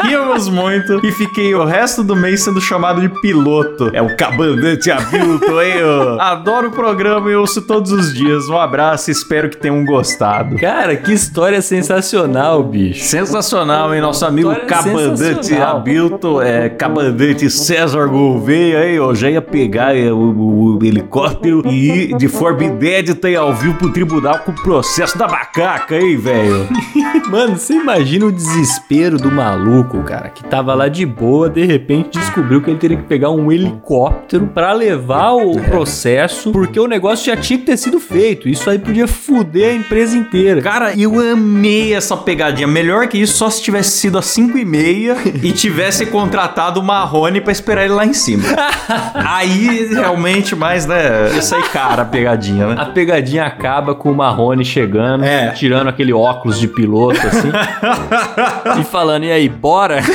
Ríamos 0.03 0.49
muito 0.49 1.05
e 1.05 1.13
fiquei 1.13 1.55
o 1.55 1.65
resto 1.65 2.03
do 2.03 2.17
mês 2.17 2.43
sendo 2.43 2.61
chamado 2.63 3.01
de 3.01 3.09
piloto. 3.21 3.91
É 3.93 4.01
o 4.01 4.17
cabandante 4.17 4.91
Abilton, 4.91 5.61
hein? 5.61 5.85
ô? 5.85 6.21
Adoro 6.21 6.69
o 6.69 6.73
programa 6.73 7.31
e 7.31 7.35
ouço 7.35 7.61
todos 7.63 7.93
os 7.93 8.15
dias. 8.15 8.49
Um 8.49 8.59
abraço 8.59 9.11
e 9.11 9.13
espero 9.13 9.51
que 9.51 9.57
tenham 9.57 9.85
gostado. 9.85 10.57
Cara, 10.57 10.97
que 10.97 11.13
história 11.13 11.61
sensacional, 11.61 12.63
bicho. 12.63 13.05
Sensacional, 13.05 13.95
hein? 13.95 14.01
Nosso 14.01 14.25
amigo 14.25 14.51
História 14.51 14.69
Cabandante. 14.69 15.55
Abilton, 15.55 16.41
é, 16.41 16.71
Cabandante 16.71 17.51
César 17.51 18.07
Gouveia, 18.07 18.89
hein? 18.89 18.99
Já 19.15 19.31
ia 19.31 19.43
pegar 19.43 19.97
é, 19.97 20.13
o, 20.13 20.77
o 20.79 20.85
helicóptero 20.85 21.63
e 21.67 21.91
ir 22.11 22.17
de 22.17 22.29
forma 22.29 22.65
inédita 22.65 23.29
e 23.29 23.37
ao 23.37 23.53
vivo 23.55 23.75
pro 23.75 23.93
tribunal 23.93 24.39
com 24.41 24.53
o 24.53 24.63
processo 24.63 25.17
da 25.19 25.27
macaca, 25.29 25.97
hein, 25.97 26.17
velho? 26.17 26.69
Mano, 27.31 27.57
você 27.57 27.75
imagina 27.75 28.27
o 28.27 28.33
desespero 28.33 29.17
do 29.19 29.31
maluco, 29.31 30.03
cara, 30.03 30.29
que 30.31 30.43
tava 30.45 30.75
lá 30.75 30.89
de 30.89 31.05
boa, 31.07 31.49
de 31.49 31.65
repente 31.65 32.19
descobriu 32.19 32.61
que 32.63 32.71
ele 32.71 32.79
teria 32.79 32.97
que 32.97 33.03
pegar 33.05 33.31
um 33.31 33.51
helicóptero 33.53 34.47
pra 34.47 34.73
levar 34.73 35.33
o 35.35 35.59
É. 35.59 35.63
processo, 35.63 36.51
porque 36.53 36.79
o 36.79 36.87
negócio 36.87 37.27
já 37.27 37.37
tinha 37.37 37.59
que 37.59 37.65
ter 37.67 37.77
sido 37.77 38.01
feito. 38.01 38.49
Isso 38.49 38.69
aí 38.69 38.79
podia 38.79 39.07
fuder 39.07 39.71
a 39.71 39.75
empresa 39.75 40.17
inteira. 40.17 40.61
Cara, 40.63 40.93
eu 40.99 41.19
amei 41.21 41.95
essa 41.95 42.17
pegadinha. 42.17 42.67
Melhor 42.67 43.07
que 43.09 43.19
isso, 43.19 43.37
só 43.37 43.51
se 43.51 43.63
tivesse 43.63 43.99
sido 43.99 44.19
às 44.19 44.27
5 44.27 44.57
e 44.59 44.65
meia 44.65 45.17
e 45.43 45.53
tivesse 45.53 46.07
contratado 46.07 46.81
o 46.81 46.83
Marrone 46.83 47.41
pra 47.41 47.53
esperar 47.53 47.85
ele 47.85 47.95
lá 47.95 48.05
em 48.07 48.13
cima. 48.13 48.45
Aí, 49.15 49.89
realmente, 49.93 50.55
mais, 50.57 50.87
né? 50.87 51.33
Ia 51.35 51.43
sair 51.43 51.63
cara 51.71 52.03
a 52.03 52.05
pegadinha, 52.05 52.67
né? 52.69 52.75
A 52.79 52.87
pegadinha 52.87 53.45
acaba 53.45 53.95
com 53.95 54.11
o 54.11 54.15
Marrone 54.17 54.65
chegando, 54.65 55.25
É. 55.25 55.51
tirando 55.51 55.89
aquele 55.89 56.13
óculos 56.13 56.59
de 56.59 56.69
piloto, 56.69 57.19
assim, 57.27 57.51
e 58.81 58.85
falando, 58.85 59.25
e 59.25 59.33
aí, 59.33 59.49
bora? 59.49 60.01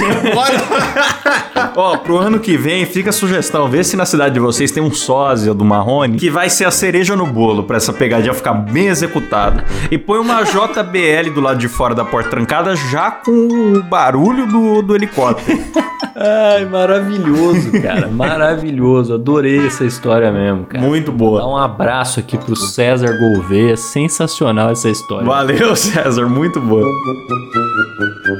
Ó, 1.75 1.97
pro 1.97 2.17
ano 2.17 2.39
que 2.39 2.55
vem, 2.57 2.85
fica 2.85 3.09
a 3.09 3.13
sugestão. 3.13 3.67
Vê 3.69 3.83
se 3.83 3.97
na 3.97 4.05
cidade 4.05 4.35
de 4.35 4.39
vocês 4.39 4.71
tem 4.71 4.81
um 4.81 4.91
sósia 4.91 5.53
do 5.53 5.65
Marrone 5.65 6.17
que 6.17 6.29
vai 6.29 6.49
ser 6.49 6.65
a 6.65 6.71
cereja 6.71 7.15
no 7.15 7.25
bolo 7.27 7.63
pra 7.63 7.77
essa 7.77 7.91
pegadinha 7.91 8.33
ficar 8.33 8.53
bem 8.53 8.87
executada. 8.87 9.63
E 9.91 9.97
põe 9.97 10.19
uma 10.19 10.43
JBL 10.43 11.31
do 11.33 11.41
lado 11.41 11.59
de 11.59 11.67
fora 11.67 11.93
da 11.93 12.05
porta 12.05 12.29
trancada 12.29 12.75
já 12.75 13.11
com 13.11 13.31
o 13.31 13.83
barulho 13.83 14.47
do, 14.47 14.81
do 14.81 14.95
helicóptero. 14.95 15.59
Ai, 16.15 16.63
maravilhoso, 16.65 17.73
cara, 17.81 18.07
maravilhoso. 18.07 19.15
Adorei 19.15 19.67
essa 19.67 19.83
história 19.83 20.31
mesmo, 20.31 20.65
cara. 20.65 20.81
Muito 20.81 21.11
Dá 21.11 21.17
boa. 21.17 21.45
um 21.45 21.57
abraço 21.57 22.21
aqui 22.21 22.37
pro 22.37 22.55
César 22.55 23.17
Gouveia, 23.17 23.75
sensacional 23.75 24.69
essa 24.69 24.87
história. 24.89 25.25
Valeu, 25.25 25.75
César. 25.75 26.25
Muito 26.27 26.61
boa. 26.61 26.89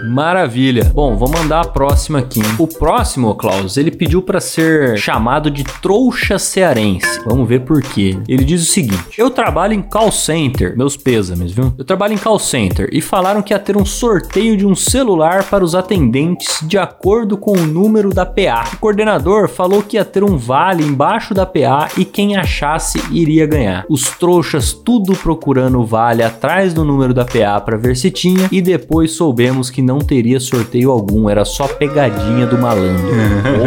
Maravilha. 0.09 0.91
Bom, 0.93 1.15
vou 1.17 1.29
mandar 1.29 1.61
a 1.61 1.67
próxima 1.67 2.19
aqui. 2.19 2.39
O 2.57 2.67
próximo, 2.67 3.24
Klaus, 3.33 3.77
ele 3.77 3.89
pediu 3.89 4.21
pra 4.21 4.39
ser 4.39 4.97
chamado 4.97 5.49
de 5.49 5.63
trouxa 5.63 6.37
cearense. 6.37 7.21
Vamos 7.25 7.47
ver 7.47 7.61
por 7.61 7.81
quê. 7.81 8.17
Ele 8.27 8.43
diz 8.43 8.61
o 8.61 8.71
seguinte: 8.71 9.17
Eu 9.17 9.29
trabalho 9.29 9.73
em 9.73 9.81
call 9.81 10.11
center, 10.11 10.77
meus 10.77 10.95
pêsames, 10.95 11.51
viu? 11.51 11.73
Eu 11.77 11.85
trabalho 11.85 12.13
em 12.13 12.17
call 12.17 12.37
center 12.37 12.89
e 12.91 13.01
falaram 13.01 13.41
que 13.41 13.53
ia 13.53 13.59
ter 13.59 13.77
um 13.77 13.85
sorteio 13.85 14.55
de 14.55 14.65
um 14.65 14.75
celular 14.75 15.43
para 15.45 15.63
os 15.63 15.73
atendentes 15.73 16.59
de 16.63 16.77
acordo 16.77 17.37
com 17.37 17.51
o 17.51 17.65
número 17.65 18.13
da 18.13 18.25
PA. 18.25 18.65
O 18.73 18.77
coordenador 18.77 19.47
falou 19.47 19.81
que 19.81 19.97
ia 19.97 20.05
ter 20.05 20.23
um 20.23 20.37
vale 20.37 20.83
embaixo 20.83 21.33
da 21.33 21.45
PA 21.45 21.89
e 21.97 22.05
quem 22.05 22.35
achasse 22.35 23.01
iria 23.11 23.45
ganhar. 23.47 23.85
Os 23.89 24.03
trouxas 24.03 24.73
tudo 24.73 25.15
procurando 25.15 25.79
o 25.79 25.85
vale 25.85 26.23
atrás 26.23 26.73
do 26.73 26.83
número 26.83 27.13
da 27.13 27.25
PA 27.25 27.59
para 27.61 27.77
ver 27.77 27.95
se 27.95 28.11
tinha 28.11 28.47
e 28.51 28.61
depois 28.61 29.11
soubemos 29.11 29.69
que 29.69 29.81
não 29.81 29.99
teria 29.99 30.39
sorteio 30.39 30.91
algum, 30.91 31.29
era 31.29 31.45
só 31.45 31.67
pegadinha 31.67 32.45
do 32.45 32.57
malandro. 32.57 33.14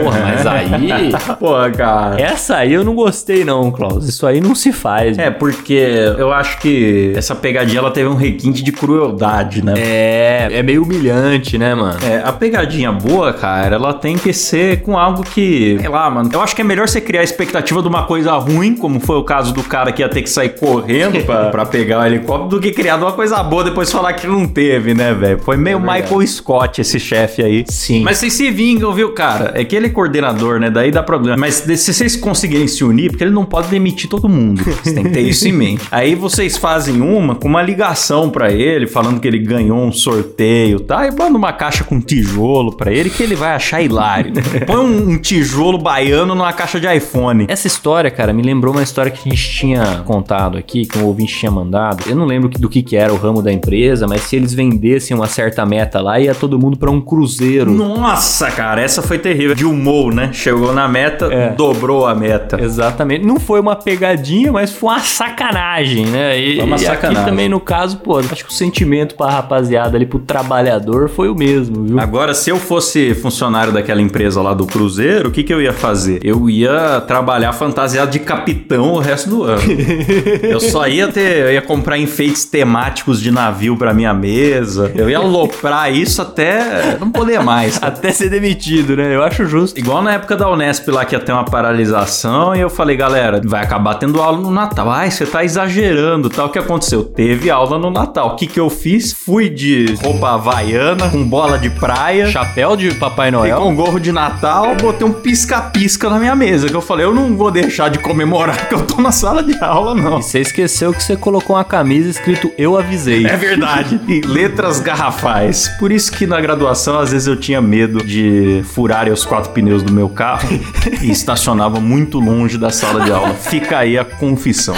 Porra, 0.02 0.20
mas 0.20 0.46
aí 0.46 1.12
Pô, 1.38 1.54
cara. 1.76 2.20
essa 2.20 2.56
aí 2.56 2.72
eu 2.72 2.84
não 2.84 2.94
gostei 2.94 3.44
não, 3.44 3.70
Klaus. 3.70 4.08
Isso 4.08 4.26
aí 4.26 4.40
não 4.40 4.54
se 4.54 4.72
faz. 4.72 5.18
É, 5.18 5.30
porque 5.30 5.88
eu 6.18 6.32
acho 6.32 6.58
que 6.58 7.12
essa 7.16 7.34
pegadinha 7.34 7.78
ela 7.78 7.90
teve 7.90 8.08
um 8.08 8.14
requinte 8.14 8.62
de 8.62 8.72
crueldade, 8.72 9.64
né? 9.64 9.74
É, 9.76 10.48
é 10.50 10.62
meio 10.62 10.82
humilhante, 10.82 11.58
né, 11.58 11.74
mano? 11.74 11.98
É, 12.04 12.22
a 12.24 12.32
pegadinha 12.32 12.92
boa, 12.92 13.32
cara, 13.32 13.76
ela 13.76 13.94
tem 13.94 14.16
que 14.16 14.32
ser 14.32 14.82
com 14.82 14.98
algo 14.98 15.22
que, 15.22 15.76
sei 15.80 15.88
lá, 15.88 16.10
mano. 16.10 16.30
Eu 16.32 16.40
acho 16.40 16.54
que 16.54 16.62
é 16.62 16.64
melhor 16.64 16.88
você 16.88 17.00
criar 17.00 17.20
a 17.20 17.24
expectativa 17.24 17.80
de 17.82 17.88
uma 17.88 18.04
coisa 18.04 18.32
ruim, 18.34 18.74
como 18.74 19.00
foi 19.00 19.16
o 19.16 19.24
caso 19.24 19.52
do 19.52 19.62
cara 19.62 19.92
que 19.92 20.02
ia 20.02 20.08
ter 20.08 20.22
que 20.22 20.30
sair 20.30 20.50
correndo 20.50 21.24
pra, 21.24 21.50
pra 21.50 21.66
pegar 21.66 22.00
o 22.00 22.06
helicóptero, 22.06 22.48
do 22.48 22.60
que 22.60 22.72
criar 22.72 22.96
de 22.96 23.04
uma 23.04 23.12
coisa 23.12 23.42
boa 23.42 23.64
depois 23.64 23.90
falar 23.90 24.12
que 24.12 24.26
não 24.26 24.46
teve, 24.46 24.94
né, 24.94 25.12
velho? 25.14 25.38
Foi 25.40 25.56
meio 25.56 25.80
Michael 25.80 26.26
Scott 26.26 26.80
esse 26.80 26.98
chefe 26.98 27.42
aí. 27.42 27.64
Sim. 27.68 28.02
Mas 28.02 28.18
vocês 28.18 28.32
se 28.32 28.50
vingam, 28.50 28.92
viu, 28.92 29.12
cara? 29.12 29.37
É 29.54 29.64
que 29.64 29.74
ele 29.76 29.86
é 29.86 29.90
coordenador, 29.90 30.58
né? 30.58 30.70
Daí 30.70 30.90
dá 30.90 31.02
problema. 31.02 31.36
Mas 31.36 31.54
se 31.54 31.92
vocês 31.92 32.16
conseguirem 32.16 32.66
se 32.66 32.84
unir, 32.84 33.10
porque 33.10 33.24
ele 33.24 33.32
não 33.32 33.44
pode 33.44 33.68
demitir 33.68 34.08
todo 34.08 34.28
mundo. 34.28 34.62
Você 34.62 34.94
tem 34.94 35.04
que 35.04 35.10
ter 35.10 35.20
isso 35.20 35.46
em 35.48 35.52
mente. 35.52 35.86
Aí 35.90 36.14
vocês 36.14 36.56
fazem 36.56 37.00
uma 37.00 37.34
com 37.34 37.48
uma 37.48 37.62
ligação 37.62 38.30
pra 38.30 38.50
ele, 38.52 38.86
falando 38.86 39.20
que 39.20 39.28
ele 39.28 39.38
ganhou 39.38 39.78
um 39.78 39.92
sorteio, 39.92 40.80
tá? 40.80 41.06
E 41.06 41.10
manda 41.10 41.36
uma 41.36 41.52
caixa 41.52 41.84
com 41.84 42.00
tijolo 42.00 42.72
pra 42.72 42.92
ele 42.92 43.10
que 43.10 43.22
ele 43.22 43.34
vai 43.34 43.52
achar 43.52 43.82
hilário. 43.82 44.32
Põe 44.66 44.78
um, 44.78 45.10
um 45.10 45.18
tijolo 45.18 45.78
baiano 45.78 46.34
numa 46.34 46.52
caixa 46.52 46.80
de 46.80 46.86
iPhone. 46.94 47.46
Essa 47.48 47.66
história, 47.66 48.10
cara, 48.10 48.32
me 48.32 48.42
lembrou 48.42 48.72
uma 48.72 48.82
história 48.82 49.10
que 49.10 49.28
a 49.28 49.30
gente 49.30 49.50
tinha 49.50 50.02
contado 50.04 50.58
aqui, 50.58 50.86
que 50.86 50.98
um 50.98 51.04
ouvinte 51.04 51.36
tinha 51.36 51.50
mandado. 51.50 52.04
Eu 52.08 52.16
não 52.16 52.24
lembro 52.24 52.48
do 52.48 52.68
que, 52.68 52.82
que 52.82 52.96
era 52.96 53.12
o 53.12 53.16
ramo 53.16 53.42
da 53.42 53.52
empresa, 53.52 54.06
mas 54.06 54.22
se 54.22 54.36
eles 54.36 54.52
vendessem 54.52 55.16
uma 55.16 55.26
certa 55.26 55.64
meta 55.64 56.00
lá, 56.00 56.18
ia 56.20 56.34
todo 56.34 56.58
mundo 56.58 56.76
pra 56.76 56.90
um 56.90 57.00
cruzeiro. 57.00 57.70
Nossa, 57.70 58.50
cara, 58.50 58.80
essa 58.80 59.02
foi 59.02 59.18
terrível. 59.28 59.54
Dilmou, 59.54 60.12
né? 60.12 60.30
Chegou 60.32 60.72
na 60.72 60.88
meta, 60.88 61.26
É. 61.32 61.50
dobrou 61.50 62.06
a 62.06 62.14
meta. 62.14 62.60
Exatamente. 62.60 63.24
Não 63.24 63.38
foi 63.38 63.60
uma 63.60 63.76
pegadinha, 63.76 64.52
mas 64.52 64.72
foi 64.72 64.90
uma 64.90 65.00
sacanagem, 65.00 66.06
né? 66.06 66.38
E, 66.38 66.56
Foi 66.56 66.64
uma 66.64 66.76
e 66.76 66.80
sacanagem. 66.80 67.18
aqui 67.22 67.30
também, 67.30 67.48
no 67.48 67.60
caso, 67.60 67.98
pô, 67.98 68.18
acho 68.18 68.44
que 68.44 68.50
o 68.50 68.52
sentimento 68.54 69.14
pra 69.14 69.30
rapaziada 69.30 69.96
ali, 69.96 70.06
pro 70.06 70.18
trabalhador, 70.18 71.08
foi 71.08 71.28
o 71.28 71.34
mesmo, 71.34 71.84
viu? 71.84 71.98
Agora, 72.00 72.34
se 72.34 72.50
eu 72.50 72.56
fosse 72.58 73.14
funcionário 73.14 73.72
daquela 73.72 74.00
empresa 74.00 74.40
lá 74.40 74.54
do 74.54 74.66
Cruzeiro, 74.66 75.28
o 75.28 75.32
que, 75.32 75.42
que 75.42 75.52
eu 75.52 75.60
ia 75.60 75.72
fazer? 75.72 76.20
Eu 76.22 76.48
ia 76.48 77.00
trabalhar 77.06 77.52
fantasiado 77.52 78.10
de 78.10 78.18
capitão 78.18 78.92
o 78.92 78.98
resto 78.98 79.28
do 79.30 79.42
ano. 79.44 79.60
eu 80.42 80.60
só 80.60 80.86
ia 80.88 81.08
ter. 81.08 81.38
Eu 81.46 81.52
ia 81.52 81.62
comprar 81.62 81.98
enfeites 81.98 82.44
temáticos 82.44 83.20
de 83.20 83.30
navio 83.30 83.76
pra 83.76 83.92
minha 83.94 84.12
mesa. 84.14 84.90
Eu 84.94 85.08
ia 85.10 85.18
aloprar 85.18 85.92
isso 85.92 86.20
até 86.22 86.96
não 87.00 87.10
poder 87.10 87.40
mais. 87.42 87.78
Até 87.82 88.10
ser 88.12 88.28
demitido, 88.30 88.96
né? 88.96 89.14
Eu 89.18 89.24
acho 89.24 89.46
justo. 89.46 89.78
Igual 89.78 90.02
na 90.02 90.14
época 90.14 90.36
da 90.36 90.50
Unesp 90.50 90.88
lá 90.88 91.04
que 91.04 91.14
ia 91.14 91.20
ter 91.20 91.32
uma 91.32 91.44
paralisação 91.44 92.54
e 92.54 92.60
eu 92.60 92.70
falei, 92.70 92.96
galera, 92.96 93.40
vai 93.44 93.62
acabar 93.62 93.94
tendo 93.94 94.20
aula 94.20 94.38
no 94.38 94.50
Natal. 94.50 94.90
Ai, 94.90 95.10
você 95.10 95.26
tá 95.26 95.44
exagerando, 95.44 96.28
tal. 96.28 96.46
O 96.46 96.50
que 96.50 96.58
aconteceu? 96.58 97.04
Teve 97.04 97.50
aula 97.50 97.78
no 97.78 97.90
Natal. 97.90 98.28
O 98.28 98.36
que 98.36 98.46
que 98.46 98.60
eu 98.60 98.70
fiz? 98.70 99.12
Fui 99.12 99.48
de 99.48 99.94
roupa 100.02 100.30
havaiana, 100.34 101.08
com 101.10 101.24
bola 101.24 101.58
de 101.58 101.70
praia, 101.70 102.26
Chapéu 102.28 102.76
de 102.76 102.94
Papai 102.94 103.28
e 103.28 103.32
Noel. 103.32 103.60
com 103.60 103.74
gorro 103.74 103.98
de 103.98 104.12
Natal, 104.12 104.74
botei 104.76 105.06
um 105.06 105.12
pisca-pisca 105.12 106.08
na 106.08 106.18
minha 106.18 106.34
mesa. 106.34 106.68
Que 106.68 106.74
eu 106.74 106.80
falei, 106.80 107.06
eu 107.06 107.14
não 107.14 107.36
vou 107.36 107.50
deixar 107.50 107.88
de 107.90 107.98
comemorar 107.98 108.66
que 108.68 108.74
eu 108.74 108.86
tô 108.86 109.00
na 109.00 109.12
sala 109.12 109.42
de 109.42 109.56
aula, 109.62 109.94
não. 109.94 110.18
E 110.18 110.22
você 110.22 110.40
esqueceu 110.40 110.92
que 110.92 111.02
você 111.02 111.16
colocou 111.16 111.56
uma 111.56 111.64
camisa 111.64 112.08
escrito 112.08 112.50
Eu 112.56 112.76
avisei. 112.76 113.26
É 113.26 113.36
verdade. 113.36 113.98
E 114.08 114.20
letras 114.22 114.80
garrafais. 114.80 115.68
Por 115.78 115.92
isso 115.92 116.10
que 116.10 116.26
na 116.26 116.40
graduação, 116.40 116.98
às 116.98 117.12
vezes, 117.12 117.26
eu 117.26 117.36
tinha 117.36 117.60
medo 117.60 118.02
de 118.02 118.62
os 119.06 119.24
quatro 119.24 119.50
pneus 119.50 119.82
do 119.82 119.92
meu 119.92 120.08
carro 120.08 120.48
e 121.00 121.10
estacionava 121.10 121.80
muito 121.80 122.18
longe 122.18 122.58
da 122.58 122.70
sala 122.70 123.04
de 123.04 123.12
aula. 123.12 123.34
Fica 123.34 123.78
aí 123.78 123.96
a 123.96 124.04
confissão. 124.04 124.74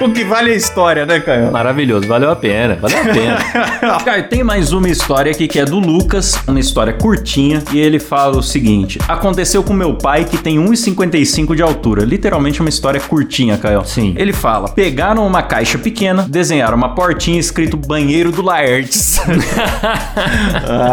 o 0.00 0.10
que 0.10 0.24
vale 0.24 0.52
a 0.52 0.54
história, 0.54 1.04
né, 1.04 1.18
Caio? 1.20 1.50
Maravilhoso, 1.50 2.06
valeu 2.06 2.30
a 2.30 2.36
pena, 2.36 2.78
valeu 2.80 2.98
a 2.98 3.04
pena. 3.04 3.38
Caio, 4.04 4.28
tem 4.28 4.44
mais 4.44 4.72
uma 4.72 4.88
história 4.88 5.32
aqui 5.32 5.48
que 5.48 5.58
é 5.58 5.64
do 5.64 5.78
Lucas, 5.78 6.38
uma 6.46 6.60
história 6.60 6.92
curtinha, 6.92 7.62
e 7.72 7.78
ele 7.78 7.98
fala 7.98 8.38
o 8.38 8.42
seguinte: 8.42 8.98
Aconteceu 9.08 9.62
com 9.62 9.72
meu 9.72 9.94
pai 9.94 10.24
que 10.24 10.38
tem 10.38 10.58
1,55 10.58 11.54
de 11.54 11.62
altura. 11.62 12.04
Literalmente 12.04 12.60
uma 12.60 12.68
história 12.68 13.00
curtinha, 13.00 13.58
Caio. 13.58 13.84
Sim. 13.84 14.14
Ele 14.16 14.32
fala: 14.32 14.68
pegaram 14.68 15.26
uma 15.26 15.42
caixa 15.42 15.78
pequena, 15.78 16.26
desenharam 16.28 16.76
uma 16.76 16.94
portinha 16.94 17.38
escrito 17.40 17.76
banheiro 17.76 18.30
do 18.30 18.42
Laertes. 18.42 19.20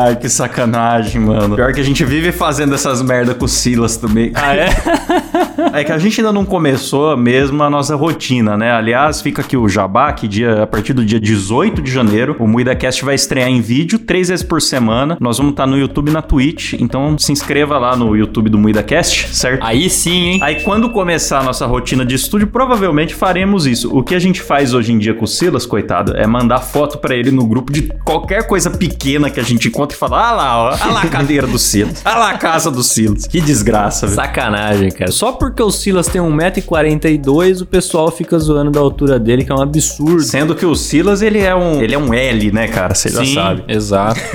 Ai, 0.04 0.16
que 0.16 0.30
sacanagem, 0.30 0.71
mano. 1.20 1.56
Pior 1.56 1.74
que 1.74 1.80
a 1.82 1.84
gente 1.84 2.04
vive 2.04 2.32
fazendo 2.32 2.74
essas 2.74 3.02
merda 3.02 3.34
com 3.34 3.46
o 3.46 3.48
Silas 3.48 3.98
também. 3.98 4.32
ah, 4.36 4.56
é? 4.56 4.70
É 5.74 5.84
que 5.84 5.92
a 5.92 5.98
gente 5.98 6.20
ainda 6.20 6.34
não 6.34 6.44
começou 6.44 7.16
mesmo 7.16 7.62
a 7.64 7.70
nossa 7.70 7.96
rotina, 7.96 8.58
né? 8.58 8.72
Aliás, 8.72 9.22
fica 9.22 9.42
aqui 9.42 9.56
o 9.56 9.70
jabá, 9.70 10.12
que 10.12 10.28
dia, 10.28 10.64
a 10.64 10.68
partir 10.68 10.92
do 10.94 11.06
dia 11.06 11.20
18 11.20 11.82
de 11.82 11.92
janeiro, 11.92 12.36
o 12.40 12.48
MuidaCast 12.48 13.06
vai 13.06 13.16
estrear 13.16 13.48
em 13.48 13.62
vídeo 13.62 14.00
três 14.00 14.30
vezes 14.30 14.44
por 14.44 14.62
semana. 14.62 15.18
Nós 15.20 15.38
vamos 15.38 15.52
estar 15.52 15.68
no 15.68 15.78
YouTube 15.78 16.10
e 16.10 16.12
na 16.12 16.22
Twitch, 16.22 16.74
então 16.74 17.18
se 17.18 17.32
inscreva 17.32 17.78
lá 17.78 17.96
no 17.96 18.16
YouTube 18.16 18.50
do 18.50 18.58
MuidaCast, 18.58 19.36
certo? 19.36 19.64
Aí 19.64 19.90
sim, 19.90 20.32
hein? 20.32 20.40
Aí 20.42 20.62
quando 20.62 20.90
começar 20.90 21.40
a 21.40 21.44
nossa 21.44 21.66
rotina 21.66 22.06
de 22.06 22.16
estúdio, 22.16 22.48
provavelmente 22.48 23.14
faremos 23.14 23.66
isso. 23.66 23.96
O 23.96 24.04
que 24.04 24.16
a 24.16 24.20
gente 24.20 24.42
faz 24.42 24.74
hoje 24.74 24.92
em 24.92 24.98
dia 24.98 25.14
com 25.14 25.26
o 25.26 25.28
Silas, 25.28 25.66
coitado, 25.66 26.16
é 26.18 26.26
mandar 26.28 26.60
foto 26.60 26.98
pra 26.98 27.16
ele 27.16 27.32
no 27.32 27.46
grupo 27.46 27.72
de 27.72 27.84
qualquer 28.04 28.48
coisa 28.48 28.70
pequena 28.70 29.30
que 29.30 29.40
a 29.40 29.44
gente 29.44 29.68
encontra 29.68 29.96
e 29.96 30.00
falar: 30.00 30.30
ah 30.30 30.32
lá, 30.32 30.61
ó, 30.62 30.78
ah 30.80 30.92
lá 30.92 31.02
a 31.02 31.08
cadeira 31.08 31.48
do 31.48 31.58
Silas, 31.60 32.02
ah 32.04 32.18
lá 32.18 32.32
a 32.32 32.38
casa 32.38 32.70
do 32.72 32.84
Silas. 32.84 33.28
Que 33.28 33.42
desgraça, 33.42 34.06
velho. 34.06 34.16
Sacanagem, 34.16 34.92
cara. 34.92 35.12
Só 35.12 35.32
porque 35.32 35.62
o 35.62 35.72
Silas 35.72 36.08
tem 36.08 36.22
1,42m, 36.22 37.62
o 37.62 37.66
pessoal 37.66 38.12
fica 38.12 38.38
zoando 38.40 38.72
da 38.72 38.80
altura 38.80 39.20
dele, 39.20 39.44
que 39.44 39.52
é 39.52 39.56
um 39.56 39.62
absurdo. 39.62 40.22
Sendo 40.24 40.56
que 40.56 40.66
o 40.66 40.76
Silas, 40.76 41.22
ele 41.22 41.40
é 41.40 41.56
um, 41.56 41.82
ele 41.82 41.96
é 41.96 41.98
um 41.98 42.14
L, 42.14 42.52
né, 42.52 42.68
cara? 42.68 42.94
Você 42.94 43.10
já 43.10 43.24
Sim, 43.26 43.34
sabe. 43.34 43.64
Exato. 43.68 44.20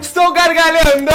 Estou 0.00 0.32
gargalhando. 0.42 1.10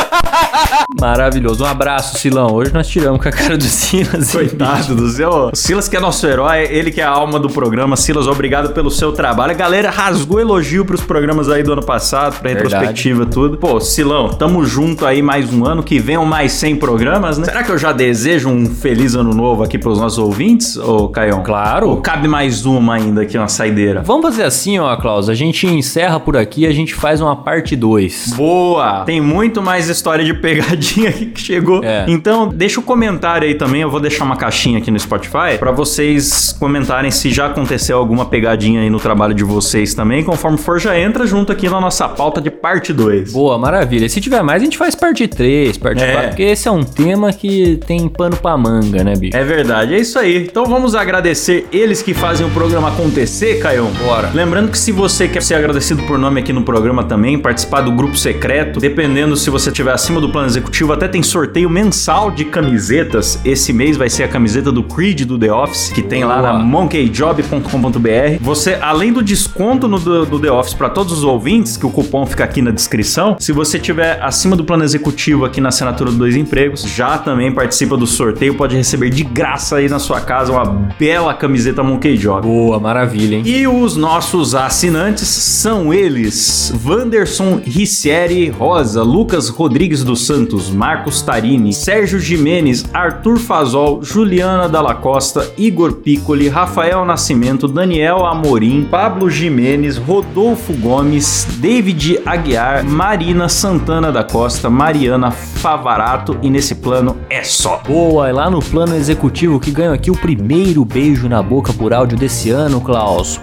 Maravilhoso. 1.00 1.64
Um 1.64 1.68
abraço, 1.68 2.18
Silão. 2.18 2.54
Hoje 2.54 2.74
nós 2.74 2.88
tiramos 2.88 3.22
com 3.22 3.30
a 3.30 3.32
cara 3.32 3.58
do 3.58 3.64
Silas. 3.64 4.32
Coitado 4.32 4.96
do 4.96 5.08
seu. 5.10 5.30
O 5.30 5.56
Silas, 5.56 5.88
que 5.88 5.96
é 5.96 6.00
nosso 6.00 6.26
herói, 6.26 6.68
ele 6.70 6.92
que 6.92 7.02
é 7.02 7.04
a 7.04 7.10
alma 7.10 7.40
do 7.40 7.50
programa. 7.50 7.96
Silas, 7.96 8.28
obrigado 8.28 8.74
pelo 8.74 8.90
seu 8.90 9.12
trabalho. 9.12 9.52
A 9.52 9.56
galera 9.56 9.90
rasgou 9.90 10.40
elogio 10.40 10.86
pros 10.86 11.02
programas 11.02 11.50
aí 11.50 11.64
do 11.64 11.74
ano 11.74 11.84
passado, 11.84 12.40
pra 12.40 12.52
Verdade. 12.52 12.74
retrospectiva, 12.74 13.26
tudo. 13.26 13.58
Pô, 13.58 13.80
Silão, 13.80 14.30
tamo 14.30 14.64
junto 14.66 15.06
aí 15.06 15.22
mais 15.22 15.52
um 15.54 15.66
ano, 15.66 15.84
que 15.84 16.00
venham 16.00 16.26
mais 16.26 16.54
100 16.54 16.78
programas, 16.78 17.38
né? 17.38 17.46
Será 17.46 17.64
que 17.64 17.72
eu 17.72 17.78
já 17.78 17.92
desejo 17.92 18.50
um 18.50 18.66
feliz 18.68 19.16
ano 19.16 19.34
novo 19.34 19.64
aqui 19.64 19.78
pros 19.78 20.00
nossos 20.00 20.18
ouvintes, 20.18 20.78
ô 20.78 21.10
Caião? 21.10 21.44
Claro. 21.44 21.90
Ou 21.90 21.98
cabe 21.98 22.28
mais 22.28 22.66
uma 22.66 22.96
ainda 22.96 23.22
aqui, 23.22 23.38
uma 23.38 23.48
saideira? 23.48 24.02
Vamos 24.04 24.26
fazer 24.26 24.44
assim, 24.44 24.80
ó, 24.80 24.96
Klaus. 24.98 25.30
A 25.30 25.34
gente 25.34 25.68
encerra 25.68 26.20
por 26.20 26.36
aqui 26.38 26.62
e 26.62 26.68
a 26.68 26.72
gente 26.74 26.94
faz 26.94 27.22
uma 27.22 27.36
parte 27.36 27.76
2. 27.76 28.34
Boa! 28.36 29.04
Tem 29.06 29.22
muito 29.28 29.62
mais 29.62 29.90
história 29.90 30.24
de 30.24 30.34
pegadinha 30.34 31.12
que 31.12 31.40
chegou. 31.40 31.84
É. 31.84 32.06
Então, 32.08 32.48
deixa 32.48 32.80
o 32.80 32.84
comentário 32.84 33.48
aí 33.48 33.56
também. 33.56 33.82
Eu 33.82 33.90
vou 33.90 34.00
deixar 34.00 34.24
uma 34.24 34.36
caixinha 34.38 34.78
aqui 34.80 34.90
no 34.90 35.00
Spotify 35.00 35.58
pra 35.60 35.72
vocês 35.72 36.56
comentarem 36.58 37.12
se 37.12 37.30
já 37.30 37.48
aconteceu 37.48 37.98
alguma 37.98 38.26
pegadinha 38.26 38.82
aí 38.82 38.90
no 38.90 39.00
trabalho 39.00 39.34
de 39.34 39.44
vocês 39.44 39.94
também. 39.94 40.24
Conforme 40.24 40.58
for, 40.58 40.80
já 40.80 40.98
entra 40.98 41.28
junto 41.28 41.52
aqui 41.52 41.70
na 41.70 41.82
nossa 41.82 42.08
pauta 42.08 42.40
de 42.42 42.50
parte 42.50 42.94
2. 42.94 43.34
Boa, 43.34 43.58
maravilha. 43.58 44.08
Se 44.08 44.22
tiver 44.22 44.42
mais, 44.42 44.62
a 44.62 44.66
gente 44.66 44.78
faz 44.78 44.96
parte 44.96 45.28
3, 45.28 45.78
parte 45.78 46.02
É. 46.04 46.12
4, 46.12 46.30
porque 46.30 46.44
esse 46.44 46.68
é 46.68 46.72
um 46.72 46.84
tema 46.84 47.34
que 47.34 47.80
tem 47.86 48.08
pano 48.08 48.38
pra 48.38 48.58
manga, 48.58 49.04
né, 49.04 49.14
bicho? 49.16 49.36
É 49.36 49.44
verdade, 49.44 49.94
é 49.94 50.00
isso 50.00 50.18
aí. 50.18 50.38
Então 50.38 50.66
vamos 50.66 50.96
agradecer 50.96 51.68
eles 51.72 52.02
que 52.02 52.14
fazem 52.14 52.46
o 52.46 52.50
programa 52.50 52.88
acontecer, 52.90 53.60
Caião. 53.60 53.88
Bora. 54.06 54.32
Lembrando 54.34 54.72
que 54.72 54.78
se 54.78 54.92
você 54.92 55.28
quer 55.28 55.42
ser 55.42 55.56
agradecido 55.56 56.04
por 56.04 56.18
nome 56.18 56.40
aqui 56.40 56.54
no 56.54 56.64
programa 56.64 57.04
também, 57.04 57.38
participar 57.38 57.82
do 57.82 57.92
grupo 57.92 58.16
secreto, 58.18 58.80
dependendo 58.80 59.07
se 59.36 59.50
você 59.50 59.70
estiver 59.70 59.94
acima 59.94 60.20
do 60.20 60.30
plano 60.30 60.48
executivo, 60.48 60.92
até 60.92 61.08
tem 61.08 61.24
sorteio 61.24 61.70
mensal 61.70 62.30
de 62.30 62.46
camisetas. 62.46 63.40
Esse 63.46 63.72
mês 63.72 63.96
vai 63.96 64.10
ser 64.10 64.24
a 64.24 64.28
camiseta 64.28 64.72
do 64.72 64.84
Creed 64.84 65.22
do 65.22 65.38
The 65.38 65.52
Office, 65.52 65.90
que 65.90 66.02
tem 66.02 66.24
lá 66.24 66.38
Boa. 66.38 66.54
na 66.54 66.60
monkeyjob.com.br. 66.60 68.38
Você, 68.42 68.78
além 68.82 69.14
do 69.14 69.22
desconto 69.22 69.88
no 69.88 70.00
do, 70.00 70.26
do 70.26 70.40
The 70.40 70.52
Office 70.52 70.74
para 70.74 70.90
todos 70.90 71.14
os 71.14 71.24
ouvintes, 71.24 71.78
que 71.78 71.86
o 71.86 71.90
cupom 71.90 72.26
fica 72.26 72.44
aqui 72.44 72.62
na 72.62 72.72
descrição, 72.72 73.38
se 73.40 73.52
você 73.52 73.78
estiver 73.78 74.20
acima 74.22 74.56
do 74.56 74.64
plano 74.64 74.84
executivo 74.84 75.46
aqui 75.46 75.62
na 75.62 75.70
assinatura 75.70 76.12
do 76.12 76.18
Dois 76.18 76.36
Empregos, 76.36 76.84
já 76.84 77.18
também 77.18 77.52
participa 77.52 77.96
do 77.96 78.08
sorteio, 78.08 78.56
pode 78.56 78.76
receber 78.76 79.10
de 79.10 79.24
graça 79.24 79.78
aí 79.78 79.88
na 79.88 80.00
sua 80.00 80.20
casa 80.22 80.52
uma 80.52 80.66
bela 81.00 81.34
camiseta 81.34 81.82
Monkey 81.84 82.18
Job. 82.18 82.42
Boa, 82.46 82.80
maravilha, 82.80 83.36
hein? 83.38 83.44
E 83.46 83.68
os 83.68 83.96
nossos 83.96 84.56
assinantes 84.56 85.28
são 85.28 85.94
eles: 85.94 86.74
Wanderson 86.86 87.62
Ricieri 87.64 88.50
Rosa, 88.50 88.97
Lucas 89.04 89.50
Rodrigues 89.50 90.04
dos 90.04 90.26
Santos, 90.26 90.70
Marcos 90.70 91.22
Tarini, 91.22 91.74
Sérgio 91.74 92.20
Jimenez, 92.20 92.86
Arthur 92.94 93.38
Fazol, 93.38 94.04
Juliana 94.04 94.68
Dalla 94.68 94.96
Costa, 94.96 95.52
Igor 95.58 95.94
Piccoli, 95.94 96.48
Rafael 96.48 97.06
Nascimento, 97.06 97.68
Daniel 97.68 98.26
Amorim, 98.26 98.88
Pablo 98.90 99.30
Jimenez, 99.30 99.98
Rodolfo 99.98 100.74
Gomes, 100.74 101.48
David 101.60 102.20
Aguiar, 102.26 102.84
Marina 102.84 103.50
Santana 103.50 104.12
da 104.12 104.24
Costa, 104.24 104.70
Mariana 104.70 105.32
Favarato 105.32 106.38
e 106.42 106.50
nesse 106.50 106.76
plano 106.76 107.18
é 107.30 107.44
só. 107.44 107.82
Boa, 107.88 108.30
é 108.30 108.32
lá 108.32 108.50
no 108.50 108.60
plano 108.60 108.96
executivo 108.96 109.60
que 109.60 109.72
ganho 109.72 109.94
aqui 109.94 110.12
o 110.12 110.16
primeiro 110.16 110.84
beijo 110.86 111.28
na 111.28 111.42
boca 111.42 111.74
por 111.74 111.94
áudio 111.94 112.18
desse 112.18 112.50
ano, 112.50 112.82
Klaus. 112.82 113.40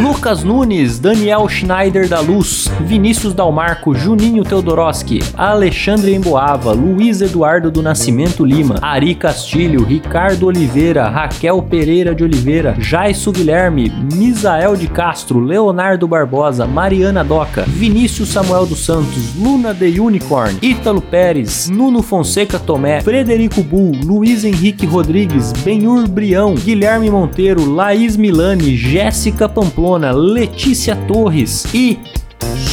Lucas 0.00 0.44
Nunes, 0.44 1.00
Daniel 1.00 1.48
Schneider 1.48 2.06
da 2.08 2.20
Luz, 2.20 2.70
Vinícius 2.82 3.34
Dalmarco, 3.34 3.92
Juninho 3.92 4.44
Teodoroski, 4.44 5.18
Alexandre 5.36 6.14
Emboava, 6.14 6.70
Luiz 6.70 7.20
Eduardo 7.20 7.68
do 7.68 7.82
Nascimento 7.82 8.44
Lima, 8.44 8.76
Ari 8.80 9.16
Castilho, 9.16 9.84
Ricardo 9.84 10.46
Oliveira, 10.46 11.08
Raquel 11.08 11.60
Pereira 11.62 12.14
de 12.14 12.22
Oliveira, 12.22 12.76
Jaisso 12.78 13.32
Guilherme, 13.32 13.92
Misael 14.14 14.76
de 14.76 14.86
Castro, 14.86 15.40
Leonardo 15.40 16.06
Barbosa, 16.06 16.64
Mariana 16.64 17.24
Doca, 17.24 17.64
Vinícius 17.66 18.28
Samuel 18.28 18.66
dos 18.66 18.84
Santos, 18.86 19.34
Luna 19.34 19.74
The 19.74 20.00
Unicorn, 20.00 20.58
Ítalo 20.62 21.00
Pérez, 21.00 21.68
Nuno 21.68 22.02
Fonseca 22.02 22.60
Tomé, 22.60 23.00
Frederico 23.00 23.64
Bull, 23.64 23.96
Luiz 24.04 24.44
Henrique 24.44 24.86
Rodrigues, 24.86 25.52
Benhur 25.64 26.06
Brião, 26.06 26.54
Guilherme 26.54 27.10
Monteiro, 27.10 27.68
Laís 27.68 28.16
Milani, 28.16 28.76
Jéssica 28.76 29.48
Pamplona, 29.48 29.87
Letícia 30.12 30.94
Torres 30.94 31.64
e 31.72 31.98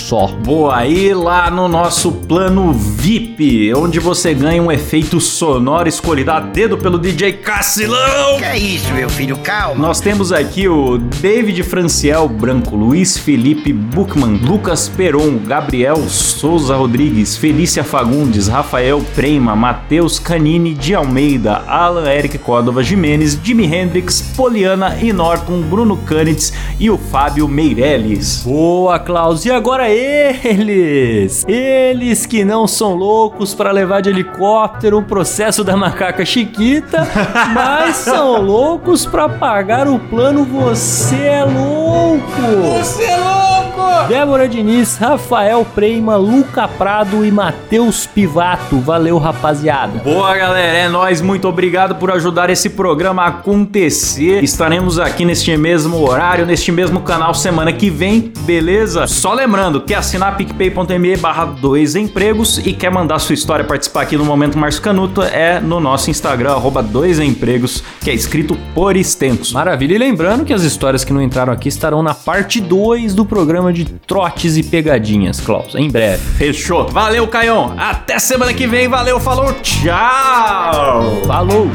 só. 0.06 0.28
Boa, 0.28 0.78
aí 0.78 1.14
lá 1.16 1.50
no 1.50 1.68
nosso 1.68 2.12
plano 2.12 2.72
VIP, 2.72 3.74
onde 3.74 4.00
você 4.00 4.36
ganha 4.36 4.62
um 4.62 4.72
efeito 4.72 5.20
sonoro 5.20 5.90
escolhido 5.90 6.32
a 6.32 6.40
dedo 6.40 6.78
pelo 6.78 7.00
DJ 7.00 7.34
Cacilão. 7.34 8.38
Que 8.38 8.44
é 8.44 8.58
isso, 8.58 8.94
meu 8.94 9.10
filho? 9.10 9.36
Calma. 9.38 9.82
Nós 9.82 10.00
temos 10.00 10.32
aqui 10.32 10.68
o 10.68 11.00
David 11.00 11.64
Franciel 11.64 12.30
Branco, 12.30 12.76
Luiz 12.76 13.18
Felipe 13.18 13.74
Buchmann, 13.74 14.38
Lucas 14.38 14.88
Peron, 14.88 15.40
Gabriel 15.40 15.98
Souza 16.08 16.76
Rodrigues, 16.76 17.36
Felícia 17.36 17.84
Fagundes, 17.84 18.48
Rafael 18.48 19.02
Prema, 19.16 19.56
Matheus 19.56 20.20
Canini 20.20 20.76
de 20.76 20.94
Almeida, 20.94 21.64
Alan 21.68 22.08
Eric 22.08 22.38
Córdova 22.38 22.84
Jimenez, 22.84 23.40
Jimi 23.42 23.66
Hendrix, 23.66 24.22
Poliana 24.22 24.98
e 25.02 25.12
Norton, 25.12 25.62
Bruno 25.62 25.98
Canitz 25.98 26.54
e 26.80 26.92
o 26.92 26.98
Fábio 26.98 27.48
Meirelles. 27.48 28.44
Boa, 28.46 29.00
Klaus. 29.00 29.46
E 29.46 29.52
agora 29.52 29.95
eles! 29.96 31.46
Eles 31.48 32.26
que 32.26 32.44
não 32.44 32.68
são 32.68 32.94
loucos 32.96 33.54
para 33.54 33.72
levar 33.72 34.02
de 34.02 34.10
helicóptero 34.10 34.98
o 34.98 35.04
processo 35.04 35.64
da 35.64 35.78
macaca 35.78 36.26
chiquita, 36.26 37.08
mas 37.54 37.96
são 37.98 38.42
loucos 38.42 39.06
para 39.06 39.30
pagar 39.30 39.88
o 39.88 40.00
plano 40.00 40.44
Você 40.46 41.16
é 41.16 41.44
louco! 41.44 42.80
Você 42.80 43.04
é 43.04 43.18
louco! 43.18 43.75
Débora 44.08 44.48
Diniz, 44.48 44.98
Rafael 44.98 45.66
Preima, 45.74 46.16
Luca 46.16 46.68
Prado 46.68 47.26
e 47.26 47.32
Matheus 47.32 48.06
Pivato. 48.06 48.80
Valeu, 48.80 49.18
rapaziada. 49.18 50.00
Boa, 50.04 50.36
galera. 50.36 50.78
É 50.78 50.90
nóis. 50.90 51.22
Muito 51.22 51.48
obrigado 51.48 51.96
por 51.96 52.12
ajudar 52.12 52.50
esse 52.50 52.70
programa 52.70 53.24
a 53.24 53.28
acontecer. 53.28 54.44
Estaremos 54.44 55.00
aqui 55.00 55.26
neste 55.26 55.56
mesmo 55.58 56.08
horário, 56.08 56.46
neste 56.46 56.72
mesmo 56.72 57.02
canal 57.02 57.34
semana 57.34 57.74
que 57.74 57.90
vem, 57.90 58.32
beleza? 58.42 59.08
Só 59.08 59.34
lembrando, 59.34 59.82
quer 59.82 59.96
assinar 59.96 60.38
picpay.me 60.38 61.18
barra 61.18 61.46
dois 61.46 61.96
empregos 61.96 62.60
e 62.60 62.74
quer 62.74 62.92
mandar 62.92 63.20
sua 63.20 63.34
história 63.34 63.66
participar 63.66 64.02
aqui 64.02 64.18
no 64.18 64.26
Momento 64.26 64.58
Márcio 64.58 64.82
Canuto, 64.82 65.22
é 65.22 65.60
no 65.60 65.80
nosso 65.80 66.10
Instagram, 66.10 66.54
arroba 66.54 66.84
dois 66.84 67.20
empregos, 67.20 67.84
que 68.02 68.10
é 68.10 68.14
escrito 68.14 68.58
por 68.74 68.96
extenso. 68.96 69.54
Maravilha. 69.54 69.96
E 69.96 69.98
lembrando 69.98 70.46
que 70.46 70.54
as 70.54 70.64
histórias 70.64 71.04
que 71.04 71.14
não 71.14 71.22
entraram 71.22 71.54
aqui 71.54 71.70
estarão 71.70 72.04
na 72.04 72.14
parte 72.14 72.62
2 72.62 73.14
do 73.14 73.26
programa 73.26 73.74
de 73.76 73.86
trotes 73.86 74.58
e 74.58 74.64
pegadinhas, 74.64 75.40
Klaus. 75.40 75.76
Em 75.76 75.90
breve. 75.90 76.22
Fechou. 76.38 76.88
Valeu, 76.88 77.28
Caião. 77.28 77.76
Até 77.78 78.18
semana 78.20 78.54
que 78.54 78.66
vem. 78.66 78.88
Valeu, 78.88 79.20
falou, 79.20 79.54
tchau. 79.62 81.22
Falou! 81.28 81.70